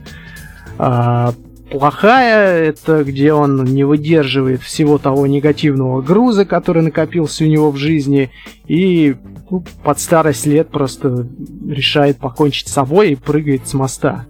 А 0.79 1.35
плохая 1.71 2.63
это 2.63 3.05
где 3.05 3.33
он 3.33 3.65
не 3.65 3.85
выдерживает 3.85 4.63
всего 4.63 4.99
того 4.99 5.27
негативного 5.27 6.01
груза, 6.01 6.45
который 6.45 6.83
накопился 6.83 7.45
у 7.45 7.49
него 7.49 7.71
в 7.71 7.77
жизни, 7.77 8.31
и 8.67 9.17
ну, 9.51 9.65
под 9.83 9.99
старость 9.99 10.47
лет 10.47 10.69
просто 10.69 11.27
решает 11.67 12.19
покончить 12.19 12.69
с 12.69 12.73
собой 12.73 13.13
и 13.13 13.17
прыгает 13.17 13.67
с 13.67 13.75
моста. 13.75 14.27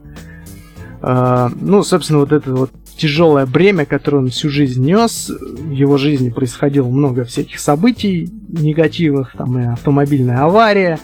А, 1.01 1.51
ну, 1.61 1.83
собственно, 1.83 2.21
вот 2.21 2.33
это 2.33 2.55
вот 2.55 2.71
тяжелое 2.99 3.47
бремя, 3.47 3.87
которое 3.87 4.19
он 4.19 4.29
всю 4.29 4.51
жизнь 4.51 4.85
нес. 4.85 5.31
В 5.31 5.71
его 5.71 5.97
жизни 5.97 6.31
происходило 6.31 6.89
много 6.89 7.25
всяких 7.25 7.61
событий 7.61 8.31
негативных, 8.49 9.33
там 9.37 9.59
и 9.59 9.67
автомобильная 9.67 10.43
авария, 10.43 10.99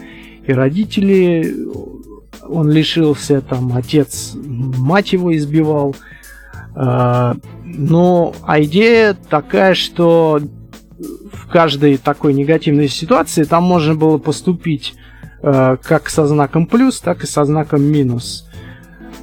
и 0.45 0.51
родители 0.51 1.55
он 2.47 2.69
лишился, 2.69 3.41
там 3.41 3.75
отец 3.75 4.33
мать 4.35 5.13
его 5.13 5.35
избивал. 5.35 5.95
А, 6.75 7.35
но 7.63 8.35
а 8.43 8.61
идея 8.61 9.15
такая, 9.29 9.73
что 9.73 10.41
в 11.31 11.47
каждой 11.47 11.97
такой 11.97 12.33
негативной 12.33 12.89
ситуации 12.89 13.43
там 13.43 13.63
можно 13.63 13.95
было 13.95 14.17
поступить 14.17 14.95
э, 15.41 15.77
как 15.81 16.09
со 16.09 16.27
знаком 16.27 16.67
плюс, 16.67 16.99
так 16.99 17.23
и 17.23 17.27
со 17.27 17.45
знаком 17.45 17.81
минус. 17.81 18.45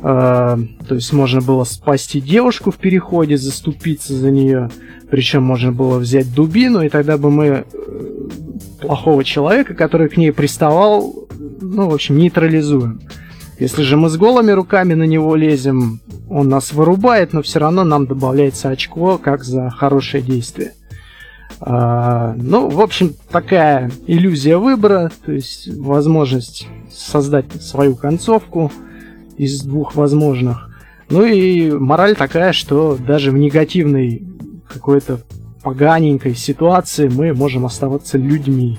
Э, 0.02 0.58
то 0.88 0.94
есть 0.94 1.12
можно 1.12 1.40
было 1.40 1.64
спасти 1.64 2.20
девушку 2.20 2.70
в 2.70 2.76
переходе, 2.76 3.36
заступиться 3.36 4.14
за 4.14 4.30
нее. 4.30 4.70
Причем 5.10 5.42
можно 5.42 5.72
было 5.72 5.98
взять 5.98 6.34
дубину, 6.34 6.82
и 6.82 6.88
тогда 6.88 7.16
бы 7.16 7.30
мы 7.30 7.46
э, 7.46 7.64
плохого 8.80 9.22
человека, 9.24 9.74
который 9.74 10.08
к 10.08 10.16
ней 10.16 10.32
приставал, 10.32 11.26
ну, 11.60 11.88
в 11.88 11.94
общем, 11.94 12.18
нейтрализуем. 12.18 13.00
Если 13.58 13.82
же 13.82 13.96
мы 13.96 14.08
с 14.08 14.16
голыми 14.16 14.50
руками 14.50 14.94
на 14.94 15.04
него 15.04 15.36
лезем, 15.36 16.00
он 16.28 16.48
нас 16.48 16.72
вырубает, 16.72 17.32
но 17.32 17.42
все 17.42 17.60
равно 17.60 17.84
нам 17.84 18.06
добавляется 18.06 18.70
очко, 18.70 19.18
как 19.18 19.44
за 19.44 19.70
хорошее 19.70 20.22
действие. 20.22 20.72
А, 21.60 22.34
ну, 22.36 22.68
в 22.68 22.80
общем, 22.80 23.14
такая 23.30 23.92
иллюзия 24.08 24.56
выбора, 24.56 25.12
то 25.24 25.30
есть 25.30 25.68
возможность 25.76 26.66
создать 26.92 27.62
свою 27.62 27.94
концовку 27.94 28.72
из 29.36 29.62
двух 29.62 29.94
возможных. 29.94 30.68
Ну 31.08 31.24
и 31.24 31.70
мораль 31.70 32.16
такая, 32.16 32.52
что 32.52 32.96
даже 32.96 33.30
в 33.30 33.38
негативной 33.38 34.22
какой-то 34.68 35.20
поганенькой 35.62 36.34
ситуации 36.34 37.08
мы 37.08 37.34
можем 37.34 37.66
оставаться 37.66 38.18
людьми. 38.18 38.78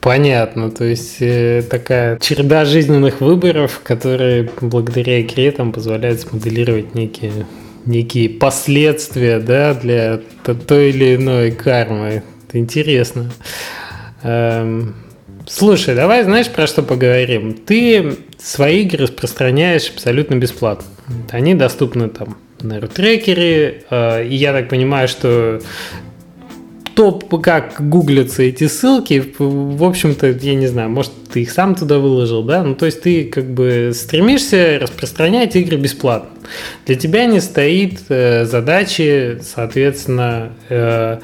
Понятно, 0.00 0.70
то 0.70 0.84
есть 0.84 1.18
э, 1.20 1.62
такая 1.62 2.18
череда 2.18 2.64
жизненных 2.64 3.20
выборов, 3.20 3.80
которые 3.84 4.50
благодаря 4.60 5.22
игре 5.22 5.52
там 5.52 5.72
позволяют 5.72 6.20
смоделировать 6.20 6.96
некие 6.96 7.46
некие 7.86 8.28
последствия, 8.30 9.38
да, 9.38 9.74
для 9.74 10.20
той 10.66 10.90
или 10.90 11.16
иной 11.16 11.50
кармы. 11.52 12.22
Это 12.48 12.58
интересно. 12.58 13.30
Эм, 14.22 14.94
слушай, 15.52 15.94
давай 15.94 16.24
знаешь, 16.24 16.48
про 16.48 16.66
что 16.66 16.82
поговорим? 16.82 17.54
Ты 17.54 18.16
свои 18.38 18.82
игры 18.82 19.04
распространяешь 19.04 19.90
абсолютно 19.90 20.36
бесплатно. 20.36 20.86
Они 21.30 21.54
доступны 21.54 22.08
там 22.08 22.38
на 22.60 22.80
рутрекере, 22.80 23.84
э, 23.90 24.26
и 24.26 24.34
я 24.34 24.52
так 24.52 24.68
понимаю, 24.68 25.08
что 25.08 25.60
топ, 26.94 27.42
как 27.42 27.88
гуглятся 27.88 28.42
эти 28.42 28.66
ссылки, 28.66 29.32
в 29.38 29.84
общем-то, 29.84 30.28
я 30.28 30.54
не 30.54 30.66
знаю, 30.66 30.90
может, 30.90 31.12
ты 31.32 31.42
их 31.42 31.50
сам 31.50 31.74
туда 31.74 31.98
выложил, 31.98 32.42
да? 32.42 32.62
Ну, 32.62 32.74
то 32.74 32.86
есть 32.86 33.02
ты 33.02 33.24
как 33.24 33.50
бы 33.52 33.92
стремишься 33.94 34.78
распространять 34.80 35.56
игры 35.56 35.76
бесплатно. 35.76 36.30
Для 36.86 36.96
тебя 36.96 37.26
не 37.26 37.40
стоит 37.40 38.00
э, 38.08 38.44
задачи, 38.44 39.38
соответственно, 39.42 40.52
э, 40.68 41.18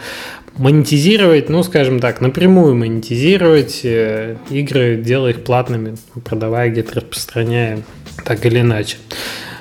монетизировать, 0.59 1.49
ну, 1.49 1.63
скажем 1.63 2.01
так, 2.01 2.21
напрямую 2.21 2.75
монетизировать 2.75 3.81
э, 3.85 4.37
игры, 4.51 4.97
делая 4.97 5.33
их 5.33 5.45
платными, 5.45 5.97
продавая 6.25 6.71
где-то, 6.71 6.97
распространяя 6.97 7.83
так 8.25 8.45
или 8.45 8.61
иначе. 8.61 8.97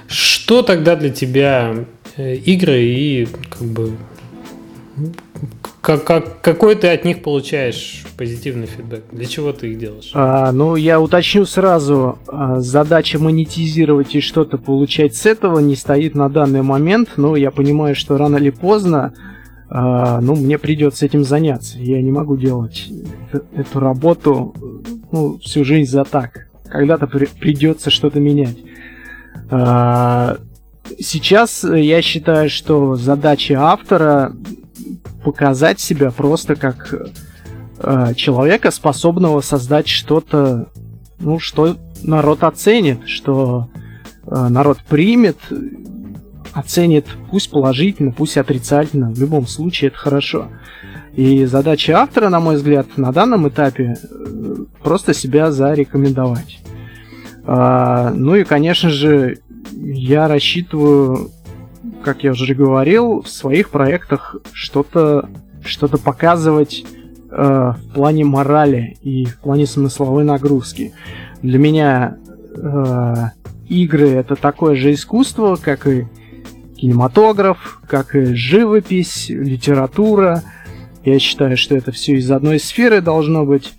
Что 0.07 0.61
тогда 0.61 0.95
для 0.95 1.09
тебя 1.09 1.85
э, 2.17 2.35
игры 2.35 2.81
и 2.81 3.27
как 3.49 3.67
бы 3.67 3.91
как, 5.81 6.03
как, 6.03 6.41
какой 6.41 6.75
ты 6.75 6.87
от 6.87 7.05
них 7.05 7.21
получаешь 7.21 8.03
позитивный 8.17 8.67
фидбэк? 8.67 9.03
Для 9.11 9.25
чего 9.25 9.53
ты 9.53 9.71
их 9.71 9.77
делаешь? 9.77 10.11
А, 10.13 10.51
ну, 10.51 10.75
я 10.75 10.99
уточню 10.99 11.45
сразу. 11.45 12.17
А, 12.27 12.59
задача 12.59 13.19
монетизировать 13.19 14.13
и 14.15 14.19
что-то 14.19 14.57
получать 14.57 15.15
с 15.15 15.25
этого 15.25 15.59
не 15.59 15.75
стоит 15.75 16.13
на 16.13 16.29
данный 16.29 16.61
момент, 16.61 17.11
но 17.15 17.35
я 17.37 17.51
понимаю, 17.51 17.95
что 17.95 18.17
рано 18.17 18.37
или 18.37 18.49
поздно 18.49 19.13
а, 19.69 20.21
ну, 20.21 20.35
мне 20.35 20.57
придется 20.57 21.05
этим 21.05 21.23
заняться. 21.23 21.77
Я 21.79 22.01
не 22.01 22.11
могу 22.11 22.37
делать 22.37 22.89
эту 23.53 23.79
работу 23.79 24.55
ну, 25.11 25.37
всю 25.39 25.65
жизнь 25.65 25.89
за 25.91 26.03
так. 26.03 26.47
Когда-то 26.69 27.07
при 27.07 27.25
придется 27.25 27.89
что-то 27.89 28.19
менять. 28.19 28.57
А, 29.49 30.37
сейчас 30.99 31.63
я 31.63 32.01
считаю, 32.01 32.49
что 32.49 32.95
задача 32.95 33.55
автора 33.59 34.33
показать 35.23 35.79
себя 35.79 36.11
просто 36.11 36.55
как 36.55 36.93
э, 37.79 38.13
человека, 38.15 38.71
способного 38.71 39.41
создать 39.41 39.87
что-то, 39.89 40.69
ну, 41.19 41.39
что 41.39 41.75
народ 42.01 42.43
оценит, 42.43 43.07
что 43.07 43.69
э, 44.25 44.47
народ 44.47 44.77
примет, 44.87 45.37
оценит, 46.53 47.05
пусть 47.29 47.49
положительно, 47.49 48.11
пусть 48.11 48.37
отрицательно, 48.37 49.11
в 49.11 49.19
любом 49.19 49.47
случае 49.47 49.89
это 49.89 49.97
хорошо. 49.97 50.47
И 51.13 51.45
задача 51.45 51.99
автора, 51.99 52.29
на 52.29 52.39
мой 52.39 52.55
взгляд, 52.55 52.85
на 52.97 53.11
данном 53.11 53.47
этапе 53.47 53.95
э, 53.95 54.55
просто 54.83 55.13
себя 55.13 55.51
зарекомендовать. 55.51 56.59
А, 57.45 58.11
ну 58.13 58.35
и, 58.35 58.43
конечно 58.43 58.89
же, 58.89 59.39
я 59.71 60.27
рассчитываю 60.27 61.31
как 62.03 62.23
я 62.23 62.31
уже 62.31 62.55
говорил, 62.55 63.21
в 63.21 63.27
своих 63.27 63.69
проектах 63.69 64.37
что-то 64.53 65.29
что-то 65.61 65.97
показывать 65.97 66.85
э, 67.29 67.73
в 67.75 67.93
плане 67.93 68.23
морали 68.23 68.97
и 69.01 69.25
в 69.25 69.39
плане 69.39 69.65
смысловой 69.65 70.23
нагрузки. 70.23 70.93
Для 71.41 71.59
меня 71.59 72.17
э, 72.55 73.13
игры 73.67 74.09
это 74.11 74.35
такое 74.35 74.75
же 74.75 74.93
искусство, 74.93 75.57
как 75.61 75.87
и 75.87 76.07
кинематограф, 76.77 77.79
как 77.87 78.15
и 78.15 78.33
живопись, 78.33 79.29
литература. 79.29 80.43
Я 81.03 81.19
считаю, 81.19 81.57
что 81.57 81.75
это 81.75 81.91
все 81.91 82.15
из 82.15 82.29
одной 82.31 82.59
сферы 82.59 83.01
должно 83.01 83.45
быть. 83.45 83.73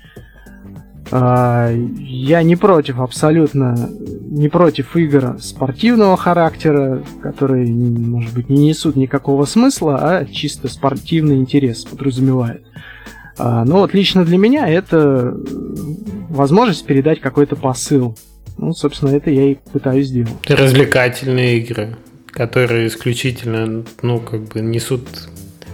А, 1.10 1.70
я 1.72 2.42
не 2.42 2.56
против, 2.56 3.00
абсолютно 3.00 3.90
не 4.30 4.48
против 4.48 4.94
игр 4.96 5.36
спортивного 5.40 6.16
характера, 6.16 7.02
которые, 7.22 7.66
может 7.72 8.34
быть, 8.34 8.50
не 8.50 8.68
несут 8.68 8.96
никакого 8.96 9.46
смысла, 9.46 9.98
а 10.00 10.24
чисто 10.26 10.68
спортивный 10.68 11.36
интерес 11.36 11.84
подразумевает. 11.84 12.62
А, 13.38 13.64
но 13.64 13.78
вот 13.78 13.94
лично 13.94 14.24
для 14.24 14.36
меня 14.36 14.68
это 14.68 15.34
возможность 16.28 16.84
передать 16.84 17.20
какой-то 17.20 17.56
посыл. 17.56 18.16
Ну, 18.58 18.72
собственно, 18.72 19.10
это 19.10 19.30
я 19.30 19.52
и 19.52 19.54
пытаюсь 19.54 20.08
сделать. 20.08 20.32
Развлекательные 20.48 21.58
игры, 21.58 21.96
которые 22.38 22.86
исключительно, 22.86 23.82
ну, 24.00 24.20
как 24.20 24.42
бы 24.44 24.60
несут 24.60 25.02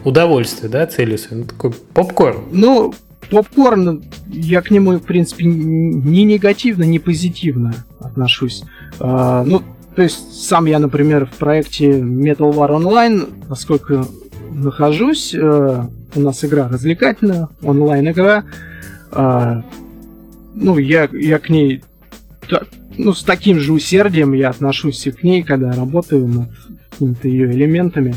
удовольствие, 0.03 0.71
да, 0.71 0.87
целью 0.87 1.19
Ну, 1.31 1.45
такой 1.45 1.73
попкорн. 1.93 2.45
Ну, 2.53 2.95
попкорн, 3.31 4.03
я 4.29 4.63
к 4.63 4.71
нему, 4.71 4.93
в 4.93 5.03
принципе, 5.03 5.45
ни 5.45 6.23
негативно, 6.23 6.85
ни 6.85 6.97
позитивно 6.97 7.75
отношусь. 8.01 8.65
А, 8.99 9.45
ну, 9.45 9.63
то 9.95 10.03
есть, 10.03 10.43
сам 10.43 10.65
я, 10.65 10.79
например, 10.79 11.27
в 11.27 11.37
проекте 11.37 12.01
Metal 12.01 12.51
War 12.51 12.71
Online, 12.71 13.31
насколько 13.47 14.07
нахожусь, 14.51 15.35
э, 15.35 15.85
у 16.15 16.21
нас 16.21 16.45
игра 16.47 16.69
развлекательная, 16.69 17.49
онлайн-игра. 17.63 18.45
Э, 19.13 19.61
ну, 20.55 20.79
я, 20.79 21.11
я 21.13 21.39
к 21.39 21.51
ней 21.51 21.83
ну, 22.97 23.13
с 23.13 23.23
таким 23.23 23.59
же 23.59 23.73
усердием 23.73 24.33
я 24.33 24.51
отношусь 24.51 25.07
и 25.07 25.11
к 25.11 25.23
ней, 25.23 25.43
когда 25.43 25.73
работаю 25.73 26.27
над 26.29 26.49
какими-то 26.91 27.29
ее 27.29 27.51
элементами. 27.51 28.15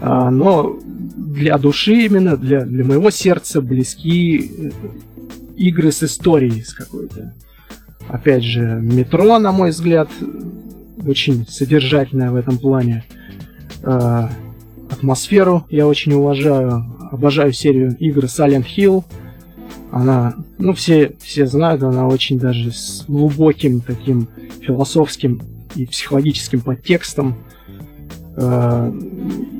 А, 0.00 0.30
но 0.30 0.78
для 1.16 1.56
души 1.58 2.06
именно, 2.06 2.36
для, 2.36 2.64
для 2.64 2.84
моего 2.84 3.10
сердца 3.10 3.60
близки 3.60 4.50
э, 4.50 4.70
игры 5.56 5.92
с 5.92 6.02
историей, 6.02 6.62
с 6.62 6.74
какой-то. 6.74 7.34
Опять 8.08 8.42
же, 8.42 8.60
метро, 8.82 9.38
на 9.38 9.52
мой 9.52 9.70
взгляд, 9.70 10.08
очень 11.06 11.46
содержательное 11.46 12.30
в 12.30 12.36
этом 12.36 12.58
плане. 12.58 13.04
Э, 13.82 14.28
атмосферу 14.90 15.66
я 15.70 15.86
очень 15.86 16.12
уважаю. 16.12 16.84
Обожаю 17.10 17.52
серию 17.52 17.96
игр 17.98 18.24
Silent 18.24 18.66
Hill. 18.76 19.04
Она, 19.92 20.34
ну, 20.56 20.72
все, 20.72 21.12
все 21.20 21.46
знают, 21.46 21.82
она 21.82 22.08
очень 22.08 22.38
даже 22.38 22.72
с 22.72 23.04
глубоким 23.06 23.80
таким 23.80 24.26
философским 24.62 25.42
и 25.74 25.84
психологическим 25.84 26.62
подтекстом. 26.62 27.36
Э, 28.38 28.90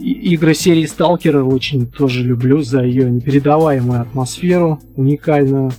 игры 0.00 0.54
серии 0.54 0.86
Сталкера 0.86 1.44
очень 1.44 1.86
тоже 1.86 2.24
люблю 2.24 2.62
за 2.62 2.82
ее 2.82 3.10
непередаваемую 3.10 4.00
атмосферу, 4.00 4.80
уникальную. 4.96 5.70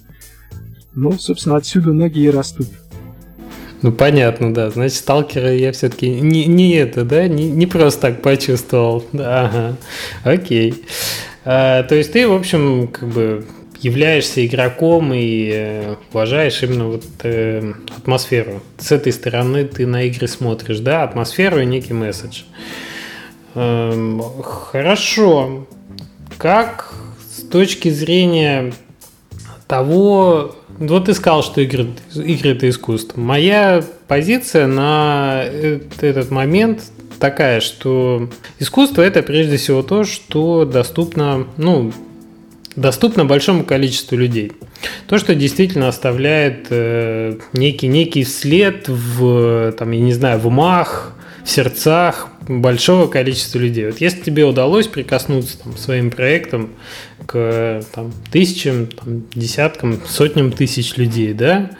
Ну, 0.93 1.13
собственно, 1.13 1.55
отсюда 1.55 1.91
ноги 1.91 2.19
и 2.19 2.29
растут. 2.29 2.67
Ну, 3.81 3.91
понятно, 3.91 4.53
да. 4.53 4.69
Значит, 4.69 4.97
сталкера 4.97 5.51
я 5.51 5.71
все-таки 5.71 6.07
не, 6.09 6.45
не 6.45 6.73
это, 6.75 7.03
да, 7.03 7.27
не, 7.27 7.49
не 7.49 7.65
просто 7.65 8.01
так 8.01 8.21
почувствовал. 8.21 9.03
Ага, 9.13 9.75
окей. 10.23 10.75
А, 11.43 11.81
то 11.81 11.95
есть 11.95 12.13
ты, 12.13 12.27
в 12.27 12.33
общем, 12.33 12.87
как 12.87 13.09
бы 13.09 13.43
являешься 13.83 14.45
игроком 14.45 15.13
и 15.13 15.49
э, 15.53 15.95
уважаешь 16.11 16.63
именно 16.63 16.87
вот 16.87 17.03
э, 17.23 17.73
атмосферу. 17.97 18.61
С 18.77 18.91
этой 18.91 19.11
стороны 19.11 19.65
ты 19.65 19.85
на 19.85 20.03
игры 20.03 20.27
смотришь, 20.27 20.79
да, 20.79 21.03
атмосферу 21.03 21.59
и 21.59 21.65
некий 21.65 21.93
месседж. 21.93 22.43
Эм, 23.55 24.21
хорошо. 24.41 25.67
Как 26.37 26.93
с 27.29 27.41
точки 27.41 27.89
зрения 27.89 28.73
того, 29.67 30.55
вот 30.79 31.05
ты 31.05 31.13
сказал, 31.13 31.43
что 31.43 31.61
игры, 31.61 31.87
игры 32.15 32.51
это 32.51 32.69
искусство. 32.69 33.19
Моя 33.19 33.83
позиция 34.07 34.65
на 34.67 35.43
этот 35.43 36.31
момент 36.31 36.83
такая, 37.19 37.59
что 37.59 38.29
искусство 38.59 39.01
это 39.01 39.23
прежде 39.23 39.57
всего 39.57 39.83
то, 39.83 40.03
что 40.03 40.65
доступно, 40.65 41.47
ну, 41.57 41.91
доступно 42.75 43.25
большому 43.25 43.63
количеству 43.63 44.17
людей. 44.17 44.51
То, 45.07 45.17
что 45.17 45.35
действительно 45.35 45.87
оставляет 45.87 46.67
э, 46.69 47.37
некий, 47.53 47.87
некий 47.87 48.23
след 48.23 48.87
в, 48.87 49.73
там, 49.73 49.91
я 49.91 50.01
не 50.01 50.13
знаю, 50.13 50.39
в 50.39 50.47
умах, 50.47 51.15
в 51.43 51.49
сердцах 51.49 52.29
большого 52.47 53.07
количества 53.07 53.59
людей. 53.59 53.85
Вот 53.85 54.01
если 54.01 54.21
тебе 54.21 54.45
удалось 54.45 54.87
прикоснуться 54.87 55.59
там, 55.59 55.77
своим 55.77 56.09
проектом 56.11 56.69
к 57.25 57.81
там, 57.93 58.13
тысячам, 58.31 58.87
там, 58.87 59.23
десяткам, 59.33 60.01
сотням 60.05 60.51
тысяч 60.51 60.97
людей, 60.97 61.33
да, 61.33 61.71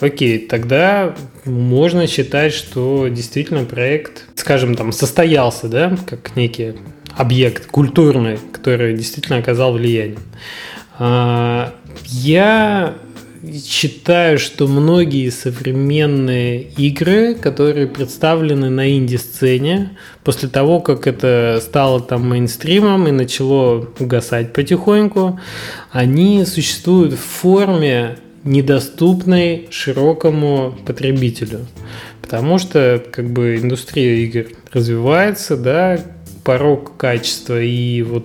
окей, 0.00 0.38
тогда 0.38 1.14
можно 1.44 2.06
считать, 2.06 2.52
что 2.52 3.08
действительно 3.08 3.64
проект, 3.64 4.24
скажем, 4.34 4.74
там, 4.74 4.92
состоялся, 4.92 5.68
да, 5.68 5.96
как 6.06 6.36
некий 6.36 6.74
объект 7.18 7.66
культурный, 7.66 8.38
который 8.52 8.94
действительно 8.94 9.38
оказал 9.38 9.72
влияние. 9.72 10.18
А, 10.98 11.74
я 12.04 12.94
считаю, 13.66 14.38
что 14.38 14.66
многие 14.68 15.30
современные 15.30 16.62
игры, 16.62 17.34
которые 17.34 17.88
представлены 17.88 18.70
на 18.70 18.96
инди-сцене, 18.96 19.96
после 20.22 20.48
того, 20.48 20.80
как 20.80 21.06
это 21.06 21.60
стало 21.60 22.00
там 22.00 22.28
мейнстримом 22.28 23.08
и 23.08 23.10
начало 23.10 23.88
угасать 23.98 24.52
потихоньку, 24.52 25.40
они 25.90 26.44
существуют 26.44 27.14
в 27.14 27.20
форме 27.20 28.16
недоступной 28.44 29.68
широкому 29.70 30.76
потребителю. 30.86 31.66
Потому 32.22 32.58
что 32.58 33.02
как 33.10 33.30
бы 33.30 33.56
индустрия 33.56 34.16
игр 34.16 34.50
развивается, 34.72 35.56
да, 35.56 35.98
порог 36.48 36.96
качества 36.96 37.60
и 37.60 38.00
вот 38.00 38.24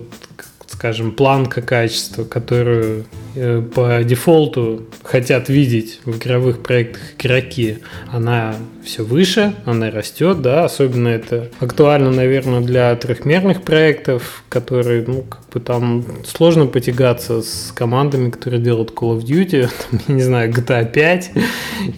скажем, 0.66 1.12
планка 1.12 1.60
качества, 1.60 2.24
которую 2.24 3.04
э, 3.34 3.60
по 3.60 4.02
дефолту 4.02 4.86
хотят 5.02 5.50
видеть 5.50 6.00
в 6.06 6.16
игровых 6.16 6.62
проектах 6.62 7.02
игроки, 7.18 7.80
она 8.10 8.54
все 8.82 9.04
выше, 9.04 9.54
она 9.66 9.90
растет, 9.90 10.40
да, 10.40 10.64
особенно 10.64 11.08
это 11.08 11.50
актуально, 11.60 12.10
наверное, 12.10 12.62
для 12.62 12.96
трехмерных 12.96 13.62
проектов, 13.62 14.42
которые, 14.48 15.04
ну, 15.06 15.22
как 15.22 15.46
бы 15.52 15.60
там 15.60 16.04
сложно 16.26 16.66
потягаться 16.66 17.42
с 17.42 17.72
командами, 17.74 18.30
которые 18.30 18.62
делают 18.62 18.92
Call 18.92 19.18
of 19.18 19.22
Duty, 19.22 19.68
там, 19.90 20.00
я 20.08 20.14
не 20.14 20.22
знаю, 20.22 20.50
GTA 20.50 20.90
5 20.90 21.30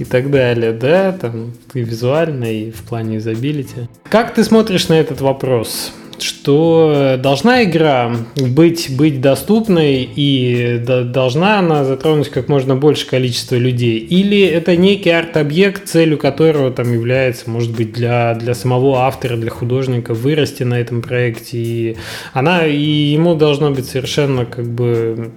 и 0.01 0.05
так 0.05 0.31
далее, 0.33 0.73
да, 0.73 1.13
там 1.13 1.53
и 1.73 1.81
визуально, 1.81 2.45
и 2.45 2.73
в 2.73 2.83
плане 2.83 3.19
изобилити. 3.19 3.89
Как 4.11 4.35
ты 4.35 4.43
смотришь 4.43 4.89
на 4.89 4.95
этот 4.95 5.21
вопрос? 5.21 5.93
Что 6.23 7.17
должна 7.19 7.65
игра 7.65 8.17
быть, 8.37 8.95
быть 8.97 9.21
доступной 9.21 10.03
и 10.03 10.79
должна 10.79 11.59
она 11.59 11.85
затронуть 11.85 12.31
как 12.31 12.49
можно 12.49 12.77
больше 12.77 13.07
количество 13.07 13.57
людей? 13.57 13.99
Или 13.99 14.43
это 14.43 14.77
некий 14.77 15.11
арт-объект, 15.11 15.89
целью 15.89 16.19
которого 16.19 16.71
там 16.71 16.93
является, 16.93 17.51
может 17.51 17.75
быть, 17.75 17.93
для, 17.93 18.35
для 18.35 18.55
самого 18.55 19.01
автора, 19.01 19.37
для 19.37 19.51
художника 19.51 20.15
вырасти 20.15 20.63
на 20.63 20.81
этом 20.81 21.03
проекте? 21.03 21.59
И 21.59 21.97
она, 22.33 22.67
и 22.67 22.81
ему 22.81 23.35
должно 23.35 23.71
быть 23.71 23.87
совершенно 23.87 24.45
как 24.45 24.67
бы... 24.69 25.31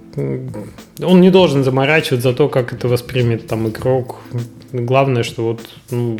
Он 1.02 1.20
не 1.20 1.30
должен 1.30 1.64
заморачивать 1.64 2.22
за 2.22 2.32
то, 2.32 2.48
как 2.48 2.72
это 2.72 2.88
воспримет 2.88 3.46
там 3.46 3.68
игрок. 3.68 4.20
Главное, 4.72 5.22
что 5.22 5.42
вот 5.42 5.60
ну, 5.90 6.18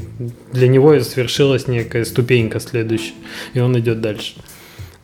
для 0.53 0.69
него 0.69 0.99
свершилась 1.01 1.69
некая 1.69 2.05
ступенька 2.05 2.59
следующая, 2.61 3.13
и 3.55 3.61
он 3.61 3.79
идет 3.79 4.01
дальше. 4.01 4.35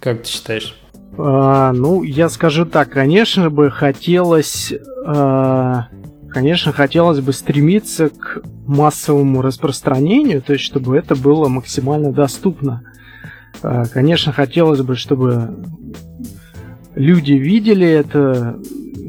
Как 0.00 0.22
ты 0.22 0.28
считаешь? 0.28 0.76
А, 1.18 1.72
ну, 1.72 2.02
я 2.02 2.28
скажу 2.28 2.66
так, 2.66 2.90
конечно 2.90 3.50
бы 3.50 3.70
хотелось, 3.70 4.72
а, 5.04 5.88
конечно, 6.30 6.72
хотелось 6.72 7.20
бы 7.20 7.32
стремиться 7.32 8.10
к 8.10 8.42
массовому 8.66 9.42
распространению, 9.42 10.42
то 10.42 10.52
есть 10.52 10.64
чтобы 10.64 10.96
это 10.96 11.14
было 11.16 11.48
максимально 11.48 12.12
доступно. 12.12 12.82
А, 13.62 13.86
конечно, 13.86 14.32
хотелось 14.32 14.82
бы, 14.82 14.96
чтобы 14.96 15.56
люди 16.94 17.32
видели 17.32 17.86
это, 17.86 18.58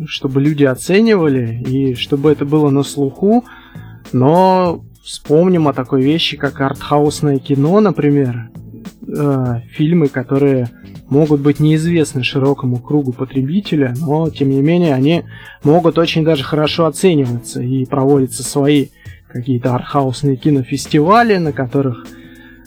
чтобы 0.06 0.42
люди 0.42 0.64
оценивали 0.64 1.62
и 1.68 1.96
чтобы 1.96 2.32
это 2.32 2.46
было 2.46 2.70
на 2.70 2.84
слуху, 2.84 3.44
но 4.14 4.84
вспомним 5.04 5.68
о 5.68 5.74
такой 5.74 6.02
вещи, 6.02 6.38
как 6.38 6.62
артхаусное 6.62 7.40
кино, 7.40 7.80
например, 7.82 8.50
э, 9.08 9.62
фильмы, 9.72 10.08
которые 10.08 10.70
могут 11.10 11.42
быть 11.42 11.60
неизвестны 11.60 12.24
широкому 12.24 12.80
кругу 12.80 13.14
потребителя, 13.14 13.94
но 14.00 14.30
тем 14.30 14.50
не 14.50 14.62
менее 14.62 14.94
они 14.94 15.24
могут 15.64 15.98
очень 15.98 16.24
даже 16.24 16.44
хорошо 16.44 16.86
оцениваться 16.86 17.62
и 17.62 17.86
проводятся 17.86 18.44
свои 18.44 18.88
какие-то 19.28 19.76
артхаусные 19.76 20.36
кинофестивали, 20.36 21.38
на 21.38 21.52
которых 21.52 22.06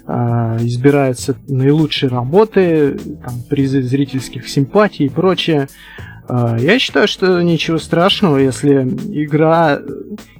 э, 0.06 0.12
избираются 0.60 1.36
наилучшие 1.48 2.10
работы, 2.10 2.98
там, 3.24 3.42
призы 3.48 3.82
зрительских 3.82 4.48
симпатий 4.48 5.06
и 5.06 5.10
прочее. 5.10 5.68
Э, 6.28 6.56
я 6.60 6.78
считаю, 6.78 7.08
что 7.08 7.42
ничего 7.42 7.78
страшного, 7.78 8.38
если 8.38 8.82
игра 8.82 9.80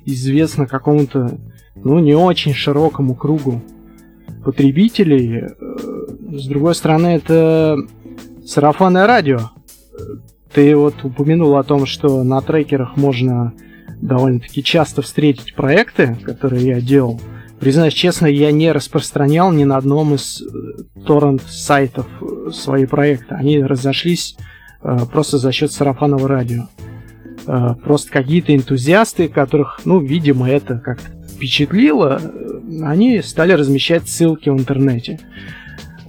известна 0.05 0.67
какому-то 0.67 1.39
ну, 1.77 1.99
не 1.99 2.15
очень 2.15 2.55
широкому 2.55 3.15
кругу 3.15 3.63
потребителей. 4.45 5.39
Э, 5.39 5.49
с 6.33 6.47
другой 6.47 6.75
стороны, 6.75 7.09
это 7.09 7.77
сарафанное 8.47 9.07
радио. 9.07 9.51
Ты 10.53 10.75
вот 10.77 11.05
упомянул 11.05 11.57
о 11.57 11.63
том, 11.63 11.87
что 11.87 12.25
на 12.25 12.41
трекерах 12.41 12.97
можно 12.97 13.53
довольно-таки 14.01 14.63
часто 14.63 15.03
встретить 15.03 15.55
проекты, 15.55 16.17
которые 16.25 16.67
я 16.67 16.81
делал. 16.81 17.21
Признаюсь 17.61 17.93
честно, 17.93 18.27
я 18.27 18.51
не 18.53 18.73
распространял 18.73 19.53
ни 19.53 19.65
на 19.65 19.77
одном 19.77 20.15
из 20.15 20.41
э, 20.41 21.01
торрент-сайтов 21.07 22.07
э, 22.21 22.51
свои 22.53 22.87
проекты. 22.87 23.35
Они 23.35 23.63
разошлись 23.63 24.37
э, 24.83 24.99
просто 25.13 25.37
за 25.37 25.53
счет 25.53 25.71
сарафанного 25.71 26.27
радио. 26.27 26.69
Э, 27.47 27.75
просто 27.85 28.11
какие-то 28.11 28.57
энтузиасты, 28.57 29.29
которых, 29.29 29.83
ну, 29.85 30.01
видимо, 30.01 30.49
это 30.49 30.79
как-то 30.79 31.11
впечатлило, 31.41 32.21
они 32.83 33.23
стали 33.23 33.53
размещать 33.53 34.07
ссылки 34.07 34.51
в 34.51 34.59
интернете. 34.59 35.19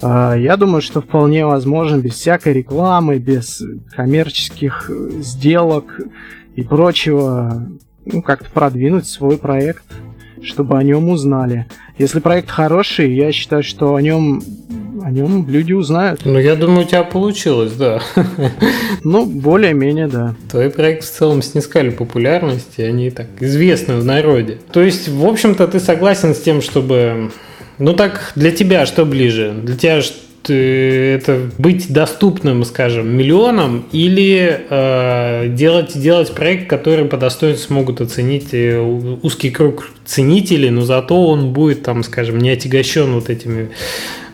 А, 0.02 0.34
я 0.34 0.58
думаю, 0.58 0.82
что 0.82 1.00
вполне 1.00 1.46
возможно 1.46 1.96
без 1.96 2.12
всякой 2.12 2.52
рекламы, 2.52 3.16
без 3.16 3.62
коммерческих 3.96 4.90
сделок 5.20 5.98
и 6.54 6.62
прочего, 6.62 7.66
ну, 8.04 8.20
как-то 8.20 8.50
продвинуть 8.50 9.06
свой 9.06 9.38
проект, 9.38 9.84
чтобы 10.42 10.78
о 10.78 10.82
нем 10.82 11.08
узнали. 11.08 11.66
Если 11.98 12.20
проект 12.20 12.50
хороший, 12.50 13.14
я 13.14 13.32
считаю, 13.32 13.62
что 13.62 13.94
о 13.94 14.02
нем 14.02 14.42
о 15.04 15.10
нем 15.10 15.48
люди 15.48 15.72
узнают. 15.72 16.20
Ну, 16.24 16.38
я 16.38 16.54
думаю, 16.54 16.82
у 16.82 16.88
тебя 16.88 17.02
получилось, 17.02 17.72
да. 17.72 18.00
Ну, 19.04 19.26
более-менее, 19.26 20.06
да. 20.06 20.34
Твои 20.48 20.68
проекты 20.68 21.06
в 21.06 21.10
целом 21.10 21.42
снискали 21.42 21.90
популярность, 21.90 22.74
и 22.76 22.82
они 22.82 23.10
так 23.10 23.26
известны 23.40 23.96
в 23.96 24.04
народе. 24.04 24.58
То 24.72 24.80
есть, 24.80 25.08
в 25.08 25.26
общем-то, 25.26 25.66
ты 25.66 25.80
согласен 25.80 26.34
с 26.34 26.40
тем, 26.40 26.62
чтобы... 26.62 27.32
Ну 27.78 27.94
так, 27.94 28.32
для 28.36 28.52
тебя 28.52 28.86
что 28.86 29.04
ближе? 29.04 29.52
Для 29.60 29.76
тебя 29.76 30.02
это 30.50 31.50
быть 31.58 31.92
доступным, 31.92 32.64
скажем, 32.64 33.08
миллионам 33.08 33.84
или 33.92 34.64
э, 34.68 35.48
делать, 35.48 35.98
делать 35.98 36.34
проект, 36.34 36.68
который 36.68 37.04
по 37.06 37.16
достоинству 37.16 37.68
смогут 37.68 38.00
оценить 38.00 38.52
э, 38.52 38.80
узкий 39.22 39.50
круг 39.50 39.90
ценителей, 40.04 40.70
но 40.70 40.82
зато 40.82 41.26
он 41.26 41.52
будет, 41.52 41.82
там, 41.82 42.02
скажем, 42.02 42.38
не 42.38 42.50
отягощен 42.50 43.12
вот 43.14 43.30
этими 43.30 43.70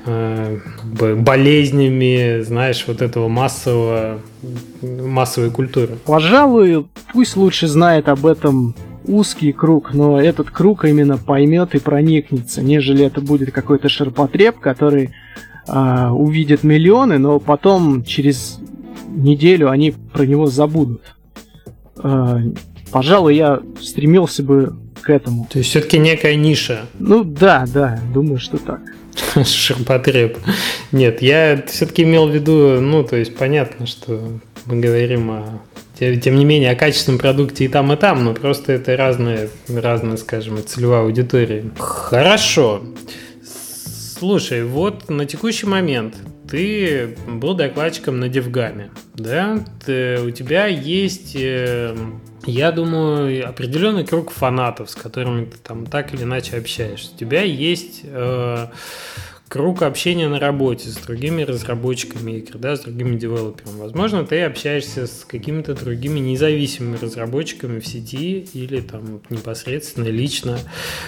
э, 0.06 0.59
болезнями, 0.82 2.42
знаешь, 2.42 2.84
вот 2.86 3.02
этого 3.02 3.28
массового, 3.28 4.20
массовой 4.82 5.50
культуры. 5.50 5.96
Пожалуй, 6.06 6.86
пусть 7.12 7.36
лучше 7.36 7.66
знает 7.66 8.09
об 8.09 8.26
этом 8.26 8.74
узкий 9.09 9.52
круг, 9.52 9.94
но 9.94 10.20
этот 10.20 10.50
круг 10.50 10.84
именно 10.84 11.16
поймет 11.16 11.74
и 11.74 11.78
проникнется, 11.78 12.62
нежели 12.62 13.04
это 13.04 13.20
будет 13.20 13.52
какой-то 13.52 13.88
ширпотреб, 13.88 14.59
который 14.61 15.11
а, 15.68 16.12
увидят 16.12 16.64
миллионы, 16.64 17.18
но 17.18 17.38
потом 17.38 18.02
через 18.04 18.58
неделю 19.08 19.70
они 19.70 19.92
про 20.12 20.24
него 20.24 20.46
забудут. 20.46 21.02
А, 21.96 22.40
пожалуй, 22.90 23.36
я 23.36 23.60
стремился 23.80 24.42
бы 24.42 24.76
к 25.02 25.10
этому. 25.10 25.46
То 25.50 25.58
есть 25.58 25.70
все-таки 25.70 25.98
некая 25.98 26.34
ниша. 26.34 26.86
Ну 26.98 27.22
да, 27.22 27.66
да, 27.72 28.00
думаю, 28.12 28.38
что 28.38 28.56
так. 28.56 28.80
Ширпотреб. 29.46 30.38
Нет, 30.92 31.22
я 31.22 31.62
все-таки 31.66 32.02
имел 32.02 32.28
в 32.28 32.34
виду, 32.34 32.80
ну, 32.80 33.04
то 33.04 33.16
есть 33.16 33.36
понятно, 33.36 33.86
что 33.86 34.20
мы 34.66 34.80
говорим 34.80 35.30
о 35.30 35.60
тем 35.98 36.36
не 36.36 36.44
менее, 36.44 36.70
о 36.70 36.76
качественном 36.76 37.18
продукте 37.18 37.64
и 37.64 37.68
там, 37.68 37.92
и 37.92 37.96
там, 37.96 38.24
но 38.24 38.32
просто 38.32 38.72
это 38.72 38.96
разные, 38.96 39.48
разные, 39.68 40.16
скажем, 40.16 40.64
целевая 40.64 41.02
аудитория. 41.02 41.64
Хорошо. 41.76 42.82
Слушай, 44.18 44.64
вот 44.64 45.08
на 45.08 45.26
текущий 45.26 45.66
момент 45.66 46.16
ты 46.50 47.16
был 47.28 47.54
докладчиком 47.54 48.18
на 48.18 48.28
Девгаме, 48.28 48.90
да? 49.14 49.64
Ты, 49.86 50.20
у 50.20 50.32
тебя 50.32 50.66
есть, 50.66 51.36
э, 51.36 51.96
я 52.44 52.72
думаю, 52.72 53.48
определенный 53.48 54.04
круг 54.04 54.32
фанатов, 54.32 54.90
с 54.90 54.96
которыми 54.96 55.44
ты 55.44 55.58
там 55.58 55.86
так 55.86 56.14
или 56.14 56.24
иначе 56.24 56.56
общаешься. 56.56 57.12
У 57.14 57.16
тебя 57.16 57.42
есть 57.42 58.00
э, 58.02 58.66
круг 59.49 59.82
общения 59.82 60.28
на 60.28 60.38
работе 60.38 60.88
с 60.88 60.96
другими 60.96 61.42
разработчиками 61.42 62.32
игр, 62.32 62.59
да, 62.59 62.76
с 62.76 62.80
другими 62.80 63.16
девелоперами. 63.16 63.80
Возможно, 63.80 64.24
ты 64.24 64.42
общаешься 64.42 65.07
с 65.07 65.24
какими-то 65.26 65.74
другими 65.74 66.18
независимыми 66.18 66.96
разработчиками 66.96 67.80
в 67.80 67.86
сети 67.86 68.46
или 68.53 68.80
там 68.80 69.20
непосредственно 69.30 70.09
лично. 70.09 70.59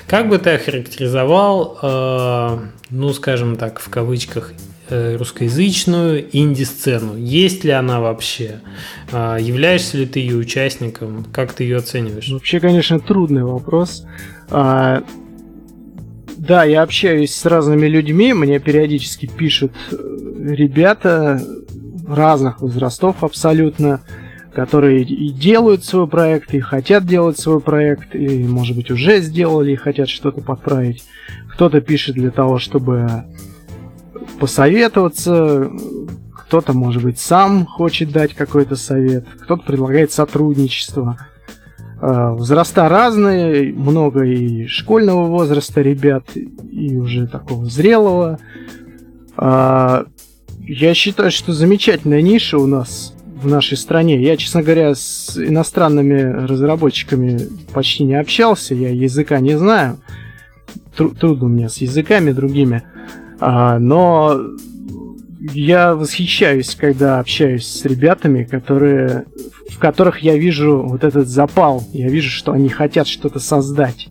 Как 0.06 0.28
бы 0.28 0.38
ты 0.38 0.50
охарактеризовал, 0.50 1.78
э, 1.82 2.58
ну, 2.90 3.12
скажем 3.12 3.56
так, 3.56 3.78
в 3.78 3.90
кавычках, 3.90 4.54
э, 4.88 5.16
русскоязычную 5.16 6.24
инди-сцену? 6.32 7.16
Есть 7.16 7.64
ли 7.64 7.70
она 7.70 8.00
вообще? 8.00 8.60
Э, 9.12 9.36
являешься 9.38 9.98
ли 9.98 10.06
ты 10.06 10.20
ее 10.20 10.36
участником? 10.36 11.26
Как 11.32 11.52
ты 11.52 11.64
ее 11.64 11.76
оцениваешь? 11.76 12.28
Вообще, 12.30 12.58
конечно, 12.58 13.00
трудный 13.00 13.44
вопрос. 13.44 14.04
Да, 16.40 16.64
я 16.64 16.80
общаюсь 16.80 17.34
с 17.34 17.44
разными 17.44 17.86
людьми, 17.86 18.32
мне 18.32 18.58
периодически 18.60 19.26
пишут 19.26 19.72
э, 19.92 19.94
ребята 20.54 21.38
разных 22.08 22.62
возрастов 22.62 23.22
абсолютно, 23.22 24.00
которые 24.54 25.02
и 25.02 25.28
делают 25.28 25.84
свой 25.84 26.08
проект, 26.08 26.54
и 26.54 26.60
хотят 26.60 27.04
делать 27.04 27.38
свой 27.38 27.60
проект, 27.60 28.14
и, 28.14 28.42
может 28.44 28.74
быть, 28.74 28.90
уже 28.90 29.20
сделали 29.20 29.72
и 29.72 29.76
хотят 29.76 30.08
что-то 30.08 30.40
подправить. 30.40 31.04
Кто-то 31.52 31.82
пишет 31.82 32.14
для 32.14 32.30
того, 32.30 32.58
чтобы 32.58 33.24
посоветоваться, 34.40 35.70
кто-то, 36.46 36.72
может 36.72 37.02
быть, 37.02 37.18
сам 37.18 37.66
хочет 37.66 38.12
дать 38.12 38.32
какой-то 38.32 38.76
совет, 38.76 39.26
кто-то 39.42 39.62
предлагает 39.62 40.10
сотрудничество. 40.10 41.18
А, 42.00 42.32
возраста 42.32 42.88
разные, 42.88 43.72
много 43.74 44.24
и 44.24 44.66
школьного 44.66 45.26
возраста 45.26 45.82
ребят, 45.82 46.24
и 46.34 46.96
уже 46.96 47.26
такого 47.26 47.66
зрелого. 47.66 48.38
А, 49.36 50.06
я 50.60 50.94
считаю, 50.94 51.30
что 51.30 51.52
замечательная 51.52 52.22
ниша 52.22 52.56
у 52.58 52.66
нас 52.66 53.14
в 53.42 53.46
нашей 53.46 53.76
стране. 53.76 54.22
Я, 54.22 54.36
честно 54.38 54.62
говоря, 54.62 54.94
с 54.94 55.36
иностранными 55.36 56.46
разработчиками 56.46 57.38
почти 57.72 58.04
не 58.04 58.14
общался, 58.14 58.74
я 58.74 58.90
языка 58.90 59.40
не 59.40 59.58
знаю. 59.58 59.98
Трудно 60.96 61.48
мне 61.48 61.68
с 61.68 61.78
языками 61.78 62.32
другими. 62.32 62.82
А, 63.40 63.78
но 63.78 64.40
я 65.40 65.94
восхищаюсь, 65.94 66.74
когда 66.74 67.18
общаюсь 67.18 67.66
с 67.66 67.84
ребятами, 67.84 68.44
которые 68.44 69.24
в 69.70 69.78
которых 69.78 70.20
я 70.20 70.36
вижу 70.36 70.82
вот 70.82 71.04
этот 71.04 71.28
запал, 71.28 71.84
я 71.92 72.08
вижу, 72.08 72.30
что 72.30 72.52
они 72.52 72.68
хотят 72.68 73.06
что-то 73.06 73.38
создать. 73.38 74.08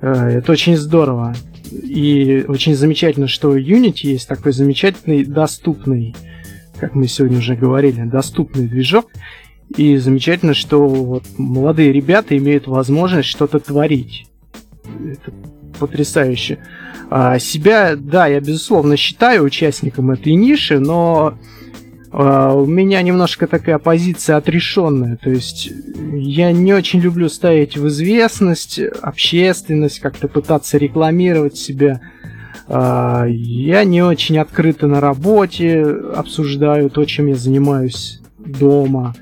Э, 0.00 0.28
это 0.28 0.52
очень 0.52 0.76
здорово. 0.76 1.34
И 1.70 2.44
очень 2.46 2.76
замечательно, 2.76 3.26
что 3.26 3.56
Unity 3.56 4.06
есть 4.06 4.28
такой 4.28 4.52
замечательный, 4.52 5.24
доступный, 5.24 6.14
как 6.78 6.94
мы 6.94 7.08
сегодня 7.08 7.38
уже 7.38 7.56
говорили, 7.56 8.02
доступный 8.02 8.68
движок. 8.68 9.10
И 9.76 9.96
замечательно, 9.96 10.54
что 10.54 10.86
вот 10.86 11.24
молодые 11.38 11.92
ребята 11.92 12.36
имеют 12.36 12.68
возможность 12.68 13.28
что-то 13.28 13.58
творить. 13.58 14.26
Это 14.84 15.32
потрясающе. 15.78 16.58
А 17.10 17.38
себя, 17.38 17.96
да, 17.96 18.26
я 18.26 18.40
безусловно 18.40 18.96
считаю 18.96 19.44
участником 19.44 20.10
этой 20.10 20.34
ниши, 20.34 20.78
но 20.78 21.36
у 22.16 22.64
меня 22.64 23.02
немножко 23.02 23.46
такая 23.46 23.78
позиция 23.78 24.36
отрешенная, 24.36 25.16
то 25.16 25.28
есть 25.28 25.70
я 26.14 26.50
не 26.50 26.72
очень 26.72 27.00
люблю 27.00 27.28
ставить 27.28 27.76
в 27.76 27.88
известность 27.88 28.80
общественность, 29.02 30.00
как-то 30.00 30.26
пытаться 30.26 30.78
рекламировать 30.78 31.58
себя. 31.58 32.00
А, 32.68 33.26
я 33.28 33.84
не 33.84 34.02
очень 34.02 34.38
открыто 34.38 34.86
на 34.86 35.00
работе 35.00 35.82
обсуждаю 35.84 36.88
то, 36.88 37.04
чем 37.04 37.26
я 37.26 37.34
занимаюсь 37.34 38.22
дома. 38.38 39.14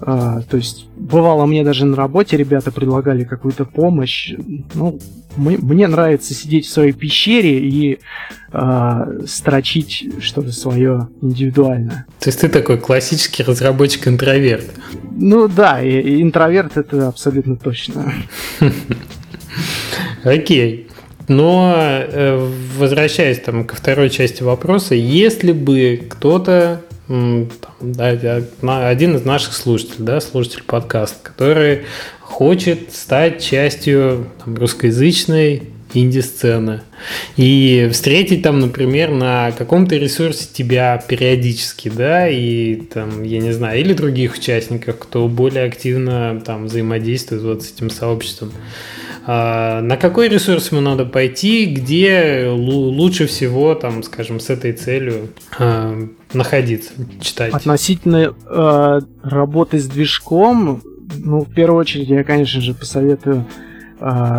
А, 0.00 0.40
то 0.40 0.56
есть 0.56 0.86
бывало 0.96 1.44
мне 1.44 1.64
даже 1.64 1.84
на 1.84 1.96
работе 1.96 2.38
ребята 2.38 2.72
предлагали 2.72 3.24
какую-то 3.24 3.66
помощь. 3.66 4.34
Ну, 4.74 4.98
мне 5.36 5.86
нравится 5.86 6.34
сидеть 6.34 6.66
в 6.66 6.70
своей 6.70 6.92
пещере 6.92 7.58
и 7.58 7.98
э, 8.52 9.20
строчить 9.26 10.06
что-то 10.20 10.52
свое 10.52 11.08
индивидуальное. 11.20 12.06
То 12.20 12.28
есть 12.28 12.40
ты 12.40 12.48
такой 12.48 12.78
классический 12.78 13.42
разработчик-интроверт? 13.42 14.70
Ну 15.10 15.48
да, 15.48 15.82
и, 15.82 16.00
и 16.00 16.22
интроверт 16.22 16.76
это 16.76 17.08
абсолютно 17.08 17.56
точно. 17.56 18.12
Окей. 20.24 20.88
Но 21.28 21.74
э, 21.76 22.50
возвращаясь 22.76 23.38
там 23.38 23.64
ко 23.64 23.76
второй 23.76 24.10
части 24.10 24.42
вопроса, 24.42 24.94
если 24.94 25.52
бы 25.52 26.02
кто-то 26.08 26.82
там, 27.12 27.92
да, 27.92 28.08
один 28.88 29.16
из 29.16 29.24
наших 29.24 29.52
слушателей, 29.52 30.04
да, 30.04 30.20
слушатель 30.20 30.62
подкаста, 30.64 31.18
который 31.22 31.82
хочет 32.20 32.92
стать 32.94 33.42
частью 33.42 34.28
там, 34.42 34.56
русскоязычной 34.56 35.64
инди-сцены. 35.94 36.82
И 37.36 37.88
встретить 37.92 38.42
там, 38.42 38.60
например, 38.60 39.10
на 39.10 39.52
каком-то 39.52 39.96
ресурсе 39.96 40.48
тебя 40.52 41.02
периодически, 41.06 41.88
да, 41.88 42.28
и 42.28 42.76
там, 42.76 43.22
я 43.22 43.40
не 43.40 43.52
знаю, 43.52 43.80
или 43.80 43.92
других 43.92 44.34
участников, 44.34 44.98
кто 44.98 45.28
более 45.28 45.64
активно 45.64 46.40
там 46.44 46.66
взаимодействует 46.66 47.42
вот 47.42 47.62
с 47.62 47.72
этим 47.72 47.90
сообществом. 47.90 48.52
А, 49.24 49.80
на 49.82 49.96
какой 49.96 50.28
ресурс 50.28 50.72
ему 50.72 50.80
надо 50.80 51.04
пойти, 51.04 51.66
где 51.66 52.46
лучше 52.48 53.26
всего, 53.26 53.74
там, 53.74 54.02
скажем, 54.02 54.40
с 54.40 54.50
этой 54.50 54.72
целью 54.72 55.28
а, 55.58 55.96
находиться, 56.32 56.92
читать? 57.20 57.52
Относительно 57.52 58.34
э, 58.46 59.00
работы 59.22 59.78
с 59.78 59.86
движком, 59.86 60.82
ну, 61.16 61.40
в 61.44 61.54
первую 61.54 61.80
очередь, 61.80 62.08
я, 62.08 62.24
конечно 62.24 62.60
же, 62.60 62.74
посоветую 62.74 63.46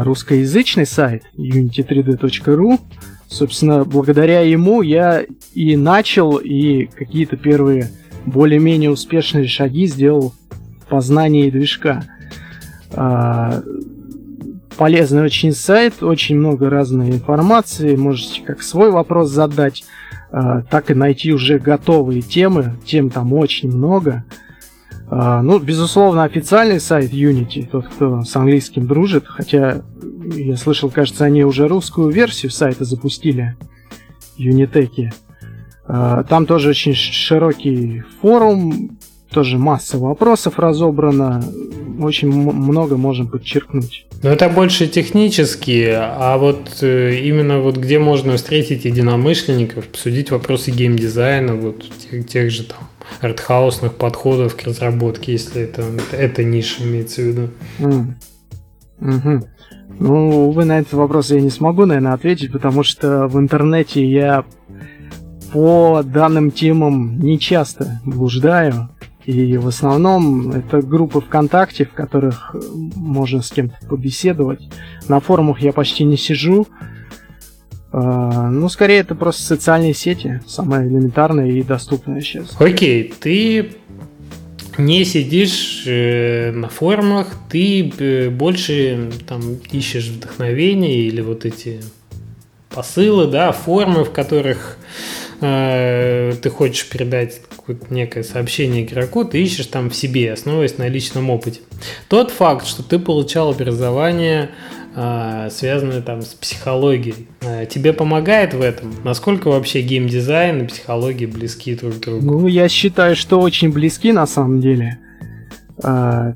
русскоязычный 0.03 0.86
сайт 0.86 1.24
unity3d.ru. 1.38 2.80
Собственно, 3.28 3.84
благодаря 3.84 4.41
ему 4.41 4.82
я 4.82 5.24
и 5.53 5.76
начал, 5.76 6.38
и 6.38 6.86
какие-то 6.86 7.38
первые 7.38 7.89
более-менее 8.26 8.91
успешные 8.91 9.47
шаги 9.47 9.88
сделал 9.88 10.34
в 10.82 10.89
познании 10.89 11.49
движка. 11.49 12.03
Э, 12.91 13.61
полезный 14.78 15.24
очень 15.24 15.53
сайт, 15.53 16.03
очень 16.03 16.38
много 16.38 16.70
разной 16.70 17.09
информации, 17.09 17.95
можете 17.95 18.41
как 18.41 18.61
свой 18.61 18.91
вопрос 18.91 19.30
задать, 19.30 19.84
э, 20.32 20.64
так 20.70 20.91
и 20.91 20.93
найти 20.93 21.34
уже 21.34 21.59
готовые 21.59 22.22
темы, 22.22 22.76
тем 22.86 23.09
там 23.09 23.34
очень 23.34 23.72
много. 23.72 24.24
Э, 25.14 25.41
ну, 25.41 25.59
безусловно, 25.59 26.24
официальный 26.24 26.80
сайт 26.80 27.11
Unity, 27.11 27.68
тот, 27.70 27.88
кто 27.88 28.24
с 28.24 28.36
английским 28.36 28.88
дружит, 28.88 29.26
хотя 29.28 29.84
я 30.36 30.57
слышал, 30.57 30.89
кажется, 30.89 31.26
они 31.26 31.43
уже 31.43 31.68
русскую 31.68 32.09
версию 32.09 32.51
сайта 32.51 32.84
запустили, 32.84 33.55
Uniteki. 34.39 35.11
Э, 35.88 36.24
там 36.28 36.45
тоже 36.45 36.70
очень 36.70 36.95
широкий 36.95 38.03
форум, 38.22 38.97
тоже 39.30 39.57
масса 39.57 39.97
вопросов 39.97 40.57
разобрано, 40.57 41.43
очень 41.99 42.32
много 42.32 42.97
можем 42.97 43.28
подчеркнуть. 43.28 44.05
Но 44.24 44.30
это 44.30 44.49
больше 44.49 44.88
технические, 44.88 45.97
а 45.99 46.38
вот 46.38 46.78
э, 46.82 47.20
именно 47.20 47.59
вот 47.59 47.78
где 47.78 47.99
можно 47.99 48.38
встретить 48.38 48.86
единомышленников, 48.86 49.86
обсудить 49.89 50.32
вопросы 50.32 50.72
геймдизайна, 50.72 51.55
вот 51.55 51.84
тех, 52.09 52.28
тех 52.28 52.49
же 52.49 52.64
там 52.64 52.80
артхаусных 53.22 53.95
подходов 53.95 54.55
к 54.55 54.64
разработке, 54.64 55.34
если 55.34 55.64
это, 55.64 55.84
это 56.11 56.43
ниша 56.43 56.84
имеется 56.84 57.22
в 57.22 57.26
виду. 57.26 57.49
Mm. 57.80 58.14
Угу. 59.01 59.47
Ну, 59.99 60.49
увы, 60.49 60.66
на 60.66 60.80
этот 60.80 60.93
вопрос 60.93 61.32
я 61.32 61.41
не 61.41 61.49
смогу, 61.49 61.86
наверное, 61.86 62.14
ответить, 62.14 62.51
потому 62.51 62.84
что 62.84 63.28
в 63.28 63.38
интернете 63.38 64.05
я 64.05 64.45
по 65.51 66.01
данным 66.03 66.51
темам 66.51 67.20
не 67.20 67.39
часто 67.39 68.01
блуждаю. 68.05 68.89
И 69.26 69.55
в 69.55 69.68
основном 69.68 70.51
это 70.51 70.82
группы 70.82 71.22
ВКонтакте, 71.22 71.86
в 71.86 71.93
которых 71.93 72.55
можно 72.95 73.41
с 73.41 73.51
кем-то 73.51 73.78
побеседовать. 73.88 74.68
На 75.07 75.20
форумах 75.22 75.61
я 75.61 75.72
почти 75.72 76.03
не 76.03 76.18
сижу. 76.18 76.68
А, 77.95 78.49
ну, 78.49 78.69
скорее, 78.69 79.01
это 79.01 79.13
просто 79.13 79.43
социальные 79.43 79.93
сети, 79.93 80.41
самое 80.47 80.87
элементарное 80.87 81.51
и 81.51 81.61
доступное 81.61 82.21
сейчас. 82.21 82.59
Окей, 82.59 83.13
ты 83.19 83.73
не 84.79 85.05
сидишь 85.05 85.83
э, 85.85 86.51
на 86.51 86.69
форумах, 86.69 87.27
ты 87.51 87.93
э, 87.99 88.29
больше 88.31 89.11
там 89.27 89.59
ищешь 89.71 90.07
вдохновение 90.07 91.01
или 91.01 91.21
вот 91.21 91.45
эти 91.45 91.81
посылы, 92.73 93.27
да, 93.27 93.51
формы, 93.51 94.05
в 94.05 94.11
которых 94.11 94.79
э, 95.41 96.33
ты 96.41 96.49
хочешь 96.49 96.89
передать 96.89 97.41
некое 97.91 98.23
сообщение 98.23 98.83
игроку, 98.83 99.23
ты 99.23 99.41
ищешь 99.43 99.67
там 99.67 99.91
в 99.91 99.95
себе, 99.95 100.33
основываясь 100.33 100.79
на 100.79 100.87
личном 100.87 101.29
опыте. 101.29 101.59
Тот 102.07 102.31
факт, 102.31 102.65
что 102.65 102.81
ты 102.81 102.97
получал 102.97 103.51
образование, 103.51 104.49
э, 104.95 105.49
связанное 105.51 106.01
там 106.01 106.21
с 106.21 106.33
психологией, 106.33 107.27
э, 107.41 107.65
тебе 107.65 107.93
помогает 107.93 108.53
в 108.53 108.61
этом? 108.61 108.93
Насколько 109.03 109.49
вообще 109.49 109.81
геймдизайн 109.81 110.63
и 110.63 110.67
психология 110.67 111.27
близки 111.27 111.75
друг 111.75 111.95
к 111.95 111.99
другу? 111.99 112.25
Ну, 112.25 112.47
я 112.47 112.69
считаю, 112.69 113.15
что 113.15 113.39
очень 113.39 113.71
близки 113.71 114.11
на 114.11 114.25
самом 114.25 114.61
деле. 114.61 114.99
А, 115.83 116.33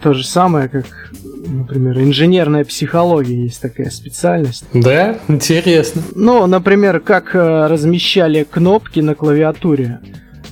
то 0.00 0.12
же 0.12 0.24
самое, 0.24 0.68
как, 0.68 0.86
например, 1.46 1.98
инженерная 2.00 2.64
психология 2.64 3.44
есть 3.44 3.60
такая 3.60 3.90
специальность. 3.90 4.64
Да, 4.72 5.18
интересно. 5.28 6.02
Ну, 6.14 6.46
например, 6.46 7.00
как 7.00 7.34
э, 7.34 7.66
размещали 7.66 8.46
кнопки 8.48 9.00
на 9.00 9.14
клавиатуре. 9.14 10.00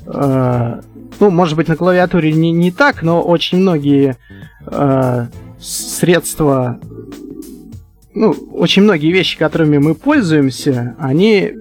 Ну, 0.06 1.30
может 1.30 1.56
быть, 1.56 1.68
на 1.68 1.76
клавиатуре 1.76 2.32
не, 2.32 2.50
не 2.50 2.70
так, 2.70 3.02
но 3.02 3.22
очень 3.22 3.58
многие 3.58 4.16
средства, 5.64 6.78
ну, 8.14 8.30
очень 8.52 8.82
многие 8.82 9.12
вещи, 9.12 9.38
которыми 9.38 9.78
мы 9.78 9.94
пользуемся, 9.94 10.94
они 10.98 11.52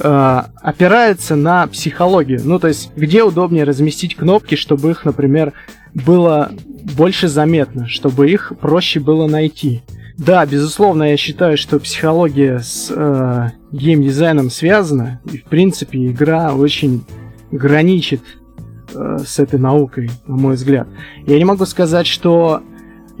э, 0.00 0.42
опираются 0.62 1.36
на 1.36 1.66
психологию. 1.66 2.40
Ну, 2.44 2.58
то 2.58 2.68
есть, 2.68 2.92
где 2.96 3.22
удобнее 3.22 3.64
разместить 3.64 4.14
кнопки, 4.14 4.54
чтобы 4.54 4.90
их, 4.90 5.04
например, 5.04 5.52
было 5.94 6.52
больше 6.96 7.28
заметно, 7.28 7.88
чтобы 7.88 8.30
их 8.30 8.52
проще 8.60 9.00
было 9.00 9.26
найти. 9.26 9.82
Да, 10.16 10.44
безусловно, 10.44 11.04
я 11.04 11.16
считаю, 11.16 11.56
что 11.56 11.80
психология 11.80 12.58
с 12.60 12.92
э, 12.94 13.50
геймдизайном 13.72 14.50
связана, 14.50 15.20
и 15.32 15.38
в 15.38 15.44
принципе 15.44 16.06
игра 16.06 16.54
очень 16.54 17.04
граничит 17.50 18.20
э, 18.94 19.18
с 19.26 19.38
этой 19.38 19.58
наукой, 19.58 20.10
на 20.26 20.36
мой 20.36 20.54
взгляд. 20.54 20.86
Я 21.26 21.38
не 21.38 21.44
могу 21.44 21.64
сказать, 21.64 22.06
что 22.06 22.62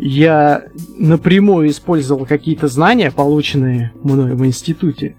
я 0.02 0.64
напрямую 0.96 1.68
использовал 1.68 2.24
какие-то 2.24 2.68
знания, 2.68 3.10
полученные 3.10 3.92
мной 4.02 4.34
в 4.34 4.46
институте. 4.46 5.16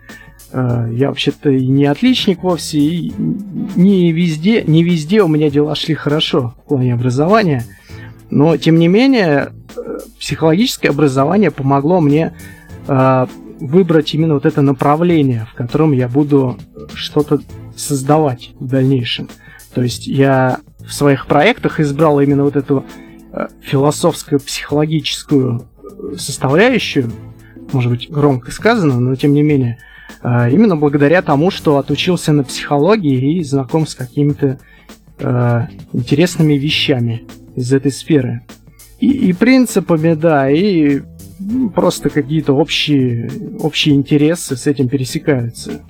Э, 0.51 0.89
я 0.91 1.09
вообще-то 1.09 1.51
и 1.51 1.67
не 1.67 1.85
отличник 1.85 2.41
вовсе, 2.41 2.79
и 2.79 3.13
не 3.75 4.11
везде, 4.11 4.63
не 4.63 4.83
везде 4.83 5.21
у 5.21 5.27
меня 5.27 5.51
дела 5.51 5.75
шли 5.75 5.93
хорошо 5.93 6.55
в 6.65 6.69
плане 6.69 6.95
образования. 6.95 7.63
Но, 8.31 8.57
тем 8.57 8.79
не 8.79 8.87
менее, 8.87 9.51
э, 9.75 9.99
психологическое 10.19 10.89
образование 10.89 11.51
помогло 11.51 12.01
мне 12.01 12.33
э, 12.87 13.27
выбрать 13.59 14.15
именно 14.15 14.33
вот 14.33 14.47
это 14.47 14.63
направление, 14.63 15.47
в 15.51 15.53
котором 15.53 15.91
я 15.91 16.07
буду 16.07 16.57
что-то 16.95 17.39
создавать 17.77 18.51
в 18.59 18.67
дальнейшем. 18.67 19.29
То 19.75 19.83
есть 19.83 20.07
я 20.07 20.59
в 20.79 20.91
своих 20.91 21.27
проектах 21.27 21.79
избрал 21.79 22.19
именно 22.19 22.43
вот 22.43 22.55
эту 22.55 22.83
философскую, 23.61 24.39
психологическую 24.39 25.67
э, 25.83 26.17
составляющую, 26.17 27.11
может 27.71 27.91
быть, 27.91 28.09
громко 28.09 28.51
сказано, 28.51 28.99
но 28.99 29.15
тем 29.15 29.33
не 29.33 29.41
менее, 29.41 29.77
э, 30.23 30.51
именно 30.51 30.75
благодаря 30.75 31.21
тому, 31.21 31.51
что 31.51 31.77
отучился 31.77 32.33
на 32.33 32.43
психологии 32.43 33.37
и 33.37 33.43
знаком 33.43 33.87
с 33.87 33.95
какими-то 33.95 34.59
э, 35.19 35.67
интересными 35.93 36.55
вещами 36.55 37.23
из 37.55 37.71
этой 37.71 37.91
сферы. 37.91 38.41
И, 38.99 39.09
и 39.09 39.33
принципами, 39.33 40.13
да, 40.13 40.49
и 40.49 41.01
просто 41.73 42.09
какие-то 42.09 42.53
общие, 42.53 43.31
общие 43.59 43.95
интересы 43.95 44.55
с 44.55 44.67
этим 44.67 44.89
пересекаются. 44.89 45.81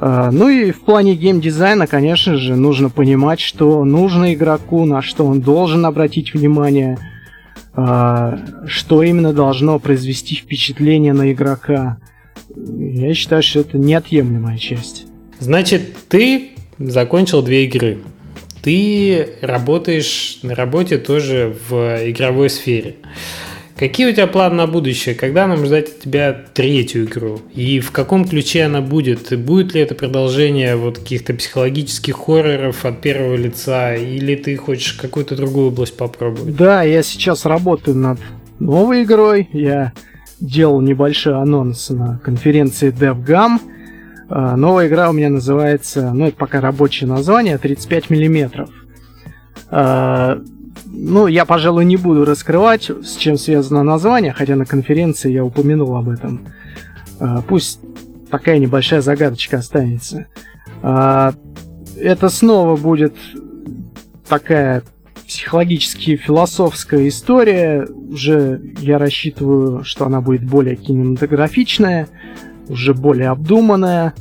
А, 0.00 0.30
ну 0.30 0.48
и 0.48 0.70
в 0.70 0.80
плане 0.82 1.14
геймдизайна, 1.14 1.86
конечно 1.86 2.36
же, 2.36 2.54
нужно 2.54 2.88
понимать, 2.88 3.40
что 3.40 3.84
нужно 3.84 4.34
игроку, 4.34 4.84
на 4.84 5.02
что 5.02 5.26
он 5.26 5.40
должен 5.40 5.84
обратить 5.86 6.34
внимание, 6.34 6.98
а, 7.74 8.38
что 8.66 9.02
именно 9.02 9.32
должно 9.32 9.78
произвести 9.78 10.36
впечатление 10.36 11.12
на 11.12 11.32
игрока. 11.32 11.98
Я 12.56 13.12
считаю, 13.14 13.42
что 13.42 13.60
это 13.60 13.78
неотъемлемая 13.78 14.58
часть. 14.58 15.06
Значит, 15.40 15.94
ты 16.08 16.50
закончил 16.78 17.42
две 17.42 17.64
игры. 17.64 17.98
Ты 18.62 19.28
работаешь 19.40 20.40
на 20.42 20.54
работе 20.54 20.98
тоже 20.98 21.56
в 21.68 21.74
игровой 22.08 22.50
сфере. 22.50 22.96
Какие 23.78 24.10
у 24.10 24.12
тебя 24.12 24.26
планы 24.26 24.56
на 24.56 24.66
будущее? 24.66 25.14
Когда 25.14 25.46
нам 25.46 25.64
ждать 25.64 25.88
от 25.88 26.00
тебя 26.00 26.32
третью 26.52 27.04
игру? 27.04 27.40
И 27.54 27.78
в 27.78 27.92
каком 27.92 28.24
ключе 28.24 28.64
она 28.64 28.80
будет? 28.80 29.38
Будет 29.38 29.72
ли 29.72 29.80
это 29.80 29.94
продолжение 29.94 30.74
вот 30.74 30.98
каких-то 30.98 31.32
психологических 31.32 32.16
хорроров 32.16 32.84
от 32.84 33.00
первого 33.00 33.36
лица? 33.36 33.94
Или 33.94 34.34
ты 34.34 34.56
хочешь 34.56 34.94
какую-то 34.94 35.36
другую 35.36 35.68
область 35.68 35.96
попробовать? 35.96 36.56
Да, 36.56 36.82
я 36.82 37.04
сейчас 37.04 37.46
работаю 37.46 37.96
над 37.96 38.18
новой 38.58 39.04
игрой. 39.04 39.48
Я 39.52 39.92
делал 40.40 40.80
небольшой 40.80 41.40
анонс 41.40 41.90
на 41.90 42.18
конференции 42.24 42.90
DevGam. 42.92 43.60
А, 44.28 44.56
новая 44.56 44.88
игра 44.88 45.08
у 45.08 45.12
меня 45.12 45.30
называется, 45.30 46.12
ну 46.12 46.26
это 46.26 46.36
пока 46.36 46.60
рабочее 46.60 47.08
название, 47.08 47.58
35 47.58 48.10
миллиметров. 48.10 48.70
А, 50.78 50.88
ну, 50.92 51.26
я, 51.26 51.44
пожалуй, 51.44 51.84
не 51.84 51.96
буду 51.96 52.24
раскрывать, 52.24 52.90
с 52.90 53.16
чем 53.16 53.36
связано 53.36 53.82
название, 53.82 54.32
хотя 54.32 54.56
на 54.56 54.64
конференции 54.64 55.32
я 55.32 55.44
упомянул 55.44 55.96
об 55.96 56.08
этом. 56.08 56.46
А, 57.20 57.42
пусть 57.42 57.80
такая 58.30 58.58
небольшая 58.58 59.00
загадочка 59.00 59.58
останется. 59.58 60.26
А, 60.82 61.34
это 61.96 62.28
снова 62.28 62.76
будет 62.76 63.14
такая 64.28 64.82
психологически 65.26 66.16
философская 66.16 67.08
история. 67.08 67.86
Уже 67.86 68.60
я 68.78 68.98
рассчитываю, 68.98 69.84
что 69.84 70.06
она 70.06 70.20
будет 70.20 70.44
более 70.44 70.76
кинематографичная, 70.76 72.08
уже 72.68 72.94
более 72.94 73.28
обдуманная. 73.28 74.14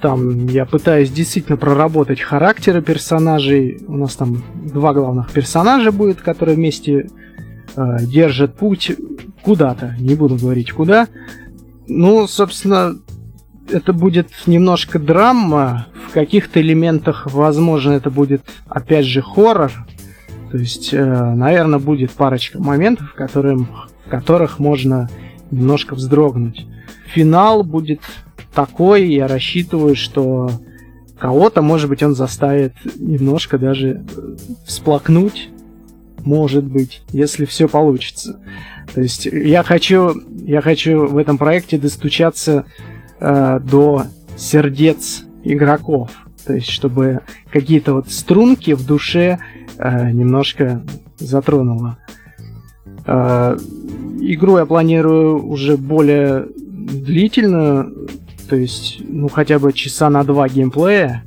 Там 0.00 0.46
я 0.46 0.64
пытаюсь 0.64 1.10
действительно 1.10 1.58
проработать 1.58 2.20
характеры 2.20 2.80
персонажей. 2.80 3.82
У 3.86 3.96
нас 3.96 4.16
там 4.16 4.42
два 4.54 4.94
главных 4.94 5.30
персонажа 5.30 5.92
будет, 5.92 6.22
которые 6.22 6.56
вместе 6.56 7.10
э, 7.76 7.96
держат 8.06 8.56
путь 8.56 8.92
куда-то. 9.42 9.94
Не 9.98 10.14
буду 10.14 10.36
говорить 10.36 10.72
куда. 10.72 11.08
Ну, 11.86 12.26
собственно, 12.26 12.96
это 13.68 13.92
будет 13.92 14.28
немножко 14.46 14.98
драма. 14.98 15.86
В 16.08 16.12
каких-то 16.12 16.60
элементах, 16.62 17.26
возможно, 17.30 17.92
это 17.92 18.10
будет, 18.10 18.42
опять 18.68 19.04
же, 19.04 19.20
хоррор. 19.20 19.72
То 20.50 20.56
есть, 20.56 20.94
э, 20.94 21.04
наверное, 21.04 21.78
будет 21.78 22.10
парочка 22.12 22.58
моментов, 22.60 23.12
которые, 23.14 23.56
в 23.58 23.88
которых 24.08 24.58
можно 24.58 25.10
немножко 25.50 25.94
вздрогнуть. 25.94 26.66
Финал 27.12 27.64
будет 27.64 28.00
такой, 28.54 29.12
я 29.12 29.28
рассчитываю, 29.28 29.96
что 29.96 30.50
кого-то, 31.18 31.62
может 31.62 31.88
быть, 31.88 32.02
он 32.02 32.14
заставит 32.14 32.72
немножко 32.96 33.58
даже 33.58 34.04
всплакнуть, 34.66 35.50
может 36.24 36.64
быть, 36.64 37.02
если 37.12 37.44
все 37.44 37.68
получится. 37.68 38.40
То 38.94 39.00
есть 39.00 39.26
я 39.26 39.62
хочу, 39.62 40.14
я 40.44 40.60
хочу 40.60 41.06
в 41.06 41.16
этом 41.16 41.38
проекте 41.38 41.78
достучаться 41.78 42.64
э, 43.20 43.60
до 43.60 44.06
сердец 44.36 45.24
игроков. 45.44 46.10
То 46.44 46.54
есть, 46.54 46.70
чтобы 46.70 47.20
какие-то 47.52 47.94
вот 47.94 48.10
струнки 48.10 48.72
в 48.72 48.84
душе 48.84 49.38
э, 49.78 50.10
немножко 50.10 50.82
затронуло. 51.18 51.98
Э, 53.06 53.56
игру 54.20 54.58
я 54.58 54.66
планирую 54.66 55.46
уже 55.46 55.76
более 55.76 56.46
длительно, 56.56 57.88
то 58.50 58.56
есть, 58.56 58.96
ну, 59.08 59.28
хотя 59.28 59.60
бы 59.60 59.72
часа 59.72 60.10
на 60.10 60.24
два 60.24 60.48
геймплея. 60.48 61.22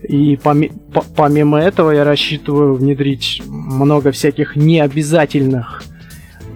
И 0.00 0.36
поми- 0.36 0.72
помимо 1.16 1.58
этого 1.58 1.90
я 1.90 2.04
рассчитываю 2.04 2.74
внедрить 2.74 3.42
много 3.46 4.12
всяких 4.12 4.54
необязательных 4.54 5.82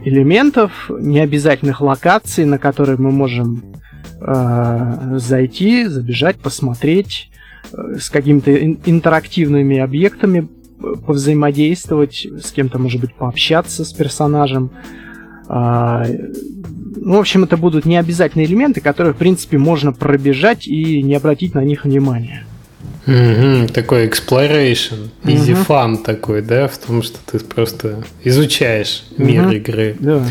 элементов, 0.05 0.89
необязательных 0.89 1.81
локаций, 1.81 2.45
на 2.45 2.59
которые 2.59 2.99
мы 2.99 3.11
можем 3.11 3.65
э, 4.21 5.19
зайти, 5.19 5.87
забежать, 5.87 6.37
посмотреть, 6.37 7.31
э, 7.73 7.97
с 7.99 8.09
какими-то 8.09 8.55
интерактивными 8.55 9.79
объектами 9.79 10.49
повзаимодействовать, 11.05 12.27
с 12.41 12.53
кем-то, 12.53 12.79
может 12.79 13.01
быть, 13.01 13.15
пообщаться 13.15 13.85
с 13.85 13.93
персонажем. 13.93 14.71
Ну, 15.49 16.05
в 16.97 17.15
общем, 17.15 17.45
это 17.45 17.57
будут 17.57 17.85
необязательные 17.85 18.47
элементы, 18.47 18.81
которые, 18.81 19.15
в 19.15 19.17
принципе, 19.17 19.59
можно 19.59 19.93
пробежать 19.93 20.67
и 20.67 21.03
не 21.03 21.15
обратить 21.15 21.55
на 21.55 21.65
них 21.65 21.85
внимания. 21.85 22.45
Угу, 23.07 23.69
такой 23.73 24.09
exploration, 24.09 25.11
easy 25.23 25.53
угу. 25.53 25.63
fun 25.69 26.03
такой, 26.03 26.43
да, 26.43 26.67
в 26.67 26.77
том, 26.77 27.03
что 27.03 27.19
ты 27.25 27.39
просто 27.39 28.03
изучаешь 28.25 29.05
угу. 29.13 29.25
мир 29.25 29.49
игры. 29.51 29.97
Да. 30.01 30.25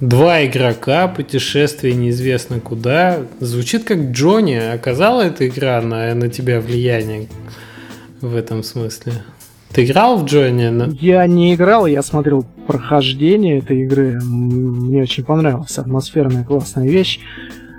Два 0.00 0.44
игрока, 0.44 1.06
путешествие 1.06 1.94
неизвестно 1.94 2.58
куда. 2.58 3.20
Звучит 3.38 3.84
как 3.84 3.98
Джонни. 4.10 4.56
Оказала 4.56 5.22
эта 5.22 5.46
игра 5.46 5.80
на, 5.80 6.12
на 6.14 6.28
тебя 6.28 6.60
влияние 6.60 7.28
в 8.20 8.34
этом 8.34 8.64
смысле? 8.64 9.12
Ты 9.72 9.84
играл 9.84 10.18
в 10.18 10.24
Джонни? 10.24 10.96
Я 11.02 11.26
не 11.26 11.54
играл, 11.54 11.86
я 11.86 12.02
смотрел 12.02 12.44
прохождение 12.66 13.58
этой 13.58 13.82
игры. 13.82 14.20
Мне 14.22 15.02
очень 15.02 15.24
понравилась 15.24 15.78
атмосферная 15.78 16.44
классная 16.44 16.88
вещь. 16.88 17.20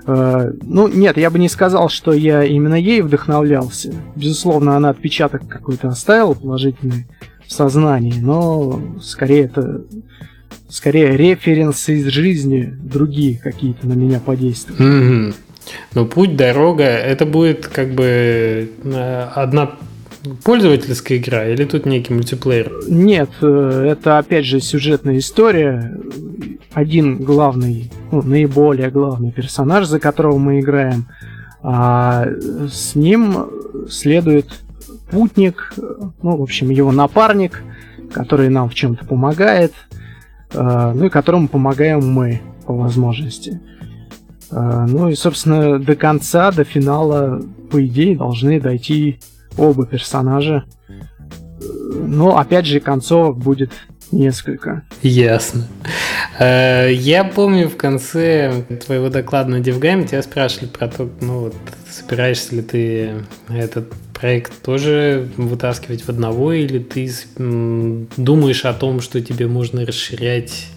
Э, 0.06 0.52
ну, 0.62 0.88
нет, 0.88 1.18
я 1.18 1.30
бы 1.30 1.40
не 1.40 1.50
сказал, 1.50 1.90
что 1.90 2.12
я 2.12 2.44
именно 2.44 2.76
ей 2.76 3.02
вдохновлялся. 3.02 3.94
Безусловно, 4.16 4.76
она 4.76 4.90
отпечаток 4.90 5.48
какой-то 5.48 5.90
оставила 5.90 6.34
положительный 6.34 7.06
в 7.46 7.52
сознании, 7.52 8.20
но 8.20 8.82
скорее 9.02 9.46
это 9.46 9.82
скорее 10.70 11.16
референсы 11.16 12.00
из 12.00 12.08
жизни 12.08 12.74
другие 12.82 13.38
какие-то 13.38 13.88
на 13.88 13.94
меня 13.94 14.20
подействуют. 14.20 14.80
Mm-hmm. 14.82 15.36
Но 15.94 16.06
путь, 16.06 16.36
дорога, 16.36 16.84
это 16.84 17.26
будет 17.26 17.68
как 17.68 17.94
бы 17.94 18.72
э, 18.84 19.28
одна 19.36 19.78
пользовательская 20.44 21.18
игра 21.18 21.48
или 21.48 21.66
тут 21.66 21.86
некий 21.86 22.14
мультиплеер? 22.14 22.72
Нет, 22.88 23.30
э, 23.42 23.88
это 23.92 24.18
опять 24.18 24.46
же 24.46 24.60
сюжетная 24.60 25.18
история. 25.18 25.98
Один 26.74 27.18
главный, 27.18 27.92
ну, 28.12 28.22
наиболее 28.22 28.90
главный 28.90 29.32
персонаж, 29.32 29.86
за 29.88 30.00
которого 30.00 30.38
мы 30.38 30.60
играем, 30.60 31.08
а 31.62 32.28
с 32.72 32.96
ним 32.96 33.48
следует 33.90 34.64
путник, 35.12 35.74
ну, 36.22 36.38
в 36.38 36.42
общем, 36.42 36.70
его 36.70 36.92
напарник, 36.92 37.64
который 38.12 38.50
нам 38.50 38.70
в 38.70 38.74
чем-то 38.74 39.06
помогает, 39.06 39.74
э, 40.54 40.92
ну 40.96 41.06
и 41.06 41.10
которому 41.10 41.48
помогаем 41.48 42.08
мы 42.08 42.42
по 42.66 42.74
возможности. 42.74 43.62
Э, 44.52 44.86
ну 44.88 45.10
и, 45.10 45.16
собственно, 45.16 45.80
до 45.80 45.96
конца, 45.96 46.52
до 46.52 46.64
финала, 46.64 47.42
по 47.70 47.86
идее, 47.86 48.18
должны 48.18 48.60
дойти 48.60 49.20
оба 49.58 49.86
персонажа. 49.86 50.66
Но, 51.96 52.38
опять 52.38 52.66
же, 52.66 52.80
концовок 52.80 53.38
будет 53.38 53.72
несколько. 54.12 54.84
Ясно. 55.02 55.68
Э, 56.40 56.90
я 56.92 57.24
помню 57.24 57.70
в 57.70 57.78
конце 57.78 58.66
твоего 58.86 59.10
доклада 59.10 59.50
на 59.50 59.56
DevGame 59.58 60.08
тебя 60.08 60.22
спрашивали 60.22 60.68
про 60.68 60.88
то, 60.88 61.10
ну 61.22 61.40
вот, 61.42 61.56
собираешься 61.90 62.56
ли 62.56 62.62
ты 62.62 63.12
этот 63.50 63.92
проект 64.14 64.62
тоже 64.62 65.30
вытаскивать 65.38 66.04
в 66.04 66.10
одного, 66.10 66.54
или 66.54 66.80
ты 66.80 67.12
думаешь 67.38 68.66
о 68.66 68.74
том, 68.74 69.02
что 69.02 69.22
тебе 69.22 69.48
можно 69.48 69.86
расширять 69.86 70.68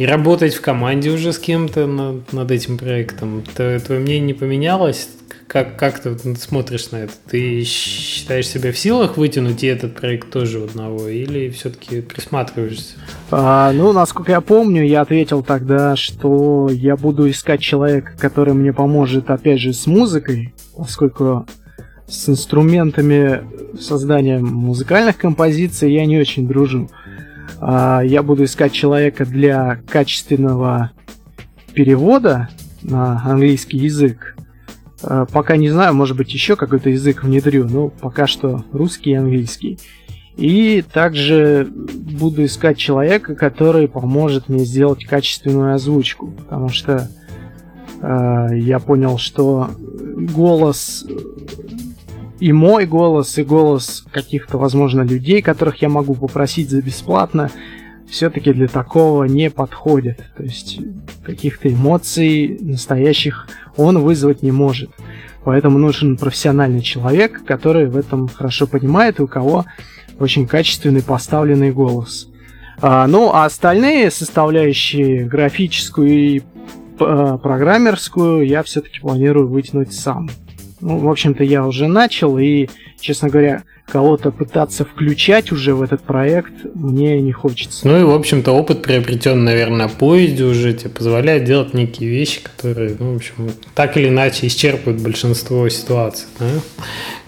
и 0.00 0.06
работать 0.06 0.54
в 0.54 0.62
команде 0.62 1.10
уже 1.10 1.30
с 1.30 1.38
кем-то 1.38 1.86
над, 1.86 2.32
над 2.32 2.50
этим 2.50 2.78
проектом. 2.78 3.44
Твое 3.54 4.00
мнение 4.00 4.20
не 4.20 4.32
поменялось? 4.32 5.10
Как, 5.46 5.76
как 5.76 6.00
ты 6.00 6.16
смотришь 6.36 6.90
на 6.90 7.02
это? 7.02 7.12
Ты 7.28 7.62
считаешь 7.64 8.48
себя 8.48 8.72
в 8.72 8.78
силах 8.78 9.18
вытянуть 9.18 9.62
и 9.62 9.66
этот 9.66 9.94
проект 9.94 10.30
тоже 10.30 10.64
одного? 10.64 11.06
Или 11.08 11.50
все-таки 11.50 12.00
присматриваешься? 12.00 12.94
А, 13.30 13.72
ну, 13.72 13.92
насколько 13.92 14.32
я 14.32 14.40
помню, 14.40 14.86
я 14.86 15.02
ответил 15.02 15.42
тогда, 15.42 15.96
что 15.96 16.70
я 16.72 16.96
буду 16.96 17.28
искать 17.28 17.60
человека, 17.60 18.12
который 18.18 18.54
мне 18.54 18.72
поможет, 18.72 19.28
опять 19.28 19.60
же, 19.60 19.74
с 19.74 19.86
музыкой, 19.86 20.54
поскольку 20.74 21.46
с 22.08 22.26
инструментами 22.26 23.42
создания 23.78 24.38
музыкальных 24.38 25.18
композиций 25.18 25.92
я 25.92 26.06
не 26.06 26.18
очень 26.18 26.48
дружу. 26.48 26.88
А, 27.58 28.02
я 28.02 28.22
буду 28.22 28.44
искать 28.44 28.72
человека 28.72 29.24
для 29.24 29.80
качественного 29.88 30.92
перевода 31.72 32.48
на 32.82 33.22
английский 33.24 33.78
язык. 33.78 34.36
Э, 35.02 35.26
пока 35.30 35.56
не 35.56 35.70
знаю, 35.70 35.94
может 35.94 36.16
быть, 36.16 36.32
еще 36.32 36.56
какой-то 36.56 36.90
язык 36.90 37.22
внедрю, 37.22 37.66
но 37.68 37.88
пока 37.88 38.26
что 38.26 38.64
русский 38.72 39.10
и 39.10 39.14
английский. 39.14 39.78
И 40.36 40.82
также 40.82 41.68
буду 41.70 42.44
искать 42.44 42.78
человека, 42.78 43.34
который 43.34 43.88
поможет 43.88 44.48
мне 44.48 44.64
сделать 44.64 45.04
качественную 45.04 45.74
озвучку, 45.74 46.28
потому 46.28 46.70
что 46.70 47.10
э, 48.00 48.48
я 48.54 48.78
понял, 48.78 49.18
что 49.18 49.70
голос 50.34 51.04
и 52.40 52.52
мой 52.52 52.86
голос, 52.86 53.38
и 53.38 53.44
голос 53.44 54.04
каких-то, 54.10 54.58
возможно, 54.58 55.02
людей, 55.02 55.42
которых 55.42 55.82
я 55.82 55.88
могу 55.88 56.14
попросить 56.14 56.70
за 56.70 56.80
бесплатно, 56.80 57.50
все-таки 58.08 58.52
для 58.52 58.66
такого 58.66 59.24
не 59.24 59.50
подходит. 59.50 60.24
То 60.36 60.42
есть 60.42 60.80
каких-то 61.24 61.68
эмоций 61.68 62.58
настоящих 62.60 63.46
он 63.76 63.98
вызвать 64.00 64.42
не 64.42 64.50
может. 64.50 64.90
Поэтому 65.44 65.78
нужен 65.78 66.16
профессиональный 66.16 66.82
человек, 66.82 67.44
который 67.44 67.86
в 67.86 67.96
этом 67.96 68.28
хорошо 68.28 68.66
понимает 68.66 69.20
и 69.20 69.22
у 69.22 69.26
кого 69.26 69.64
очень 70.18 70.46
качественный 70.46 71.02
поставленный 71.02 71.72
голос. 71.72 72.28
А, 72.82 73.06
ну, 73.06 73.30
а 73.32 73.44
остальные 73.44 74.10
составляющие, 74.10 75.24
графическую 75.24 76.08
и 76.08 76.42
а, 76.98 77.38
программерскую, 77.38 78.46
я 78.46 78.62
все-таки 78.62 79.00
планирую 79.00 79.48
вытянуть 79.48 79.92
сам. 79.92 80.30
Ну, 80.80 80.98
в 80.98 81.08
общем-то, 81.08 81.44
я 81.44 81.66
уже 81.66 81.86
начал, 81.88 82.38
и, 82.38 82.68
честно 83.00 83.28
говоря, 83.28 83.62
кого-то 83.86 84.30
пытаться 84.30 84.84
включать 84.84 85.52
уже 85.52 85.74
в 85.74 85.82
этот 85.82 86.02
проект 86.02 86.52
мне 86.74 87.20
не 87.20 87.32
хочется. 87.32 87.86
Ну 87.86 88.00
и, 88.00 88.04
в 88.04 88.10
общем-то, 88.10 88.52
опыт 88.52 88.82
приобретен, 88.82 89.44
наверное, 89.44 89.86
на 89.86 89.88
поезде 89.88 90.44
уже 90.44 90.72
тебе 90.72 90.90
позволяет 90.90 91.44
делать 91.44 91.74
некие 91.74 92.08
вещи, 92.08 92.40
которые, 92.42 92.96
ну, 92.98 93.12
в 93.12 93.16
общем, 93.16 93.34
так 93.74 93.96
или 93.96 94.08
иначе 94.08 94.46
исчерпывают 94.46 95.02
большинство 95.02 95.68
ситуаций, 95.68 96.26
да? 96.38 96.46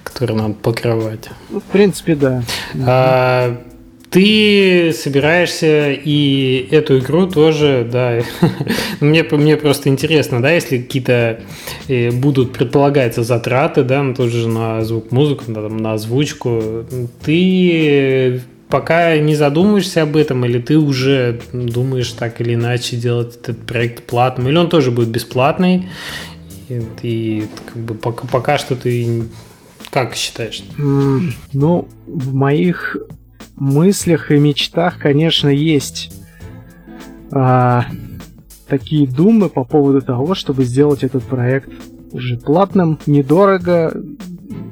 которые 0.05 0.37
надо 0.37 0.55
покрывать. 0.55 1.29
Ну, 1.51 1.61
в 1.61 1.65
принципе, 1.65 2.15
да. 2.15 2.43
А, 2.87 3.59
ты 4.13 4.93
собираешься 4.93 5.91
и 5.93 6.69
эту 6.71 6.99
игру 6.99 7.27
тоже, 7.27 7.89
да, 7.91 8.21
мне, 9.01 9.23
мне 9.23 9.57
просто 9.57 9.89
интересно, 9.89 10.43
да, 10.43 10.53
если 10.53 10.79
какие-то 10.79 11.41
э, 11.89 12.11
будут, 12.11 12.53
предполагается, 12.53 13.23
затраты, 13.23 13.85
да, 13.85 14.03
ну, 14.03 14.15
тоже 14.15 14.49
на 14.49 14.85
звук 14.85 15.11
музыку, 15.13 15.45
да, 15.49 15.63
там, 15.63 15.79
на 15.79 15.95
озвучку, 15.95 16.85
ты 17.25 18.43
пока 18.69 19.17
не 19.17 19.35
задумываешься 19.35 20.03
об 20.03 20.17
этом, 20.17 20.45
или 20.45 20.59
ты 20.59 20.77
уже 20.77 21.41
думаешь 21.53 22.13
так 22.13 22.41
или 22.43 22.55
иначе 22.55 22.97
делать 22.97 23.37
этот 23.37 23.65
проект 23.65 24.05
платным, 24.05 24.49
или 24.49 24.57
он 24.59 24.69
тоже 24.69 24.91
будет 24.91 25.09
бесплатный, 25.09 25.89
и, 26.69 26.83
и 27.03 27.45
как 27.67 27.83
бы 27.83 27.95
пока, 27.95 28.27
пока 28.27 28.59
что 28.59 28.77
ты 28.77 29.25
как 29.91 30.15
считаешь? 30.17 30.65
Ну, 30.77 31.89
в 32.07 32.35
моих 32.35 32.97
мыслях 33.57 34.31
и 34.31 34.39
мечтах, 34.39 34.99
конечно, 34.99 35.49
есть 35.49 36.13
а, 37.31 37.87
такие 38.67 39.07
думы 39.07 39.49
по 39.49 39.65
поводу 39.65 40.03
того, 40.03 40.35
чтобы 40.35 40.65
сделать 40.65 41.05
этот 41.05 41.25
проект 41.25 41.71
уже 42.13 42.37
платным, 42.37 42.99
недорого. 43.07 43.95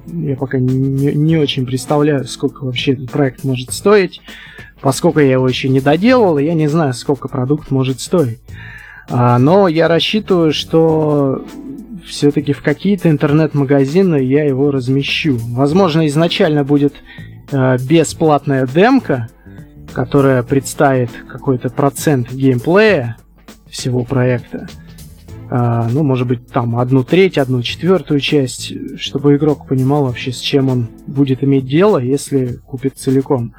Я 0.06 0.36
пока 0.36 0.58
не, 0.58 1.14
не 1.14 1.36
очень 1.36 1.66
представляю, 1.66 2.24
сколько 2.24 2.64
вообще 2.64 2.92
этот 2.92 3.10
проект 3.10 3.44
может 3.44 3.72
стоить. 3.72 4.20
Поскольку 4.80 5.20
я 5.20 5.32
его 5.32 5.48
еще 5.48 5.68
не 5.68 5.80
доделал, 5.80 6.38
я 6.38 6.54
не 6.54 6.68
знаю, 6.68 6.94
сколько 6.94 7.28
продукт 7.28 7.70
может 7.70 8.00
стоить. 8.00 8.40
А, 9.08 9.38
но 9.38 9.68
я 9.68 9.88
рассчитываю, 9.88 10.52
что 10.52 11.44
все-таки 12.06 12.52
в 12.52 12.62
какие-то 12.62 13.10
интернет-магазины 13.10 14.16
я 14.16 14.44
его 14.44 14.70
размещу. 14.70 15.38
Возможно, 15.38 16.06
изначально 16.06 16.64
будет 16.64 16.94
э, 17.50 17.78
бесплатная 17.78 18.66
демка, 18.66 19.28
которая 19.92 20.42
представит 20.42 21.10
какой-то 21.28 21.70
процент 21.70 22.32
геймплея 22.32 23.16
всего 23.68 24.04
проекта. 24.04 24.68
Э, 25.50 25.88
ну, 25.90 26.02
может 26.02 26.26
быть, 26.26 26.46
там 26.48 26.76
одну 26.76 27.02
треть, 27.02 27.38
одну 27.38 27.62
четвертую 27.62 28.20
часть, 28.20 28.72
чтобы 28.98 29.36
игрок 29.36 29.66
понимал 29.66 30.04
вообще, 30.04 30.32
с 30.32 30.38
чем 30.38 30.68
он 30.68 30.88
будет 31.06 31.42
иметь 31.42 31.66
дело, 31.66 31.98
если 31.98 32.58
купит 32.66 32.96
целиком. 32.96 33.54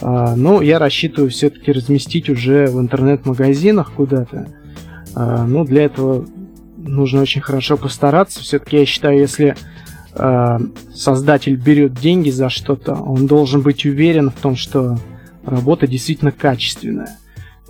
Э, 0.00 0.34
ну, 0.36 0.60
я 0.60 0.78
рассчитываю 0.78 1.30
все-таки 1.30 1.72
разместить 1.72 2.30
уже 2.30 2.66
в 2.66 2.78
интернет-магазинах 2.80 3.92
куда-то. 3.92 4.48
Э, 5.16 5.44
ну, 5.46 5.64
для 5.64 5.84
этого 5.84 6.26
нужно 6.76 7.22
очень 7.22 7.40
хорошо 7.40 7.76
постараться. 7.76 8.40
Все-таки 8.40 8.78
я 8.78 8.86
считаю, 8.86 9.18
если 9.18 9.56
э, 10.18 10.58
создатель 10.94 11.56
берет 11.56 11.94
деньги 11.94 12.30
за 12.30 12.48
что-то, 12.48 12.94
он 12.94 13.26
должен 13.26 13.62
быть 13.62 13.86
уверен 13.86 14.30
в 14.30 14.40
том, 14.40 14.56
что 14.56 14.98
работа 15.44 15.86
действительно 15.86 16.32
качественная. 16.32 17.16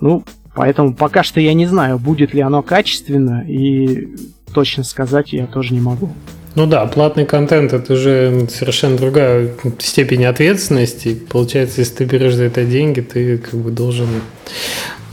Ну, 0.01 0.23
поэтому 0.55 0.93
пока 0.93 1.23
что 1.23 1.39
я 1.39 1.53
не 1.53 1.65
знаю, 1.65 1.99
будет 1.99 2.33
ли 2.33 2.41
оно 2.41 2.61
качественно, 2.61 3.45
и 3.47 4.09
точно 4.53 4.83
сказать 4.83 5.33
я 5.33 5.45
тоже 5.45 5.73
не 5.73 5.81
могу. 5.81 6.09
Ну 6.55 6.65
да, 6.65 6.85
платный 6.87 7.25
контент 7.25 7.73
это 7.73 7.93
уже 7.93 8.47
совершенно 8.49 8.97
другая 8.97 9.51
степень 9.77 10.25
ответственности. 10.25 11.15
Получается, 11.29 11.81
если 11.81 11.95
ты 11.95 12.03
берешь 12.05 12.33
за 12.33 12.45
это 12.45 12.65
деньги, 12.65 13.01
ты 13.01 13.37
как 13.37 13.59
бы 13.59 13.71
должен 13.71 14.07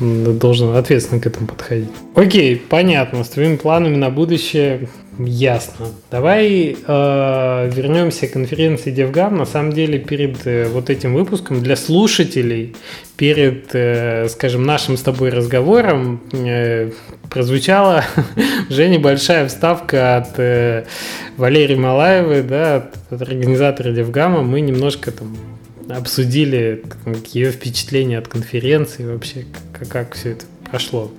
должен 0.01 0.77
ответственно 0.77 1.21
к 1.21 1.27
этому 1.27 1.47
подходить. 1.47 1.89
Окей, 2.15 2.57
понятно. 2.57 3.25
С 3.25 3.31
твоими 3.31 3.57
планами 3.57 3.97
на 3.97 4.11
будущее 4.11 4.89
ясно. 5.19 5.87
Давай 6.11 6.77
э, 6.77 7.71
вернемся 7.73 8.27
к 8.27 8.33
конференции 8.33 8.95
DevGam. 8.95 9.31
На 9.31 9.47
самом 9.47 9.73
деле, 9.73 9.99
перед 9.99 10.47
э, 10.47 10.69
вот 10.69 10.91
этим 10.91 11.15
выпуском 11.15 11.63
для 11.63 11.77
слушателей, 11.77 12.75
перед, 13.17 13.75
э, 13.75 14.29
скажем, 14.29 14.65
нашим 14.65 14.97
с 14.97 15.03
тобой 15.03 15.31
разговором 15.31 16.21
э, 16.33 16.91
прозвучала 17.31 18.05
уже 18.71 18.89
небольшая 18.89 19.49
вставка 19.49 20.17
от 20.19 20.39
э, 20.39 20.85
Валерии 21.37 21.77
Малаевой, 21.77 22.43
да, 22.43 22.77
от, 22.77 22.95
от 23.11 23.23
организатора 23.23 23.93
DevGam. 23.93 24.43
Мы 24.43 24.61
немножко 24.61 25.13
там 25.13 25.37
обсудили 25.89 26.83
ее 27.33 27.53
впечатления 27.53 28.19
от 28.19 28.29
конференции, 28.29 29.05
вообще 29.05 29.45
как, 29.73 29.89
как 29.89 30.15
все 30.15 30.33
это 30.33 30.45
прошло. 30.71 31.11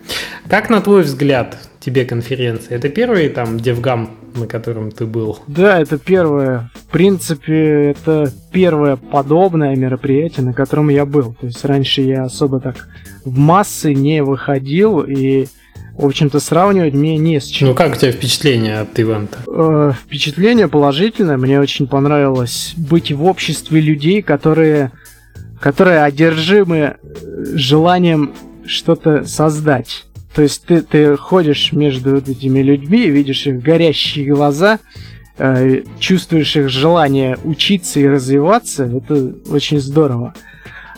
Как, 0.49 0.69
на 0.69 0.81
твой 0.81 1.03
взгляд, 1.03 1.57
тебе 1.87 2.03
конференция? 2.03 2.77
Это 2.77 2.89
первый 2.89 3.29
там 3.29 3.57
девгам, 3.61 4.09
на 4.35 4.45
котором 4.45 4.91
ты 4.91 5.05
был? 5.05 5.39
Да, 5.47 5.79
это 5.79 5.97
первое. 5.97 6.69
В 6.75 6.91
принципе, 6.91 7.91
это 7.91 8.29
первое 8.51 8.97
подобное 8.97 9.73
мероприятие, 9.77 10.45
на 10.45 10.53
котором 10.53 10.89
я 10.89 11.05
был. 11.05 11.33
То 11.39 11.47
есть 11.47 11.63
раньше 11.63 12.01
я 12.01 12.23
особо 12.23 12.59
так 12.59 12.89
в 13.23 13.37
массы 13.37 13.93
не 13.93 14.21
выходил, 14.21 14.99
и 14.99 15.47
в 15.97 16.05
общем-то, 16.05 16.41
сравнивать 16.41 16.93
мне 16.93 17.17
не 17.17 17.39
с 17.39 17.45
чем. 17.45 17.69
Ну, 17.69 17.73
как 17.73 17.93
у 17.93 17.95
тебя 17.95 18.11
впечатление 18.11 18.79
от 18.79 18.99
ивента? 18.99 19.37
Э, 19.47 19.93
впечатление 19.97 20.67
положительное. 20.67 21.37
Мне 21.37 21.59
очень 21.59 21.87
понравилось 21.87 22.73
быть 22.75 23.13
в 23.13 23.23
обществе 23.23 23.79
людей, 23.79 24.21
которые, 24.21 24.91
которые 25.61 26.03
одержимы 26.03 26.77
э, 26.77 26.95
желанием 27.55 28.33
что-то 28.65 29.25
создать. 29.25 30.03
То 30.37 30.43
есть 30.43 30.67
ты, 30.67 30.83
ты 30.83 31.17
ходишь 31.17 31.73
между 31.73 32.17
этими 32.17 32.59
людьми, 32.59 33.09
видишь 33.09 33.47
их 33.47 33.59
горящие 33.59 34.31
глаза, 34.31 34.77
э, 35.39 35.81
чувствуешь 35.97 36.55
их 36.55 36.69
желание 36.69 37.39
учиться 37.43 37.99
и 37.99 38.07
развиваться. 38.07 38.85
Это 38.85 39.33
очень 39.49 39.79
здорово. 39.79 40.35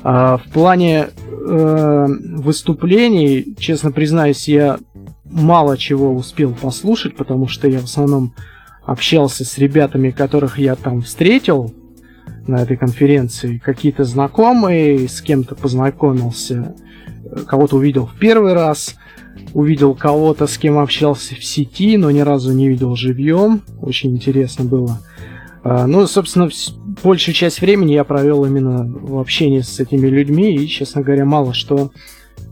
А 0.03 0.39
в 0.39 0.43
плане 0.51 1.07
э, 1.31 2.07
выступлений, 2.35 3.55
честно 3.57 3.93
признаюсь, 3.93 4.49
я 4.49 4.77
мало 5.23 5.77
чего 5.77 6.13
успел 6.13 6.53
послушать, 6.53 7.15
потому 7.15 7.47
что 7.47 7.69
я 7.69 7.79
в 7.79 7.85
основном 7.85 8.33
общался 8.85 9.45
с 9.45 9.57
ребятами, 9.57 10.11
которых 10.11 10.59
я 10.59 10.75
там 10.75 11.01
встретил 11.01 11.73
на 12.45 12.63
этой 12.63 12.75
конференции. 12.75 13.61
Какие-то 13.63 14.03
знакомые, 14.03 15.07
с 15.07 15.21
кем-то 15.21 15.55
познакомился, 15.55 16.75
кого-то 17.47 17.77
увидел 17.77 18.05
в 18.05 18.19
первый 18.19 18.51
раз, 18.51 18.97
увидел 19.53 19.95
кого-то, 19.95 20.47
с 20.47 20.57
кем 20.57 20.77
общался 20.77 21.35
в 21.35 21.43
сети, 21.43 21.97
но 21.97 22.11
ни 22.11 22.19
разу 22.19 22.53
не 22.53 22.69
видел 22.69 22.95
живьем. 22.95 23.61
Очень 23.81 24.11
интересно 24.11 24.65
было. 24.65 24.99
А, 25.63 25.87
ну, 25.87 26.05
собственно, 26.07 26.49
большую 27.03 27.35
часть 27.35 27.61
времени 27.61 27.93
я 27.93 28.03
провел 28.03 28.45
именно 28.45 28.85
в 28.85 29.19
общении 29.19 29.59
с 29.59 29.79
этими 29.79 30.07
людьми, 30.07 30.55
и, 30.55 30.67
честно 30.67 31.01
говоря, 31.01 31.25
мало 31.25 31.53
что 31.53 31.91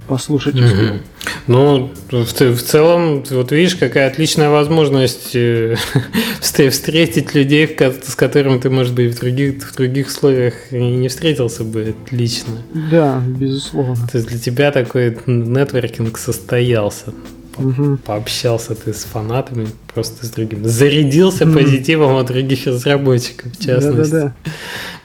послушать. 0.08 0.56
Угу. 0.56 1.00
Ну, 1.48 1.92
в, 2.12 2.42
в 2.42 2.62
целом, 2.62 3.24
вот 3.30 3.52
видишь, 3.52 3.76
какая 3.76 4.08
отличная 4.08 4.50
возможность 4.50 5.36
э, 5.36 5.76
встретить 6.42 7.34
людей, 7.34 7.68
с 8.04 8.16
которыми 8.16 8.60
ты, 8.60 8.70
может 8.70 8.94
быть, 8.94 9.16
в 9.16 9.20
других, 9.20 9.64
в 9.64 9.76
других 9.76 10.08
условиях 10.08 10.72
не 10.72 11.08
встретился 11.08 11.64
бы 11.64 11.96
лично. 12.12 12.54
Да, 12.92 13.22
безусловно. 13.26 14.08
То 14.12 14.18
есть 14.18 14.30
для 14.30 14.40
тебя 14.40 14.72
такой 14.72 15.18
нетворкинг 15.26 16.18
состоялся. 16.18 17.14
Угу. 17.58 17.98
Пообщался 18.06 18.76
ты 18.76 18.94
с 18.94 19.04
фанатами, 19.04 19.68
просто 19.94 20.26
с 20.26 20.30
другими. 20.30 20.66
Зарядился 20.68 21.46
угу. 21.46 21.60
позитивом 21.60 22.16
от 22.18 22.28
других 22.28 22.68
разработчиков, 22.68 23.52
в 23.52 23.66
частности. 23.66 24.12
Да-да-да. 24.12 24.52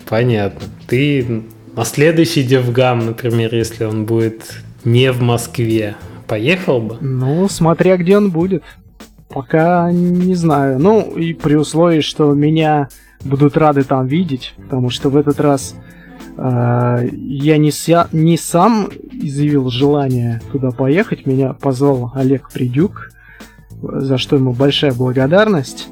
Понятно. 0.07 0.69
Ты 0.87 1.45
на 1.75 1.85
следующий 1.85 2.47
DevGam, 2.47 3.05
например, 3.05 3.55
если 3.55 3.85
он 3.85 4.05
будет 4.05 4.43
не 4.85 5.13
в 5.13 5.21
Москве, 5.23 5.97
поехал 6.27 6.81
бы? 6.81 6.97
Ну, 7.01 7.49
смотря 7.49 7.97
где 7.97 8.17
он 8.17 8.31
будет. 8.31 8.63
Пока 9.29 9.91
не 9.91 10.35
знаю. 10.35 10.79
Ну, 10.79 11.17
и 11.17 11.33
при 11.33 11.55
условии, 11.55 12.01
что 12.01 12.33
меня 12.35 12.89
будут 13.25 13.57
рады 13.57 13.83
там 13.85 14.07
видеть, 14.07 14.55
потому 14.57 14.91
что 14.91 15.09
в 15.09 15.17
этот 15.17 15.41
раз 15.41 15.75
э, 16.37 17.09
я 17.13 17.57
не, 17.57 17.71
ся, 17.71 18.09
не 18.13 18.37
сам 18.37 18.91
изъявил 19.13 19.71
желание 19.71 20.43
туда 20.51 20.71
поехать, 20.71 21.27
меня 21.27 21.55
позвал 21.55 22.13
Олег 22.15 22.51
Придюк, 22.53 23.11
за 23.81 24.19
что 24.19 24.37
ему 24.37 24.53
большая 24.53 24.93
благодарность. 24.93 25.89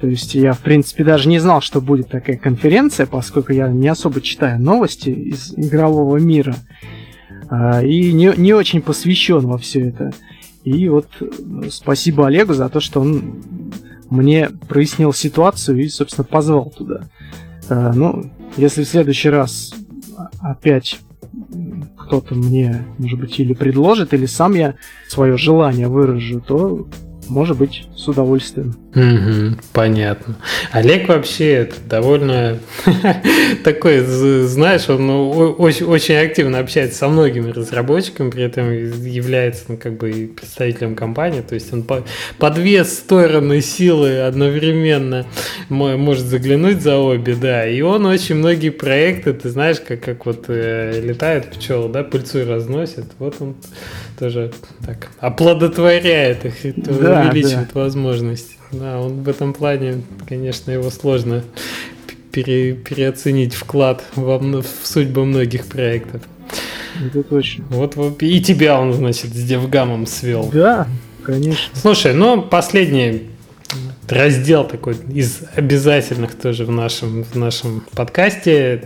То 0.00 0.08
есть 0.08 0.34
я, 0.34 0.52
в 0.52 0.60
принципе, 0.60 1.04
даже 1.04 1.28
не 1.28 1.38
знал, 1.38 1.62
что 1.62 1.80
будет 1.80 2.08
такая 2.08 2.36
конференция, 2.36 3.06
поскольку 3.06 3.52
я 3.52 3.68
не 3.68 3.88
особо 3.88 4.20
читаю 4.20 4.60
новости 4.60 5.08
из 5.08 5.54
игрового 5.56 6.18
мира. 6.18 6.54
А, 7.48 7.82
и 7.82 8.12
не, 8.12 8.32
не 8.36 8.52
очень 8.52 8.82
посвящен 8.82 9.46
во 9.46 9.58
все 9.58 9.88
это. 9.88 10.12
И 10.64 10.88
вот 10.88 11.08
э, 11.20 11.68
спасибо 11.70 12.26
Олегу 12.26 12.54
за 12.54 12.68
то, 12.68 12.80
что 12.80 13.00
он 13.00 13.42
мне 14.10 14.50
прояснил 14.68 15.12
ситуацию 15.12 15.82
и, 15.82 15.88
собственно, 15.88 16.24
позвал 16.24 16.70
туда. 16.70 17.08
А, 17.68 17.92
ну, 17.92 18.30
если 18.56 18.84
в 18.84 18.88
следующий 18.88 19.30
раз 19.30 19.74
опять 20.40 21.00
кто-то 21.98 22.34
мне, 22.34 22.86
может 22.98 23.18
быть, 23.18 23.38
или 23.40 23.54
предложит, 23.54 24.14
или 24.14 24.26
сам 24.26 24.54
я 24.54 24.74
свое 25.08 25.36
желание 25.36 25.88
выражу, 25.88 26.40
то 26.40 26.86
может 27.28 27.58
быть, 27.58 27.86
с 27.96 28.08
удовольствием. 28.08 28.76
Угу, 28.94 29.60
понятно. 29.72 30.36
Олег 30.70 31.08
вообще 31.08 31.52
это 31.52 31.76
довольно 31.88 32.58
такой, 33.64 34.00
знаешь, 34.00 34.88
он 34.88 35.06
ну, 35.06 35.30
очень, 35.30 35.86
очень 35.86 36.14
активно 36.14 36.58
общается 36.58 36.98
со 36.98 37.08
многими 37.08 37.50
разработчиками, 37.50 38.30
при 38.30 38.44
этом 38.44 38.72
является 38.72 39.64
ну, 39.68 39.76
как 39.76 39.96
бы 39.96 40.30
представителем 40.36 40.94
компании, 40.94 41.40
то 41.40 41.54
есть 41.54 41.72
он 41.72 41.82
по, 41.82 42.04
по 42.38 42.50
две 42.50 42.84
стороны 42.84 43.60
силы 43.60 44.20
одновременно 44.20 45.26
может 45.68 46.26
заглянуть 46.26 46.80
за 46.80 46.98
обе, 46.98 47.34
да, 47.34 47.66
и 47.66 47.80
он 47.80 48.06
очень 48.06 48.36
многие 48.36 48.70
проекты, 48.70 49.32
ты 49.32 49.50
знаешь, 49.50 49.80
как, 49.80 50.00
как 50.00 50.26
вот 50.26 50.44
э, 50.48 51.00
летает 51.02 51.50
пчел, 51.50 51.88
да, 51.88 52.04
пыльцу 52.04 52.48
разносит, 52.48 53.06
вот 53.18 53.36
он 53.40 53.56
тоже 54.18 54.52
так 54.84 55.10
оплодотворяет 55.18 56.44
их, 56.44 56.54
да, 56.76 57.28
увеличивает 57.28 57.70
да. 57.74 57.80
возможности. 57.80 58.56
Да, 58.72 59.00
он 59.00 59.22
в 59.22 59.28
этом 59.28 59.52
плане, 59.52 60.02
конечно, 60.26 60.70
его 60.70 60.90
сложно 60.90 61.44
пере, 62.32 62.74
переоценить 62.74 63.54
вклад 63.54 64.04
во, 64.16 64.38
в 64.38 64.64
судьбу 64.82 65.24
многих 65.24 65.66
проектов. 65.66 66.22
Это 67.04 67.22
точно. 67.22 67.64
Вот, 67.70 67.96
вот 67.96 68.22
и 68.22 68.40
тебя 68.40 68.80
он, 68.80 68.92
значит, 68.92 69.34
с 69.34 69.42
Девгамом 69.44 70.06
свел. 70.06 70.50
Да, 70.52 70.86
конечно. 71.24 71.74
Слушай, 71.74 72.14
ну 72.14 72.42
последний 72.42 73.30
раздел 74.08 74.64
такой 74.64 74.96
из 75.12 75.40
обязательных 75.54 76.34
тоже 76.34 76.64
в 76.64 76.70
нашем, 76.70 77.24
в 77.24 77.34
нашем 77.34 77.84
подкасте 77.94 78.84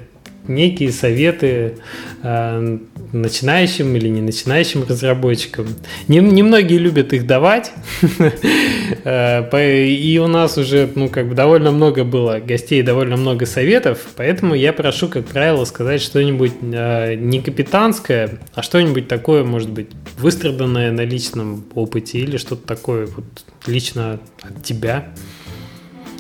некие 0.49 0.93
советы 0.93 1.79
э, 2.23 2.79
начинающим 3.13 3.95
или 3.97 4.09
не 4.09 4.21
начинающим 4.21 4.85
разработчикам. 4.89 5.67
Не, 6.09 6.19
немногие 6.19 6.79
любят 6.79 7.13
их 7.13 7.27
давать, 7.27 7.73
э, 9.05 9.87
и 9.87 10.19
у 10.19 10.27
нас 10.27 10.59
уже 10.59 10.91
ну, 10.95 11.09
как 11.09 11.29
бы 11.29 11.35
довольно 11.35 11.71
много 11.71 12.05
было 12.05 12.41
гостей, 12.41 12.83
довольно 12.83 13.17
много 13.17 13.47
советов, 13.47 14.07
поэтому 14.17 14.55
я 14.55 14.73
прошу, 14.73 15.09
как 15.09 15.27
правило, 15.27 15.65
сказать 15.65 16.03
что-нибудь 16.03 16.53
э, 16.63 17.15
не 17.15 17.41
капитанское, 17.41 18.39
а 18.55 18.63
что-нибудь 18.63 19.09
такое, 19.09 19.45
может 19.45 19.71
быть, 19.71 19.89
выстраданное 20.19 20.91
на 20.93 21.03
личном 21.03 21.65
опыте 21.75 22.19
или 22.19 22.37
что-то 22.37 22.67
такое 22.67 23.07
вот 23.07 23.25
лично 23.67 24.21
от 24.43 24.63
тебя. 24.63 25.09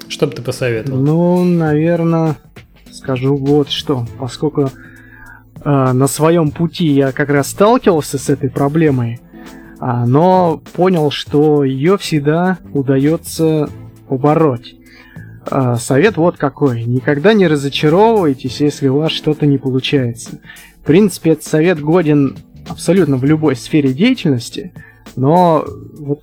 Что 0.09 0.27
бы 0.27 0.33
ты 0.33 0.43
посоветовал? 0.43 0.99
Ну, 0.99 1.45
наверное, 1.45 2.37
скажу 3.09 3.36
вот 3.36 3.70
что. 3.70 4.06
Поскольку 4.18 4.62
э, 4.64 4.68
на 5.64 6.06
своем 6.09 6.51
пути 6.51 6.89
я 6.89 7.12
как 7.12 7.30
раз 7.30 7.48
сталкивался 7.48 8.18
с 8.18 8.28
этой 8.28 8.51
проблемой, 8.51 9.20
э, 9.80 10.05
но 10.06 10.60
понял, 10.74 11.10
что 11.10 11.64
ее 11.64 11.97
всегда 11.97 12.59
удается 12.74 13.70
побороть. 14.09 14.76
Э, 15.51 15.76
совет 15.78 16.18
вот 16.18 16.36
какой. 16.36 16.85
Никогда 16.85 17.32
не 17.32 17.47
разочаровывайтесь, 17.47 18.60
если 18.60 18.89
у 18.89 18.98
вас 18.98 19.12
что-то 19.12 19.47
не 19.47 19.56
получается. 19.56 20.40
В 20.82 20.85
принципе, 20.85 21.30
этот 21.30 21.44
совет 21.44 21.80
годен 21.80 22.36
абсолютно 22.68 23.16
в 23.16 23.24
любой 23.24 23.56
сфере 23.56 23.94
деятельности, 23.94 24.74
но 25.16 25.64
вот 25.98 26.20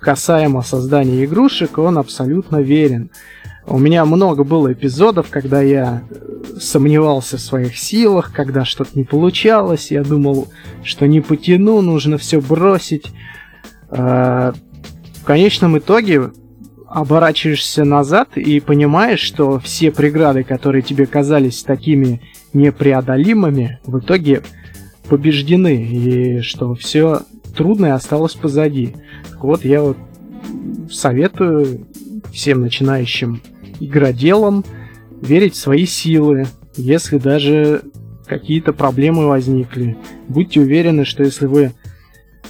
касаемо 0.00 0.62
создания 0.62 1.24
игрушек, 1.24 1.78
он 1.78 1.98
абсолютно 1.98 2.58
верен. 2.58 3.10
У 3.68 3.78
меня 3.78 4.04
много 4.04 4.44
было 4.44 4.72
эпизодов, 4.72 5.28
когда 5.28 5.60
я 5.60 6.02
э, 6.08 6.58
сомневался 6.60 7.36
в 7.36 7.40
своих 7.40 7.76
силах, 7.76 8.32
когда 8.32 8.64
что-то 8.64 8.90
не 8.94 9.02
получалось, 9.02 9.90
я 9.90 10.04
думал, 10.04 10.48
что 10.84 11.06
не 11.06 11.20
потяну, 11.20 11.80
нужно 11.80 12.16
все 12.16 12.40
бросить. 12.40 13.12
А, 13.88 14.54
в 15.20 15.24
конечном 15.24 15.78
итоге 15.78 16.30
оборачиваешься 16.86 17.84
назад 17.84 18.36
и 18.36 18.60
понимаешь, 18.60 19.20
что 19.20 19.58
все 19.58 19.90
преграды, 19.90 20.44
которые 20.44 20.82
тебе 20.82 21.06
казались 21.06 21.64
такими 21.64 22.20
непреодолимыми, 22.52 23.80
в 23.84 23.98
итоге 23.98 24.42
побеждены, 25.08 25.84
и 25.84 26.40
что 26.40 26.76
все 26.76 27.22
трудное 27.56 27.94
осталось 27.94 28.34
позади. 28.34 28.94
Вот 29.40 29.64
я 29.64 29.82
вот 29.82 29.98
советую 30.90 31.86
всем 32.32 32.60
начинающим 32.60 33.42
игроделам 33.80 34.64
верить 35.20 35.54
в 35.54 35.58
свои 35.58 35.86
силы, 35.86 36.46
если 36.76 37.18
даже 37.18 37.82
какие-то 38.26 38.72
проблемы 38.72 39.26
возникли. 39.26 39.96
Будьте 40.28 40.60
уверены, 40.60 41.04
что 41.04 41.22
если 41.22 41.46
вы 41.46 41.72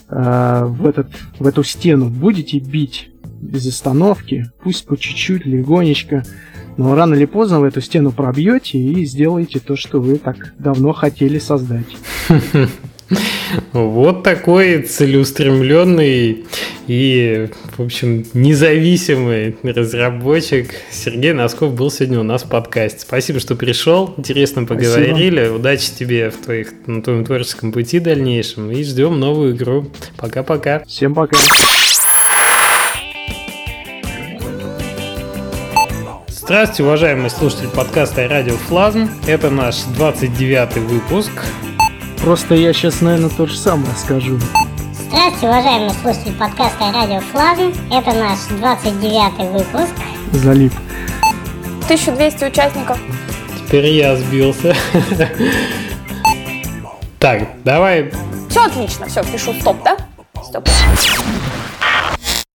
э, 0.09 0.65
в, 0.65 0.87
этот, 0.87 1.09
в 1.39 1.47
эту 1.47 1.63
стену 1.63 2.09
будете 2.09 2.59
бить 2.59 3.11
без 3.41 3.67
остановки, 3.67 4.51
пусть 4.63 4.87
по 4.87 4.97
чуть-чуть, 4.97 5.45
легонечко, 5.45 6.25
но 6.77 6.95
рано 6.95 7.15
или 7.15 7.27
поздно 7.27 7.61
вы 7.61 7.69
эту 7.69 7.81
стену 7.81 8.13
пробьете 8.13 8.79
и 8.79 9.05
сделаете 9.05 9.61
то, 9.61 9.77
что 9.77 10.01
вы 10.01 10.17
так 10.19 10.55
давно 10.59 10.93
хотели 10.93 11.39
создать. 11.39 11.87
Вот 13.73 14.23
такой 14.23 14.83
целеустремленный 14.83 16.45
и, 16.89 17.49
в 17.77 17.83
общем, 17.83 18.25
независимый 18.33 19.57
разработчик 19.63 20.71
Сергей 20.91 21.33
Носков 21.33 21.75
был 21.75 21.91
сегодня 21.91 22.21
у 22.21 22.23
нас 22.25 22.43
в 22.43 22.49
подкасте. 22.49 23.01
Спасибо, 23.01 23.39
что 23.39 23.55
пришел. 23.55 24.15
Интересно 24.17 24.65
поговорили. 24.65 25.39
Спасибо. 25.39 25.57
Удачи 25.57 25.91
тебе 25.97 26.31
в 26.31 26.37
твоих, 26.37 26.73
на 26.87 27.03
твоем 27.03 27.25
творческом 27.25 27.73
пути 27.73 28.01
дальнейшем. 28.01 28.71
И 28.71 28.83
ждем 28.83 29.21
новую 29.21 29.55
игру. 29.55 29.87
Пока-пока. 30.17 30.83
Всем 30.87 31.15
пока. 31.15 31.37
Здравствуйте, 36.29 36.85
уважаемые 36.85 37.31
слушатели 37.31 37.67
подкаста 37.67 38.29
«Радио 38.29 38.55
Флазм». 38.55 39.11
Это 39.27 39.51
наш 39.51 39.79
29-й 39.99 40.81
выпуск. 40.81 41.33
Просто 42.27 42.57
я 42.57 42.73
сейчас, 42.73 43.03
наверное, 43.03 43.31
то 43.31 43.47
же 43.47 43.57
самое 43.57 43.95
скажу. 43.95 44.37
Здравствуйте, 44.95 45.47
уважаемые 45.47 45.93
слушатели 46.03 46.33
подкаста 46.33 46.91
«Радио 46.93 47.21
Флазм». 47.21 47.73
Это 47.89 48.13
наш 48.15 48.41
29-й 48.51 49.53
выпуск. 49.53 49.95
Залип. 50.33 50.73
1200 51.85 52.47
участников. 52.47 52.99
Теперь 53.57 53.87
я 53.93 54.17
сбился. 54.17 54.75
Так, 57.21 57.49
давай. 57.63 58.13
Все 58.51 58.65
отлично, 58.65 59.07
все, 59.07 59.23
пишу 59.23 59.55
стоп, 59.61 59.77
да? 59.85 59.97
Стоп. 60.43 60.69